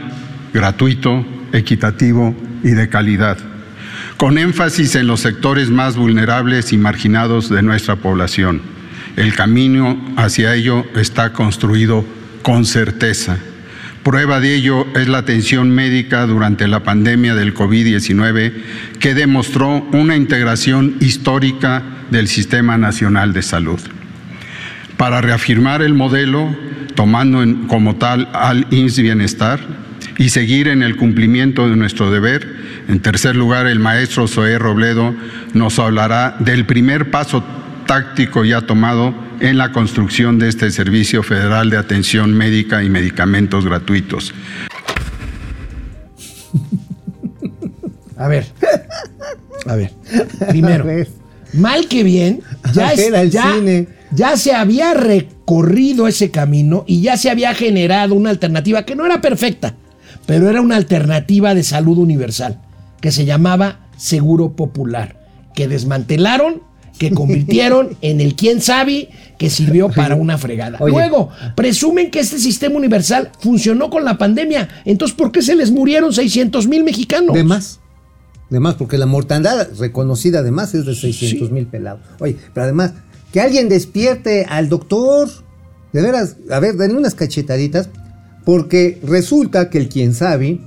gratuito, 0.52 1.24
equitativo 1.52 2.34
y 2.64 2.70
de 2.70 2.88
calidad, 2.88 3.38
con 4.16 4.38
énfasis 4.38 4.96
en 4.96 5.06
los 5.06 5.20
sectores 5.20 5.70
más 5.70 5.96
vulnerables 5.96 6.72
y 6.72 6.78
marginados 6.78 7.48
de 7.48 7.62
nuestra 7.62 7.96
población. 7.96 8.77
El 9.18 9.34
camino 9.34 10.00
hacia 10.16 10.54
ello 10.54 10.86
está 10.94 11.32
construido 11.32 12.04
con 12.42 12.64
certeza. 12.64 13.36
Prueba 14.04 14.38
de 14.38 14.54
ello 14.54 14.86
es 14.94 15.08
la 15.08 15.18
atención 15.18 15.72
médica 15.72 16.24
durante 16.24 16.68
la 16.68 16.84
pandemia 16.84 17.34
del 17.34 17.52
COVID-19 17.52 18.52
que 19.00 19.14
demostró 19.16 19.84
una 19.90 20.14
integración 20.14 20.98
histórica 21.00 21.82
del 22.12 22.28
Sistema 22.28 22.78
Nacional 22.78 23.32
de 23.32 23.42
Salud. 23.42 23.80
Para 24.96 25.20
reafirmar 25.20 25.82
el 25.82 25.94
modelo, 25.94 26.56
tomando 26.94 27.44
como 27.66 27.96
tal 27.96 28.28
al 28.32 28.68
INS 28.70 29.00
Bienestar 29.00 29.58
y 30.16 30.28
seguir 30.28 30.68
en 30.68 30.84
el 30.84 30.94
cumplimiento 30.94 31.68
de 31.68 31.74
nuestro 31.74 32.12
deber, 32.12 32.56
en 32.86 33.00
tercer 33.00 33.34
lugar, 33.34 33.66
el 33.66 33.80
maestro 33.80 34.28
Zoé 34.28 34.60
Robledo 34.60 35.12
nos 35.54 35.80
hablará 35.80 36.36
del 36.38 36.66
primer 36.66 37.10
paso 37.10 37.57
táctico 37.98 38.44
ya 38.44 38.60
tomado 38.60 39.14
en 39.40 39.56
la 39.56 39.72
construcción 39.72 40.38
de 40.38 40.48
este 40.50 40.70
Servicio 40.70 41.22
Federal 41.22 41.70
de 41.70 41.78
Atención 41.78 42.34
Médica 42.34 42.82
y 42.84 42.90
Medicamentos 42.90 43.64
Gratuitos. 43.64 44.34
A 48.16 48.28
ver. 48.28 48.46
A 49.66 49.74
ver. 49.74 49.90
Primero, 50.50 50.84
A 50.84 50.86
ver. 50.86 51.08
mal 51.54 51.88
que 51.88 52.02
bien, 52.04 52.42
ya, 52.74 52.92
es- 52.92 53.30
ya, 53.32 53.54
cine. 53.54 53.88
ya 54.12 54.36
se 54.36 54.52
había 54.54 54.92
recorrido 54.92 56.08
ese 56.08 56.30
camino 56.30 56.84
y 56.86 57.00
ya 57.00 57.16
se 57.16 57.30
había 57.30 57.54
generado 57.54 58.14
una 58.14 58.30
alternativa 58.30 58.84
que 58.84 58.96
no 58.96 59.06
era 59.06 59.20
perfecta, 59.22 59.74
pero 60.26 60.50
era 60.50 60.60
una 60.60 60.76
alternativa 60.76 61.54
de 61.54 61.62
salud 61.62 61.96
universal, 61.98 62.60
que 63.00 63.12
se 63.12 63.24
llamaba 63.24 63.80
Seguro 63.96 64.52
Popular, 64.56 65.16
que 65.54 65.68
desmantelaron, 65.68 66.62
que 66.98 67.10
convirtieron 67.12 67.96
en 68.02 68.20
el 68.20 68.34
quién 68.34 68.60
sabe 68.60 69.08
que 69.38 69.50
sirvió 69.50 69.88
para 69.88 70.16
una 70.16 70.36
fregada. 70.36 70.78
Oye. 70.80 70.92
Luego, 70.92 71.30
presumen 71.54 72.10
que 72.10 72.20
este 72.20 72.38
sistema 72.38 72.76
universal 72.76 73.30
funcionó 73.40 73.88
con 73.88 74.04
la 74.04 74.18
pandemia. 74.18 74.68
Entonces, 74.84 75.16
¿por 75.16 75.30
qué 75.32 75.42
se 75.42 75.54
les 75.54 75.70
murieron 75.70 76.12
600 76.12 76.66
mil 76.66 76.84
mexicanos? 76.84 77.34
De 77.34 77.44
más. 77.44 77.80
De 78.50 78.60
más, 78.60 78.74
porque 78.74 78.98
la 78.98 79.06
mortandad 79.06 79.68
reconocida 79.78 80.40
además 80.40 80.74
es 80.74 80.86
de 80.86 80.94
600 80.94 81.50
mil 81.50 81.66
pelados. 81.66 82.00
Oye, 82.18 82.36
pero 82.54 82.64
además, 82.64 82.94
que 83.32 83.40
alguien 83.40 83.68
despierte 83.68 84.44
al 84.48 84.68
doctor. 84.68 85.28
De 85.92 86.02
veras, 86.02 86.36
a 86.50 86.60
ver, 86.60 86.76
denle 86.76 86.98
unas 86.98 87.14
cachetaditas, 87.14 87.88
porque 88.44 88.98
resulta 89.02 89.70
que 89.70 89.78
el 89.78 89.88
quien 89.88 90.14
sabe 90.14 90.60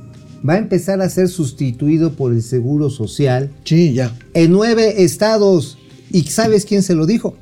va 0.48 0.54
a 0.54 0.58
empezar 0.58 1.02
a 1.02 1.10
ser 1.10 1.28
sustituido 1.28 2.14
por 2.14 2.34
el 2.34 2.42
Seguro 2.42 2.90
Social 2.90 3.52
Sí, 3.64 3.94
ya. 3.94 4.16
en 4.34 4.52
nueve 4.52 5.04
estados. 5.04 5.78
¿Y 6.12 6.24
sabes 6.24 6.66
quién 6.66 6.84
se 6.84 6.96
lo 6.96 7.06
dijo? 7.06 7.36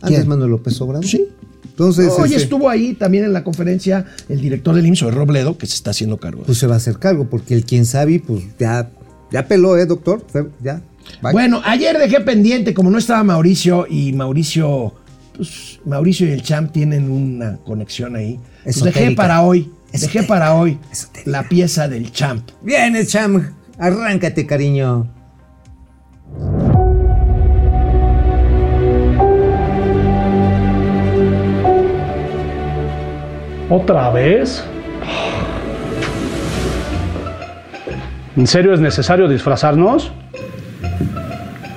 Andrés. 0.00 0.26
Manuel 0.26 0.50
López 0.50 0.80
Obrador. 0.80 1.06
Sí. 1.06 1.26
Entonces, 1.64 2.12
Hoy 2.18 2.30
este, 2.30 2.42
estuvo 2.42 2.68
ahí 2.68 2.92
también 2.94 3.24
en 3.24 3.32
la 3.32 3.42
conferencia 3.42 4.04
el 4.28 4.40
director 4.40 4.74
del 4.74 4.86
IMSS, 4.86 5.14
Robledo, 5.14 5.56
que 5.56 5.66
se 5.66 5.74
está 5.74 5.92
haciendo 5.92 6.18
cargo. 6.18 6.42
pues 6.42 6.58
se 6.58 6.66
va 6.66 6.74
a 6.74 6.76
hacer 6.76 6.98
cargo, 6.98 7.30
porque 7.30 7.54
el 7.54 7.64
quien 7.64 7.86
sabe, 7.86 8.20
pues 8.20 8.44
ya, 8.58 8.90
ya 9.32 9.46
peló, 9.48 9.78
¿eh, 9.78 9.86
doctor? 9.86 10.22
Ya. 10.62 10.82
Bye. 11.22 11.32
Bueno, 11.32 11.62
ayer 11.64 11.98
dejé 11.98 12.20
pendiente, 12.20 12.74
como 12.74 12.90
no 12.90 12.98
estaba 12.98 13.24
Mauricio 13.24 13.86
y 13.88 14.12
Mauricio, 14.12 14.92
pues 15.34 15.80
Mauricio 15.86 16.28
y 16.28 16.32
el 16.32 16.42
Champ 16.42 16.70
tienen 16.70 17.10
una 17.10 17.56
conexión 17.56 18.14
ahí. 18.14 18.38
Pues 18.62 18.82
dejé 18.82 19.12
para 19.12 19.42
hoy, 19.42 19.70
dejé 19.90 20.22
para 20.24 20.54
hoy 20.54 20.78
Esotérica. 20.92 21.30
la 21.30 21.48
pieza 21.48 21.88
del 21.88 22.12
Champ. 22.12 22.46
Bien, 22.62 22.94
Cham, 23.06 23.54
arráncate, 23.78 24.44
cariño. 24.44 25.08
¿Otra 33.70 34.10
vez? 34.10 34.64
¿En 38.36 38.46
serio 38.48 38.74
es 38.74 38.80
necesario 38.80 39.28
disfrazarnos? 39.28 40.10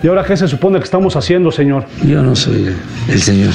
¿Y 0.01 0.07
ahora 0.07 0.23
qué 0.23 0.35
se 0.35 0.47
supone 0.47 0.79
que 0.79 0.85
estamos 0.85 1.15
haciendo, 1.15 1.51
señor? 1.51 1.85
Yo 2.03 2.23
no 2.23 2.35
soy 2.35 2.75
el 3.09 3.21
señor. 3.21 3.51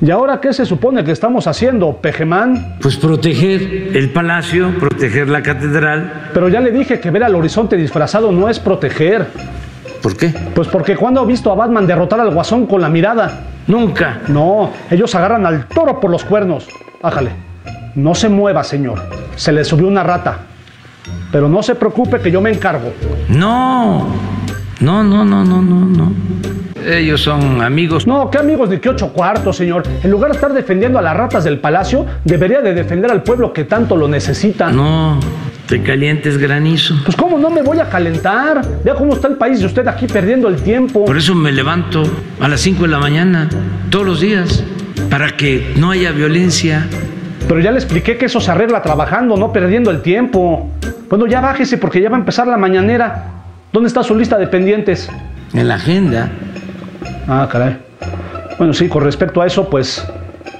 ¿Y 0.00 0.10
ahora 0.10 0.40
qué 0.40 0.52
se 0.52 0.66
supone 0.66 1.04
que 1.04 1.12
estamos 1.12 1.46
haciendo, 1.46 1.98
Pejemán? 1.98 2.78
Pues 2.82 2.96
proteger 2.96 3.96
el 3.96 4.10
palacio, 4.10 4.74
proteger 4.80 5.28
la 5.28 5.40
catedral. 5.40 6.30
Pero 6.34 6.48
ya 6.48 6.60
le 6.60 6.72
dije 6.72 6.98
que 6.98 7.12
ver 7.12 7.22
al 7.22 7.36
horizonte 7.36 7.76
disfrazado 7.76 8.32
no 8.32 8.48
es 8.48 8.58
proteger. 8.58 9.28
¿Por 10.02 10.16
qué? 10.16 10.34
Pues 10.52 10.66
porque 10.66 10.96
cuando 10.96 11.20
ha 11.20 11.24
visto 11.24 11.52
a 11.52 11.54
Batman 11.54 11.86
derrotar 11.86 12.18
al 12.18 12.34
guasón 12.34 12.66
con 12.66 12.80
la 12.80 12.88
mirada. 12.88 13.44
Nunca. 13.68 14.22
No, 14.26 14.72
ellos 14.90 15.14
agarran 15.14 15.46
al 15.46 15.68
toro 15.68 16.00
por 16.00 16.10
los 16.10 16.24
cuernos. 16.24 16.66
Ájale. 17.00 17.51
No 17.94 18.14
se 18.14 18.28
mueva, 18.28 18.64
señor. 18.64 19.02
Se 19.36 19.52
le 19.52 19.64
subió 19.64 19.86
una 19.86 20.02
rata. 20.02 20.40
Pero 21.30 21.48
no 21.48 21.62
se 21.62 21.74
preocupe 21.74 22.20
que 22.20 22.30
yo 22.30 22.40
me 22.40 22.50
encargo. 22.50 22.92
No. 23.28 24.08
No, 24.80 25.04
no, 25.04 25.24
no, 25.24 25.44
no, 25.44 25.62
no, 25.62 25.86
no. 25.86 26.12
Ellos 26.86 27.20
son 27.20 27.62
amigos. 27.62 28.06
No, 28.06 28.30
qué 28.30 28.38
amigos 28.38 28.68
ni 28.68 28.78
qué 28.78 28.88
ocho 28.88 29.12
cuartos, 29.12 29.56
señor. 29.56 29.84
En 30.02 30.10
lugar 30.10 30.30
de 30.30 30.36
estar 30.36 30.52
defendiendo 30.52 30.98
a 30.98 31.02
las 31.02 31.16
ratas 31.16 31.44
del 31.44 31.58
palacio, 31.58 32.06
debería 32.24 32.60
de 32.60 32.74
defender 32.74 33.10
al 33.10 33.22
pueblo 33.22 33.52
que 33.52 33.64
tanto 33.64 33.96
lo 33.96 34.08
necesita. 34.08 34.70
No, 34.72 35.20
te 35.66 35.82
calientes 35.82 36.38
granizo. 36.38 36.96
Pues 37.04 37.16
cómo 37.16 37.38
no 37.38 37.50
me 37.50 37.62
voy 37.62 37.78
a 37.78 37.88
calentar. 37.88 38.62
Vea 38.84 38.94
cómo 38.94 39.14
está 39.14 39.28
el 39.28 39.36
país 39.36 39.60
de 39.60 39.66
usted 39.66 39.86
aquí 39.86 40.06
perdiendo 40.06 40.48
el 40.48 40.56
tiempo. 40.56 41.04
Por 41.04 41.16
eso 41.16 41.34
me 41.34 41.52
levanto 41.52 42.02
a 42.40 42.48
las 42.48 42.60
5 42.60 42.82
de 42.82 42.88
la 42.88 42.98
mañana, 42.98 43.48
todos 43.90 44.04
los 44.04 44.20
días, 44.20 44.64
para 45.08 45.36
que 45.36 45.74
no 45.76 45.90
haya 45.90 46.10
violencia. 46.10 46.88
Pero 47.52 47.60
ya 47.60 47.70
le 47.70 47.76
expliqué 47.76 48.16
que 48.16 48.24
eso 48.24 48.40
se 48.40 48.50
arregla 48.50 48.80
trabajando, 48.80 49.36
no 49.36 49.52
perdiendo 49.52 49.90
el 49.90 50.00
tiempo. 50.00 50.70
Bueno, 51.10 51.26
ya 51.26 51.42
bájese 51.42 51.76
porque 51.76 52.00
ya 52.00 52.08
va 52.08 52.16
a 52.16 52.20
empezar 52.20 52.46
la 52.46 52.56
mañanera. 52.56 53.26
¿Dónde 53.70 53.88
está 53.88 54.02
su 54.02 54.14
lista 54.16 54.38
de 54.38 54.46
pendientes? 54.46 55.10
En 55.52 55.68
la 55.68 55.74
agenda. 55.74 56.30
Ah, 57.28 57.46
caray. 57.52 57.76
Bueno, 58.56 58.72
sí, 58.72 58.88
con 58.88 59.04
respecto 59.04 59.42
a 59.42 59.46
eso, 59.46 59.68
pues 59.68 60.02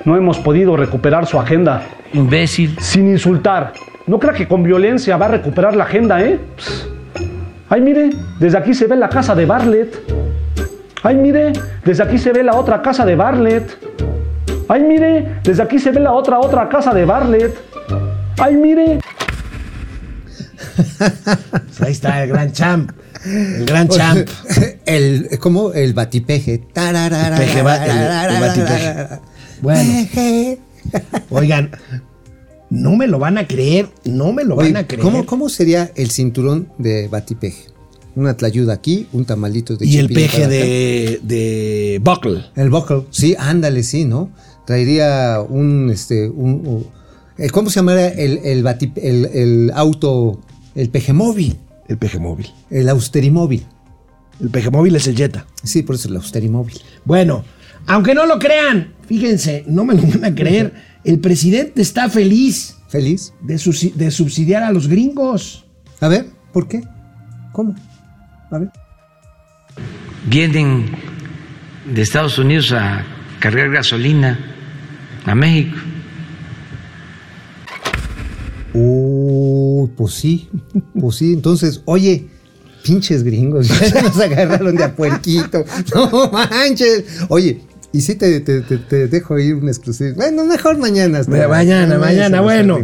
no 0.04 0.18
hemos 0.18 0.38
podido 0.38 0.76
recuperar 0.76 1.24
su 1.24 1.40
agenda. 1.40 1.82
Imbécil. 2.12 2.76
Sin 2.78 3.08
insultar. 3.08 3.72
No 4.06 4.18
crea 4.18 4.34
que 4.34 4.46
con 4.46 4.62
violencia 4.62 5.16
va 5.16 5.24
a 5.24 5.30
recuperar 5.30 5.74
la 5.74 5.84
agenda, 5.84 6.22
¿eh? 6.22 6.40
Ay, 7.70 7.80
mire, 7.80 8.10
desde 8.38 8.58
aquí 8.58 8.74
se 8.74 8.86
ve 8.86 8.96
la 8.96 9.08
casa 9.08 9.34
de 9.34 9.46
Bartlett. 9.46 9.96
Ay, 11.02 11.16
mire, 11.16 11.54
desde 11.86 12.02
aquí 12.02 12.18
se 12.18 12.34
ve 12.34 12.42
la 12.42 12.54
otra 12.54 12.82
casa 12.82 13.06
de 13.06 13.16
Bartlett. 13.16 13.78
Ay, 14.68 14.82
mire, 14.82 15.40
desde 15.44 15.62
aquí 15.62 15.78
se 15.78 15.90
ve 15.90 16.00
la 16.00 16.12
otra 16.12 16.38
otra 16.40 16.68
casa 16.68 16.92
de 16.94 17.04
Bartlett. 17.04 17.54
Ay, 18.38 18.56
mire. 18.56 18.98
Pues 20.76 21.80
ahí 21.82 21.92
está 21.92 22.22
el 22.22 22.28
gran 22.30 22.52
champ. 22.52 22.90
El 23.24 23.64
gran 23.66 23.88
champ. 23.88 24.28
El, 24.86 25.28
¿Cómo? 25.40 25.72
El 25.72 25.92
batipeje. 25.94 26.58
Tararara, 26.72 27.36
Peje 27.36 27.60
el- 27.60 27.66
el 28.34 28.40
batipeje. 28.40 29.20
Bueno. 29.60 30.08
Oigan, 31.30 31.70
no 32.70 32.96
me 32.96 33.06
lo 33.06 33.18
van 33.18 33.38
a 33.38 33.46
creer, 33.46 33.88
no 34.04 34.32
me 34.32 34.44
lo 34.44 34.56
Oye, 34.56 34.72
van 34.72 34.84
a 34.84 34.86
creer. 34.86 35.02
¿cómo, 35.02 35.24
¿Cómo 35.24 35.48
sería 35.48 35.90
el 35.94 36.10
cinturón 36.10 36.68
de 36.78 37.06
batipeje? 37.08 37.66
Una 38.14 38.36
tlayuda 38.36 38.74
aquí, 38.74 39.06
un 39.12 39.24
tamalito 39.24 39.76
de 39.76 39.86
y 39.86 39.98
el 39.98 40.08
peje 40.08 40.48
de 40.48 42.00
Buckle. 42.02 42.44
El 42.56 42.70
buckle, 42.70 43.06
sí, 43.10 43.36
ándale, 43.38 43.82
sí, 43.84 44.04
¿no? 44.04 44.30
Traería 44.66 45.40
un, 45.46 45.90
este, 45.90 46.28
un, 46.28 46.66
un- 46.66 46.86
eh, 47.38 47.48
¿cómo 47.50 47.70
se 47.70 47.76
llamaría 47.76 48.08
el, 48.08 48.38
el, 48.44 48.62
bati- 48.64 48.92
el, 48.96 49.24
el 49.26 49.72
auto, 49.74 50.40
el 50.74 50.88
peje 50.90 51.12
móvil, 51.12 51.56
El 51.88 51.98
peje 51.98 52.18
móvil. 52.18 52.46
el 52.70 52.88
austerimóvil? 52.88 53.64
El 54.40 54.50
peje 54.50 54.70
móvil 54.70 54.96
es 54.96 55.06
el 55.06 55.16
Jetta. 55.16 55.46
Sí, 55.62 55.82
por 55.82 55.96
eso 55.96 56.08
el 56.08 56.16
austerimóvil. 56.16 56.80
Bueno, 57.04 57.44
aunque 57.86 58.14
no 58.14 58.26
lo 58.26 58.38
crean, 58.38 58.94
fíjense, 59.06 59.64
no 59.66 59.84
me 59.84 59.94
lo 59.94 60.02
van 60.02 60.24
a 60.24 60.34
creer. 60.34 60.72
El 61.04 61.18
presidente 61.18 61.82
está 61.82 62.08
feliz 62.08 62.76
¿Feliz? 62.88 63.32
de, 63.40 63.56
susi- 63.56 63.92
de 63.92 64.12
subsidiar 64.12 64.62
a 64.62 64.70
los 64.70 64.86
gringos. 64.86 65.64
A 66.00 66.06
ver, 66.06 66.26
¿por 66.52 66.68
qué? 66.68 66.80
¿Cómo? 67.50 67.74
A 68.52 68.58
ver. 68.58 68.68
Vienen 70.26 70.92
de 71.92 72.02
Estados 72.02 72.38
Unidos 72.38 72.70
a 72.72 73.04
cargar 73.40 73.70
gasolina 73.70 74.51
a 75.24 75.34
México. 75.34 75.76
Uy, 78.74 79.90
pues 79.96 80.14
sí, 80.14 80.48
pues 80.98 81.16
sí. 81.16 81.32
Entonces, 81.34 81.82
oye, 81.84 82.26
pinches 82.84 83.22
gringos, 83.22 83.68
ya 83.92 84.02
nos 84.02 84.18
agarraron 84.18 84.76
de 84.76 84.84
a 84.84 84.94
puerquito. 84.96 85.64
No 85.94 86.30
manches. 86.30 87.04
Oye, 87.28 87.60
y 87.92 88.00
sí 88.00 88.14
te, 88.14 88.40
te, 88.40 88.62
te- 88.62 88.78
te 88.78 89.08
dejo 89.08 89.38
ir 89.38 89.56
un 89.56 89.68
exclusivo. 89.68 90.14
Bueno, 90.16 90.44
mejor 90.46 90.78
mañana. 90.78 91.20
Mañana, 91.26 91.48
mañana, 91.48 91.98
mañana, 91.98 92.40
bueno. 92.40 92.78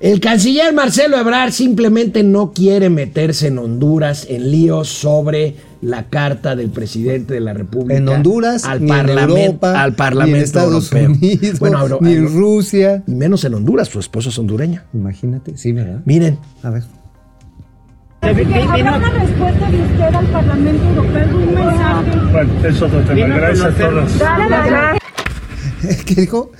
El 0.00 0.20
canciller 0.20 0.74
Marcelo 0.74 1.16
Ebrard 1.18 1.52
simplemente 1.52 2.22
no 2.24 2.52
quiere 2.52 2.90
meterse 2.90 3.46
en 3.46 3.58
Honduras 3.58 4.26
en 4.28 4.50
líos 4.50 4.88
sobre 4.88 5.56
la 5.84 6.04
carta 6.08 6.56
del 6.56 6.70
presidente 6.70 7.34
de 7.34 7.40
la 7.40 7.52
República. 7.52 7.96
En 7.98 8.08
Honduras, 8.08 8.64
al 8.64 8.80
ni 8.82 8.90
en 8.90 8.96
Parlamento, 8.96 9.36
Europa, 9.36 9.82
al 9.82 9.94
Parlamento 9.94 10.32
ni 10.32 10.38
en 10.38 10.44
Estados 10.44 10.92
Europeo. 10.92 11.16
Unidos, 11.16 11.58
Bueno, 11.60 11.80
Euro- 11.82 11.98
ni 12.00 12.12
en 12.14 12.32
Rusia. 12.32 13.02
y 13.06 13.14
menos 13.14 13.44
en 13.44 13.54
Honduras, 13.54 13.88
su 13.88 14.00
esposa 14.00 14.30
es 14.30 14.38
hondureña. 14.38 14.84
Imagínate, 14.94 15.56
sí, 15.56 15.72
¿verdad? 15.72 16.00
Miren, 16.04 16.38
A 16.62 16.70
ver. 16.70 16.82
¿Habrá 18.22 18.96
una 18.96 19.10
respuesta 19.10 19.70
de 19.70 19.82
usted 19.82 20.14
al 20.14 20.26
Parlamento 20.28 20.84
Europeo? 20.88 21.36
Un 21.36 21.54
mensaje. 21.54 22.32
Bueno, 22.32 22.50
eso 22.66 22.86
otro 22.86 23.00
tema. 23.02 23.26
Gracias 23.36 23.66
a 23.66 23.70
todos. 23.74 24.12
¿Qué 26.06 26.14
dijo? 26.14 26.50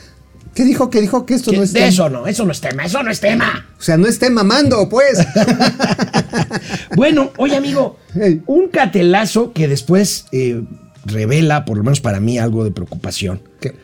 ¿Qué 0.54 0.64
dijo? 0.64 0.88
¿Qué 0.90 1.00
dijo? 1.00 1.26
Que 1.26 1.34
esto 1.34 1.52
no 1.52 1.62
es 1.62 1.72
de 1.72 1.80
tema. 1.80 1.88
eso 1.88 2.08
no, 2.08 2.26
eso 2.26 2.44
no 2.44 2.52
es 2.52 2.60
tema, 2.60 2.84
eso 2.84 3.02
no 3.02 3.10
es 3.10 3.20
tema. 3.20 3.66
O 3.78 3.82
sea, 3.82 3.96
no 3.96 4.06
esté 4.06 4.30
mamando, 4.30 4.88
pues. 4.88 5.18
Bueno, 6.96 7.32
oye 7.38 7.56
amigo, 7.56 7.98
un 8.46 8.68
catelazo 8.68 9.52
que 9.52 9.66
después 9.68 10.26
eh, 10.32 10.62
revela, 11.04 11.64
por 11.64 11.76
lo 11.76 11.82
menos 11.84 12.00
para 12.00 12.20
mí, 12.20 12.38
algo 12.38 12.64
de 12.64 12.70
preocupación. 12.70 13.42
¿Qué? 13.60 13.74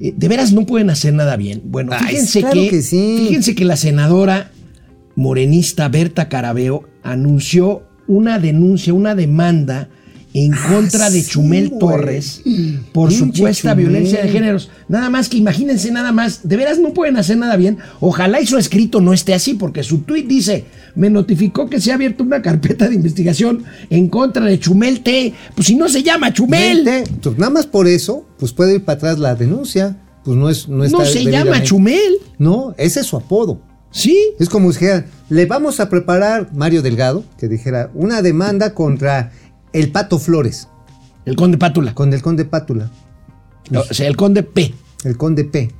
Eh, 0.00 0.14
de 0.16 0.28
veras 0.28 0.52
no 0.52 0.66
pueden 0.66 0.88
hacer 0.90 1.12
nada 1.12 1.36
bien. 1.36 1.62
Bueno, 1.64 1.92
Ay, 1.94 2.06
fíjense 2.08 2.40
claro 2.40 2.54
que, 2.54 2.70
que 2.70 2.82
sí. 2.82 3.24
fíjense 3.26 3.54
que 3.54 3.64
la 3.64 3.76
senadora 3.76 4.50
morenista 5.16 5.88
Berta 5.88 6.28
Carabeo 6.28 6.88
anunció 7.02 7.82
una 8.06 8.38
denuncia, 8.38 8.94
una 8.94 9.14
demanda 9.14 9.88
en 10.32 10.52
contra 10.52 11.10
de 11.10 11.20
Ah, 11.20 11.24
Chumel. 11.26 11.72
Torres 11.78 12.42
por 12.92 13.08
Pinche 13.08 13.24
supuesta 13.36 13.70
Chumel. 13.72 13.86
violencia 13.88 14.22
de 14.22 14.28
géneros. 14.28 14.70
Nada 14.88 15.10
más 15.10 15.28
que 15.28 15.36
imagínense 15.36 15.90
nada 15.90 16.12
más, 16.12 16.46
de 16.48 16.56
veras 16.56 16.78
no 16.78 16.92
pueden 16.92 17.16
hacer 17.16 17.36
nada 17.36 17.56
bien. 17.56 17.78
Ojalá 18.00 18.40
y 18.40 18.46
su 18.46 18.56
escrito 18.58 19.00
no 19.00 19.12
esté 19.12 19.34
así, 19.34 19.54
porque 19.54 19.82
su 19.82 19.98
tuit 20.02 20.26
dice, 20.26 20.64
me 20.94 21.10
notificó 21.10 21.68
que 21.68 21.80
se 21.80 21.90
ha 21.90 21.94
abierto 21.94 22.22
una 22.22 22.42
carpeta 22.42 22.88
de 22.88 22.94
investigación 22.94 23.64
en 23.90 24.08
contra 24.08 24.44
de 24.46 24.58
Chumel 24.58 25.00
T. 25.02 25.34
Pues 25.54 25.66
si 25.66 25.74
no 25.74 25.88
se 25.88 26.02
llama 26.02 26.32
Chumel. 26.32 26.84
Pues 27.22 27.38
nada 27.38 27.50
más 27.50 27.66
por 27.66 27.86
eso, 27.88 28.26
pues 28.38 28.52
puede 28.52 28.76
ir 28.76 28.84
para 28.84 28.96
atrás 28.98 29.18
la 29.18 29.34
denuncia. 29.34 29.96
Pues 30.24 30.36
no 30.36 30.50
es. 30.50 30.68
No, 30.68 30.84
No 30.86 31.04
se 31.04 31.24
llama 31.24 31.62
Chumel. 31.62 32.18
No, 32.38 32.74
ese 32.78 33.00
es 33.00 33.06
su 33.06 33.16
apodo. 33.16 33.62
Sí. 33.90 34.16
Es 34.38 34.48
como 34.48 34.72
si 34.72 34.84
le 35.30 35.46
vamos 35.46 35.80
a 35.80 35.88
preparar, 35.88 36.50
Mario 36.54 36.82
Delgado, 36.82 37.24
que 37.38 37.48
dijera, 37.48 37.90
una 37.94 38.22
demanda 38.22 38.72
contra 38.74 39.32
el 39.72 39.90
Pato 39.92 40.18
Flores, 40.18 40.68
El 41.24 41.36
conde 41.36 41.58
Pátula. 41.58 41.94
con 41.94 42.12
el 42.12 42.22
Conde 42.22 42.44
Pátula, 42.44 42.90
O 43.74 43.94
sea, 43.94 44.06
el 44.08 44.16
conde 44.16 44.42
P. 44.42 44.74
el 45.04 45.16
Conde 45.16 45.44
P. 45.44 45.70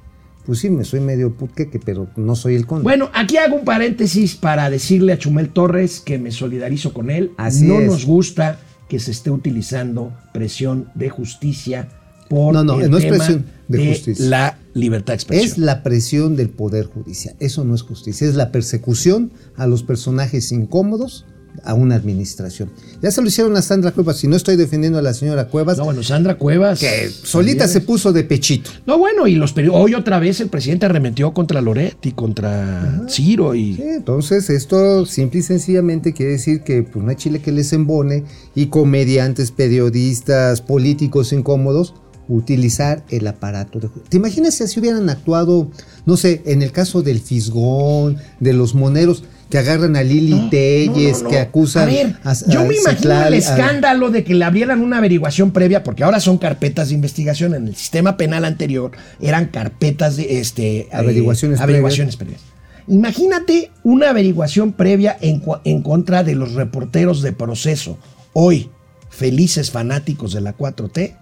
Pues 0.47 0.59
sí, 0.61 0.71
me 0.71 0.85
soy 0.85 1.01
medio 1.01 1.35
putqueque, 1.37 1.79
pero 1.79 2.09
no 2.17 2.35
soy 2.35 2.55
el 2.57 2.67
Conde. 2.67 2.83
Bueno, 2.85 3.11
aquí 3.13 3.37
hago 3.37 3.57
un 3.57 3.65
paréntesis 3.65 4.35
para 4.37 4.71
decirle 4.71 5.13
a 5.13 5.19
Chumel 5.19 5.51
Torres 5.51 6.01
que 6.01 6.19
me 6.19 6.31
solidarizo 6.33 6.93
con 6.93 7.11
él. 7.11 7.33
Así 7.37 7.65
no 7.67 7.79
es. 7.81 7.87
nos 7.87 8.05
gusta 8.07 8.59
que 8.89 8.99
se 8.99 9.11
esté 9.13 9.31
utilizando 9.31 10.13
presión 10.33 10.89
de 10.95 11.11
justicia 11.11 11.89
por 12.29 12.55
No, 12.55 12.65
no, 12.65 12.81
el 12.81 12.91
no 12.91 12.97
es 12.99 13.05
tema 13.05 13.17
presión 13.19 13.47
de 13.69 13.89
justicia. 13.89 14.27
la 14.27 14.59
libertad 14.75 15.13
de 15.13 15.17
expresión. 15.17 15.51
es 15.53 15.59
la 15.59 15.83
presión 15.83 16.37
del 16.37 16.49
Poder 16.49 16.87
Judicial. 16.87 17.37
Eso 17.39 17.65
no 17.65 17.75
es 17.75 17.83
justicia, 17.83 18.27
es 18.27 18.35
la 18.35 18.51
persecución 18.51 19.31
a 19.57 19.67
los 19.67 19.83
personajes 19.83 20.51
incómodos 20.53 21.27
a 21.65 21.75
una 21.75 21.95
administración. 21.95 22.71
Ya 23.03 23.11
se 23.11 23.21
lo 23.21 23.29
hicieron 23.29 23.57
a 23.57 23.63
Sandra 23.63 23.93
Cuevas, 23.93 24.19
si 24.19 24.29
no 24.29 24.37
estoy 24.37 24.57
defendiendo 24.57 24.99
a 24.99 25.03
la 25.03 25.15
señora 25.15 25.49
Cuevas, 25.49 25.79
No, 25.79 25.85
bueno, 25.85 26.03
Sandra 26.03 26.37
Cuevas. 26.37 26.81
que 26.81 27.11
solita 27.11 27.69
se 27.69 27.81
puso 27.81 28.13
de 28.13 28.25
pechito. 28.25 28.71
No, 28.87 28.99
bueno, 28.99 29.27
y 29.27 29.35
los 29.35 29.55
hoy 29.73 29.95
otra 29.95 30.19
vez 30.19 30.41
el 30.41 30.49
presidente 30.49 30.87
arremetió 30.87 31.33
contra 31.33 31.61
Loret 31.61 32.05
y 32.07 32.13
contra 32.13 33.03
Ciro 33.09 33.55
y 33.55 33.75
Sí, 33.75 33.83
entonces 33.83 34.51
esto 34.51 35.07
simple 35.07 35.41
y 35.41 35.43
sencillamente 35.43 36.13
quiere 36.13 36.33
decir 36.33 36.63
que 36.63 36.83
pues, 36.83 37.05
no 37.05 37.11
hay 37.11 37.17
chile 37.17 37.41
que 37.41 37.53
les 37.53 37.73
embone 37.73 38.25
y 38.55 38.67
comediantes, 38.67 39.51
periodistas, 39.51 40.61
políticos 40.61 41.33
incómodos 41.33 41.95
utilizar 42.31 43.05
el 43.11 43.27
aparato 43.27 43.81
de 43.81 43.89
¿Te 44.09 44.17
imaginas 44.17 44.55
si 44.55 44.63
así 44.63 44.79
hubieran 44.79 45.11
actuado, 45.11 45.69
no 46.07 46.17
sé, 46.17 46.43
en 46.47 46.63
el 46.63 46.71
caso 46.71 47.03
del 47.03 47.21
Fisgón, 47.21 48.19
de 48.39 48.53
los 48.53 48.75
moneros, 48.75 49.25
que 49.51 49.59
agarran 49.59 49.97
a 49.97 50.03
Lili 50.03 50.33
No, 50.35 50.49
Telles, 50.51 51.19
no, 51.19 51.25
no, 51.25 51.29
que 51.31 51.39
acusan 51.41 51.83
A 51.83 51.87
ver, 51.87 52.17
a- 52.25 52.35
yo 52.49 52.65
me 52.65 52.77
imagino 52.77 53.27
el 53.27 53.35
escándalo 53.35 54.11
de 54.11 54.25
que 54.25 54.35
le 54.35 54.45
abrieran 54.45 54.81
una 54.81 54.99
averiguación 54.99 55.51
previa, 55.51 55.83
porque 55.83 56.05
ahora 56.05 56.21
son 56.21 56.39
carpetas 56.39 56.89
de 56.89 56.95
investigación. 56.95 57.55
En 57.55 57.67
el 57.69 57.77
sistema 57.77 58.17
penal 58.17 58.45
anterior 58.45 58.93
eran 59.21 59.47
carpetas 59.49 60.17
de 60.17 60.39
este, 60.41 60.79
eh, 60.83 60.89
Averiguaciones 60.93 61.61
averiguaciones 61.61 62.17
previas. 62.17 62.41
Imagínate 62.89 63.71
una 63.83 64.11
averiguación 64.11 64.73
previa 64.73 65.17
en, 65.21 65.43
en 65.65 65.83
contra 65.83 66.23
de 66.25 66.35
los 66.35 66.55
reporteros 66.55 67.23
de 67.23 67.33
proceso. 67.33 67.99
Hoy, 68.33 68.71
felices 69.11 69.71
fanáticos 69.71 70.33
de 70.33 70.41
la 70.41 70.57
4T, 70.57 71.15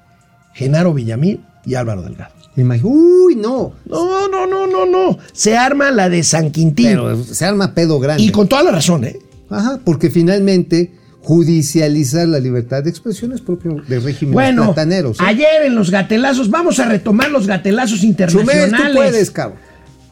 Genaro 0.55 0.95
Villamil 0.95 1.41
y 1.65 1.75
Álvaro 1.75 2.03
Delgado. 2.03 2.35
Imag- 2.59 2.83
Uy, 2.85 3.37
no. 3.37 3.73
No, 3.87 4.29
no, 4.29 4.47
no, 4.47 4.67
no, 4.67 4.85
no. 4.87 5.19
Se 5.33 5.57
arma 5.57 5.91
la 5.91 6.09
de 6.09 6.23
San 6.23 6.51
Quintín. 6.51 6.87
Pero 6.89 7.23
se 7.25 7.45
arma 7.45 7.73
pedo 7.75 7.99
grande. 8.01 8.23
y 8.23 8.31
con 8.31 8.49
toda 8.49 8.63
la 8.65 8.71
razón, 8.73 9.05
¿eh? 9.05 9.19
Ajá, 9.51 9.81
porque 9.85 10.11
finalmente 10.11 10.93
judicializar 11.23 12.27
la 12.29 12.39
libertad 12.39 12.83
de 12.83 12.91
expresión 12.91 13.33
es 13.33 13.41
propio 13.41 13.77
del 13.87 14.03
régimen 14.03 14.33
Bueno, 14.35 14.65
plataneros. 14.67 15.19
¿eh? 15.21 15.25
ayer 15.27 15.63
en 15.67 15.75
los 15.75 15.91
gatelazos, 15.91 16.51
vamos 16.51 16.79
a 16.81 16.87
retomar 16.87 17.31
los 17.31 17.47
gatelazos 17.47 18.01
Chumel, 18.01 18.11
internacionales. 18.11 18.89
tú 18.93 18.95
puedes, 18.99 19.31
cabrón. 19.31 19.59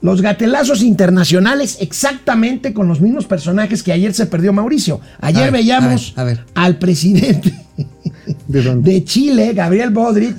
Los 0.03 0.21
gatelazos 0.21 0.83
internacionales 0.83 1.79
exactamente 1.81 2.73
con 2.75 2.87
los 2.87 3.01
mismos 3.01 3.25
personajes 3.25 3.83
que 3.83 3.93
ayer 3.93 4.13
se 4.15 4.27
perdió 4.27 4.53
Mauricio. 4.53 5.01
Ayer 5.21 5.41
A 5.41 5.45
ver, 5.45 5.53
veíamos 5.53 6.13
a 6.17 6.25
ver, 6.25 6.39
a 6.39 6.43
ver. 6.43 6.47
al 6.55 6.79
presidente 6.79 7.53
¿De 8.47 8.63
de 8.77 9.05
Chile, 9.05 9.53
Gabriel 9.55 9.91
Bodrich, 9.91 10.37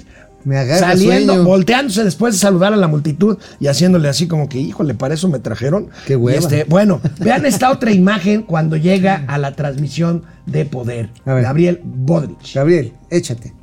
Me 0.47 0.57
agarra 0.57 0.91
saliendo, 0.93 1.33
sueño. 1.33 1.43
volteándose 1.45 2.05
después 2.05 2.33
de 2.33 2.39
saludar 2.39 2.71
a 2.71 2.77
la 2.77 2.87
multitud 2.87 3.37
y 3.59 3.67
haciéndole 3.67 4.07
así 4.07 4.29
como 4.29 4.47
que, 4.47 4.57
híjole, 4.57 4.93
para 4.93 5.13
eso 5.13 5.27
me 5.27 5.39
trajeron. 5.39 5.89
Qué 6.05 6.15
hueva. 6.15 6.39
Este, 6.39 6.63
bueno, 6.63 7.01
vean 7.19 7.45
esta 7.45 7.69
otra 7.69 7.91
imagen 7.91 8.43
cuando 8.43 8.77
llega 8.77 9.25
a 9.27 9.37
la 9.39 9.57
transmisión 9.57 10.23
de 10.45 10.63
poder. 10.63 11.09
A 11.25 11.33
ver. 11.33 11.43
Gabriel 11.43 11.81
Bodrich. 11.83 12.53
Gabriel, 12.55 12.93
échate. 13.09 13.53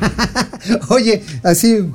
Oye, 0.88 1.22
así, 1.44 1.88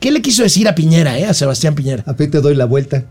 ¿Qué 0.00 0.10
le 0.10 0.22
quiso 0.22 0.42
decir 0.42 0.66
a 0.68 0.74
Piñera, 0.74 1.18
eh? 1.18 1.26
A 1.26 1.34
Sebastián 1.34 1.74
Piñera. 1.74 2.02
a 2.06 2.14
ti 2.14 2.28
te 2.28 2.40
doy 2.40 2.54
la 2.54 2.64
vuelta. 2.64 3.04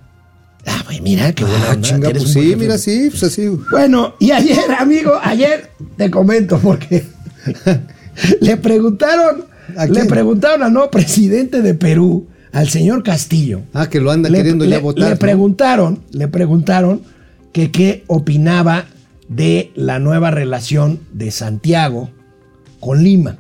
Ah, 0.68 0.84
güey, 0.86 1.02
mira, 1.02 1.32
qué 1.34 1.44
buena 1.46 1.66
Ah, 1.70 1.74
onda, 1.74 1.88
chinga, 1.88 2.10
eres 2.10 2.24
pues 2.24 2.34
sí, 2.34 2.56
mira, 2.58 2.78
sí, 2.78 3.08
pues 3.10 3.24
así. 3.24 3.48
Bueno, 3.72 4.16
y 4.20 4.32
ayer, 4.32 4.60
amigo, 4.78 5.14
ayer 5.24 5.72
te 5.96 6.12
comento 6.12 6.60
porque 6.60 7.06
le 8.42 8.58
preguntaron, 8.58 9.46
¿A 9.78 9.86
le 9.86 10.06
preguntaron 10.06 10.64
al 10.64 10.74
nuevo 10.74 10.92
presidente 10.92 11.62
de 11.62 11.74
Perú, 11.74 12.28
al 12.52 12.70
señor 12.70 13.04
Castillo. 13.04 13.62
Ah, 13.74 13.90
que 13.90 14.00
lo 14.02 14.12
anda 14.12 14.30
le, 14.30 14.40
queriendo 14.40 14.66
ya 14.66 14.80
votar. 14.80 15.04
le 15.06 15.10
¿no? 15.12 15.20
preguntaron, 15.20 16.04
le 16.12 16.28
preguntaron 16.28 17.02
que 17.54 17.72
qué 17.72 18.04
opinaba 18.08 18.86
de 19.30 19.72
la 19.76 20.00
nueva 20.00 20.32
relación 20.32 21.00
de 21.14 21.32
Santiago 21.32 22.10
con 22.80 23.04
Lima. 23.04 23.38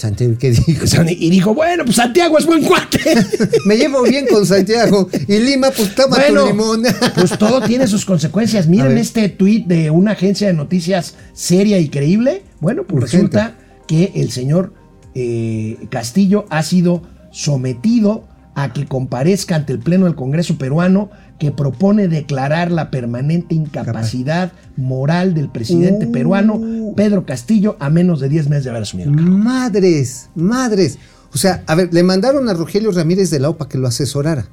Santiago, 0.00 0.34
¿qué 0.38 0.50
dijo? 0.50 0.84
Y 1.08 1.28
dijo, 1.28 1.54
bueno, 1.54 1.84
pues 1.84 1.96
Santiago 1.96 2.38
es 2.38 2.46
buen 2.46 2.64
cuate. 2.64 3.00
Me 3.66 3.76
llevo 3.76 4.02
bien 4.02 4.26
con 4.26 4.46
Santiago. 4.46 5.08
Y 5.28 5.38
Lima, 5.40 5.70
pues 5.70 5.94
toma 5.94 6.16
Bueno, 6.16 6.44
tu 6.44 6.46
limón. 6.48 6.82
pues 7.14 7.38
todo 7.38 7.60
tiene 7.60 7.86
sus 7.86 8.06
consecuencias. 8.06 8.66
Miren 8.66 8.96
este 8.96 9.28
tuit 9.28 9.66
de 9.66 9.90
una 9.90 10.12
agencia 10.12 10.46
de 10.46 10.54
noticias 10.54 11.16
seria 11.34 11.78
y 11.78 11.90
creíble. 11.90 12.42
Bueno, 12.60 12.84
pues 12.84 13.04
Urgente. 13.04 13.36
resulta 13.36 13.58
que 13.86 14.12
el 14.14 14.30
señor 14.30 14.72
eh, 15.14 15.76
Castillo 15.90 16.46
ha 16.48 16.62
sido 16.62 17.02
sometido 17.30 18.26
a 18.54 18.72
que 18.72 18.86
comparezca 18.86 19.54
ante 19.56 19.72
el 19.72 19.78
Pleno 19.78 20.06
del 20.06 20.14
Congreso 20.14 20.58
peruano 20.58 21.10
que 21.38 21.50
propone 21.52 22.08
declarar 22.08 22.70
la 22.70 22.90
permanente 22.90 23.54
incapacidad 23.54 24.52
moral 24.76 25.34
del 25.34 25.48
presidente 25.48 26.06
Uh. 26.06 26.12
peruano 26.12 26.60
Pedro 26.96 27.24
Castillo 27.24 27.76
a 27.80 27.88
menos 27.90 28.20
de 28.20 28.28
10 28.28 28.48
meses 28.48 28.64
de 28.64 28.70
haber 28.70 28.82
asumido 28.82 29.10
el 29.10 29.16
cargo. 29.16 29.30
Madres, 29.30 30.28
madres. 30.34 30.98
O 31.32 31.38
sea, 31.38 31.62
a 31.66 31.74
ver, 31.76 31.94
le 31.94 32.02
mandaron 32.02 32.48
a 32.48 32.54
Rogelio 32.54 32.90
Ramírez 32.90 33.30
de 33.30 33.38
la 33.38 33.48
OPA 33.50 33.68
que 33.68 33.78
lo 33.78 33.86
asesorara. 33.86 34.46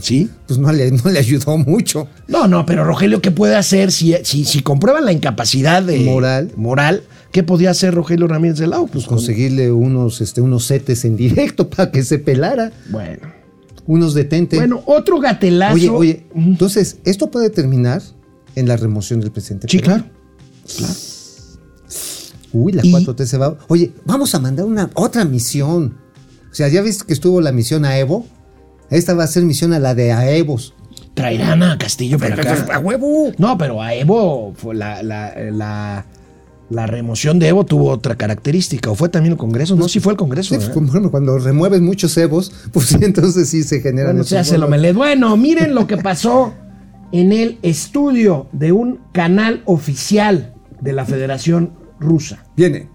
¿Sí? 0.00 0.30
Pues 0.46 0.58
no 0.58 0.72
le, 0.72 0.90
no 0.92 1.10
le 1.10 1.18
ayudó 1.18 1.58
mucho. 1.58 2.08
No, 2.26 2.46
no, 2.48 2.64
pero 2.64 2.84
Rogelio, 2.84 3.20
¿qué 3.20 3.30
puede 3.30 3.56
hacer 3.56 3.92
si, 3.92 4.14
si, 4.22 4.44
si 4.44 4.62
comprueban 4.62 5.04
la 5.04 5.12
incapacidad 5.12 5.82
de- 5.82 6.00
Moral. 6.00 6.52
moral? 6.56 7.02
¿Qué 7.32 7.42
podía 7.42 7.70
hacer 7.70 7.94
Rogelio 7.94 8.26
Ramírez 8.26 8.58
de 8.58 8.66
Lau? 8.66 8.88
Pues 8.88 9.06
conseguirle 9.06 9.70
unos, 9.70 10.20
este, 10.20 10.40
unos 10.40 10.64
setes 10.64 11.04
en 11.04 11.16
directo 11.16 11.68
para 11.70 11.90
que 11.90 12.02
se 12.02 12.18
pelara. 12.18 12.72
Bueno. 12.90 13.28
Unos 13.86 14.14
detentes. 14.14 14.58
Bueno, 14.58 14.82
otro 14.86 15.20
gatelazo. 15.20 15.74
oye, 15.74 15.88
oye, 15.90 16.26
entonces, 16.34 16.98
¿esto 17.04 17.30
puede 17.30 17.50
terminar 17.50 18.02
en 18.54 18.68
la 18.68 18.76
remoción 18.76 19.20
del 19.20 19.30
presidente? 19.32 19.66
Sí, 19.68 19.78
peruano? 19.78 20.04
claro. 20.76 20.94
Uy, 22.52 22.72
la 22.72 22.84
Y- 22.84 22.92
4T 22.92 23.24
se 23.26 23.38
va. 23.38 23.56
Oye, 23.68 23.92
vamos 24.04 24.34
a 24.34 24.40
mandar 24.40 24.66
una 24.66 24.90
otra 24.94 25.24
misión. 25.24 25.96
O 26.50 26.54
sea, 26.54 26.68
ya 26.68 26.82
viste 26.82 27.04
que 27.06 27.12
estuvo 27.12 27.40
la 27.40 27.52
misión 27.52 27.84
a 27.84 27.96
Evo. 27.98 28.26
Esta 28.90 29.14
va 29.14 29.22
a 29.24 29.28
ser 29.28 29.44
misión 29.44 29.72
a 29.72 29.78
la 29.78 29.94
de 29.94 30.10
Aevos. 30.12 30.74
Traerán 31.14 31.62
a 31.62 31.78
Castillo 31.78 32.18
para 32.18 32.34
acá. 32.34 32.66
¡A 32.72 32.78
huevo! 32.80 33.30
No, 33.38 33.56
pero 33.56 33.80
a 33.80 33.94
Evo, 33.94 34.52
fue 34.56 34.74
la, 34.74 35.00
la, 35.04 35.32
la, 35.52 36.06
la 36.69 36.87
remoción 36.87 37.37
de 37.39 37.49
Evo 37.49 37.63
tuvo 37.65 37.89
otra 37.89 38.15
característica. 38.15 38.89
¿O 38.89 38.95
fue 38.95 39.09
también 39.09 39.33
el 39.33 39.37
Congreso? 39.37 39.75
No, 39.75 39.87
sí 39.87 39.99
fue 39.99 40.13
el 40.13 40.17
Congreso. 40.17 40.49
Sí, 40.49 40.55
pues, 40.55 40.69
¿eh? 40.69 40.73
como, 40.73 40.87
por 40.87 40.95
ejemplo, 40.95 41.11
cuando 41.11 41.37
remueves 41.37 41.81
muchos 41.81 42.17
Evos, 42.17 42.51
pues 42.71 42.87
sí, 42.87 42.97
entonces 43.01 43.49
sí 43.49 43.63
se 43.63 43.81
generan 43.81 44.13
Bueno, 44.13 44.21
esos 44.21 44.29
se 44.29 44.37
hace 44.39 44.55
el 44.55 44.61
bolos. 44.61 44.69
omelet. 44.69 44.95
Bueno, 44.95 45.37
miren 45.37 45.75
lo 45.75 45.85
que 45.85 45.97
pasó 45.97 46.53
en 47.11 47.31
el 47.31 47.59
estudio 47.61 48.47
de 48.51 48.71
un 48.71 48.99
canal 49.11 49.61
oficial 49.65 50.53
de 50.81 50.93
la 50.93 51.05
Federación 51.05 51.73
Rusa. 51.99 52.43
Viene. 52.55 52.89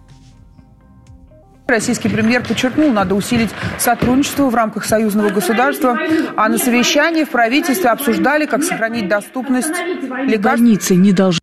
Российский 1.67 2.09
премьер 2.09 2.43
подчеркнул, 2.43 2.91
надо 2.91 3.15
усилить 3.15 3.51
сотрудничество 3.79 4.51
в 4.51 4.55
рамках 4.57 4.85
союзного 4.85 5.31
государства, 5.31 5.97
а 6.37 6.49
на 6.49 6.59
совещании 6.59 7.23
в 7.23 7.31
правительстве 7.31 7.91
обсуждали, 7.91 8.47
как 8.47 8.65
сохранить 8.65 9.07
доступность 9.09 9.69
лекарств. 10.27 10.43
Больницы 10.43 10.97
не 10.97 11.13
должны 11.13 11.39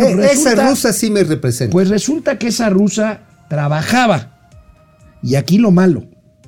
Bueno, 0.00 0.22
Eh, 0.22 0.26
esa 0.32 0.50
resulta- 0.50 0.68
rusa 0.70 0.92
sí 0.92 1.10
me 1.10 1.24
representa. 1.24 1.72
Pues 1.72 1.88
resulta 1.88 2.38
que 2.38 2.48
esa 2.48 2.68
rusa 2.70 3.20
trabajaba. 3.48 4.50
Y 5.22 5.34
aquí 5.36 5.58
lo 5.58 5.70
malo. 5.70 6.04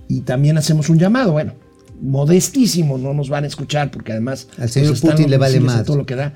Y 0.08 0.20
también 0.22 0.58
hacemos 0.58 0.88
un 0.88 0.98
llamado, 0.98 1.32
bueno, 1.32 1.54
modestísimo, 2.00 2.98
no 2.98 3.14
nos 3.14 3.28
van 3.28 3.44
a 3.44 3.46
escuchar 3.46 3.90
porque 3.90 4.12
además 4.12 4.48
Al 4.58 4.68
señor 4.68 4.88
pues, 4.90 4.98
están 5.00 5.12
Putin 5.16 5.30
le 5.30 5.38
vale 5.38 5.60
madre. 5.60 5.84
todo 5.84 5.96
lo 5.96 6.06
que 6.06 6.14
da. 6.16 6.32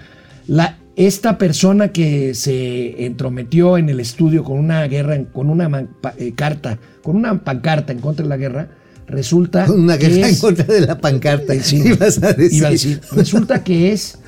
La, 0.47 0.79
esta 0.97 1.37
persona 1.39 1.89
que 1.93 2.35
se 2.35 3.05
entrometió 3.07 3.77
en 3.79 3.89
el 3.89 4.01
estudio 4.01 4.43
con 4.45 4.59
una 4.59 4.83
guerra, 4.87 5.17
con 5.33 5.51
una 5.51 5.69
man- 5.69 5.91
pa- 6.01 6.15
eh, 6.19 6.33
carta, 6.35 6.79
con 7.03 7.17
una 7.17 7.45
pancarta 7.45 7.93
en 7.93 8.01
contra 8.01 8.23
de 8.25 8.29
la 8.29 8.37
guerra, 8.37 8.69
resulta 9.07 9.67
Con 9.67 9.81
una 9.81 9.97
que 9.99 10.09
guerra 10.09 10.29
en 10.29 10.37
contra 10.37 10.65
de 10.65 10.81
la 10.83 10.99
pancarta. 10.99 11.55
sí, 11.63 11.77
ibas 11.85 12.23
a 12.23 12.33
decir. 12.33 12.59
iba 12.59 12.69
a 12.69 12.71
decir, 12.71 13.01
resulta 13.13 13.63
que 13.65 13.93
es 13.93 14.19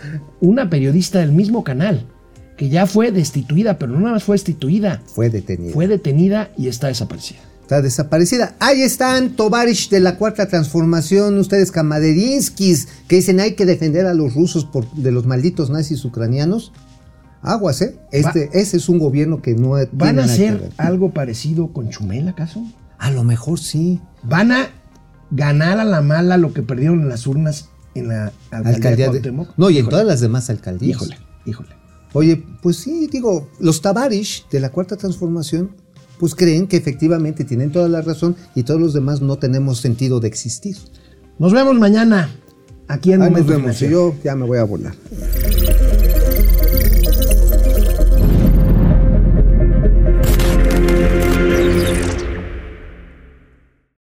una 0.40 0.68
periodista 0.70 1.18
del 1.20 1.32
mismo 1.32 1.64
canal, 1.64 2.06
que 2.60 2.68
ya 2.68 2.86
fue 2.86 3.10
destituida, 3.10 3.78
pero 3.78 3.92
no 3.92 4.00
nada 4.00 4.12
más 4.12 4.24
fue 4.24 4.34
destituida, 4.34 5.00
Fue 5.06 5.30
detenida. 5.30 5.72
fue 5.72 5.88
detenida 5.88 6.50
y 6.58 6.68
está 6.68 6.88
desaparecida. 6.88 7.40
Está 7.62 7.80
desaparecida. 7.80 8.54
Ahí 8.58 8.82
están, 8.82 9.30
Tovarish 9.30 9.88
de 9.88 9.98
la 9.98 10.18
Cuarta 10.18 10.46
Transformación, 10.46 11.38
ustedes 11.38 11.70
camaderinskis, 11.70 12.86
que 13.08 13.16
dicen 13.16 13.40
hay 13.40 13.54
que 13.54 13.64
defender 13.64 14.04
a 14.04 14.12
los 14.12 14.34
rusos 14.34 14.66
por, 14.66 14.92
de 14.92 15.10
los 15.10 15.24
malditos 15.24 15.70
nazis 15.70 16.04
ucranianos. 16.04 16.74
Aguas, 17.40 17.80
¿eh? 17.80 17.98
Este, 18.12 18.50
ese 18.52 18.76
es 18.76 18.90
un 18.90 18.98
gobierno 18.98 19.40
que 19.40 19.54
no 19.54 19.76
¿Van 19.92 20.18
a 20.18 20.24
hacer 20.24 20.68
algo 20.76 21.12
parecido 21.14 21.72
con 21.72 21.88
Chumel 21.88 22.28
acaso? 22.28 22.62
A 22.98 23.10
lo 23.10 23.24
mejor 23.24 23.58
sí. 23.58 24.02
¿Van 24.22 24.52
a 24.52 24.68
ganar 25.30 25.80
a 25.80 25.84
la 25.86 26.02
mala 26.02 26.36
lo 26.36 26.52
que 26.52 26.60
perdieron 26.60 27.00
en 27.00 27.08
las 27.08 27.26
urnas 27.26 27.70
en 27.94 28.08
la 28.08 28.32
alcaldía, 28.50 28.74
Alcaldía 28.74 29.10
de 29.12 29.20
de-? 29.20 29.46
No, 29.56 29.70
y 29.70 29.78
en 29.78 29.78
Híjole, 29.78 29.90
todas 29.90 30.06
las 30.06 30.20
demás 30.20 30.50
alcaldías. 30.50 30.98
Híjole, 31.00 31.16
híjole. 31.46 31.79
Oye, 32.12 32.42
pues 32.62 32.76
sí, 32.76 33.08
digo, 33.10 33.48
los 33.60 33.82
Tabarish 33.82 34.48
de 34.50 34.60
la 34.60 34.70
Cuarta 34.70 34.96
Transformación, 34.96 35.76
pues 36.18 36.34
creen 36.34 36.66
que 36.66 36.76
efectivamente 36.76 37.44
tienen 37.44 37.72
toda 37.72 37.88
la 37.88 38.02
razón 38.02 38.36
y 38.54 38.64
todos 38.64 38.80
los 38.80 38.92
demás 38.92 39.22
no 39.22 39.38
tenemos 39.38 39.78
sentido 39.78 40.20
de 40.20 40.28
existir. 40.28 40.76
Nos 41.38 41.52
vemos 41.52 41.78
mañana 41.78 42.28
aquí 42.88 43.12
en 43.12 43.22
Ahí 43.22 43.30
nos 43.30 43.46
vemos. 43.46 43.80
Y 43.80 43.88
yo 43.88 44.14
ya 44.22 44.34
me 44.34 44.44
voy 44.44 44.58
a 44.58 44.64
volar. 44.64 44.94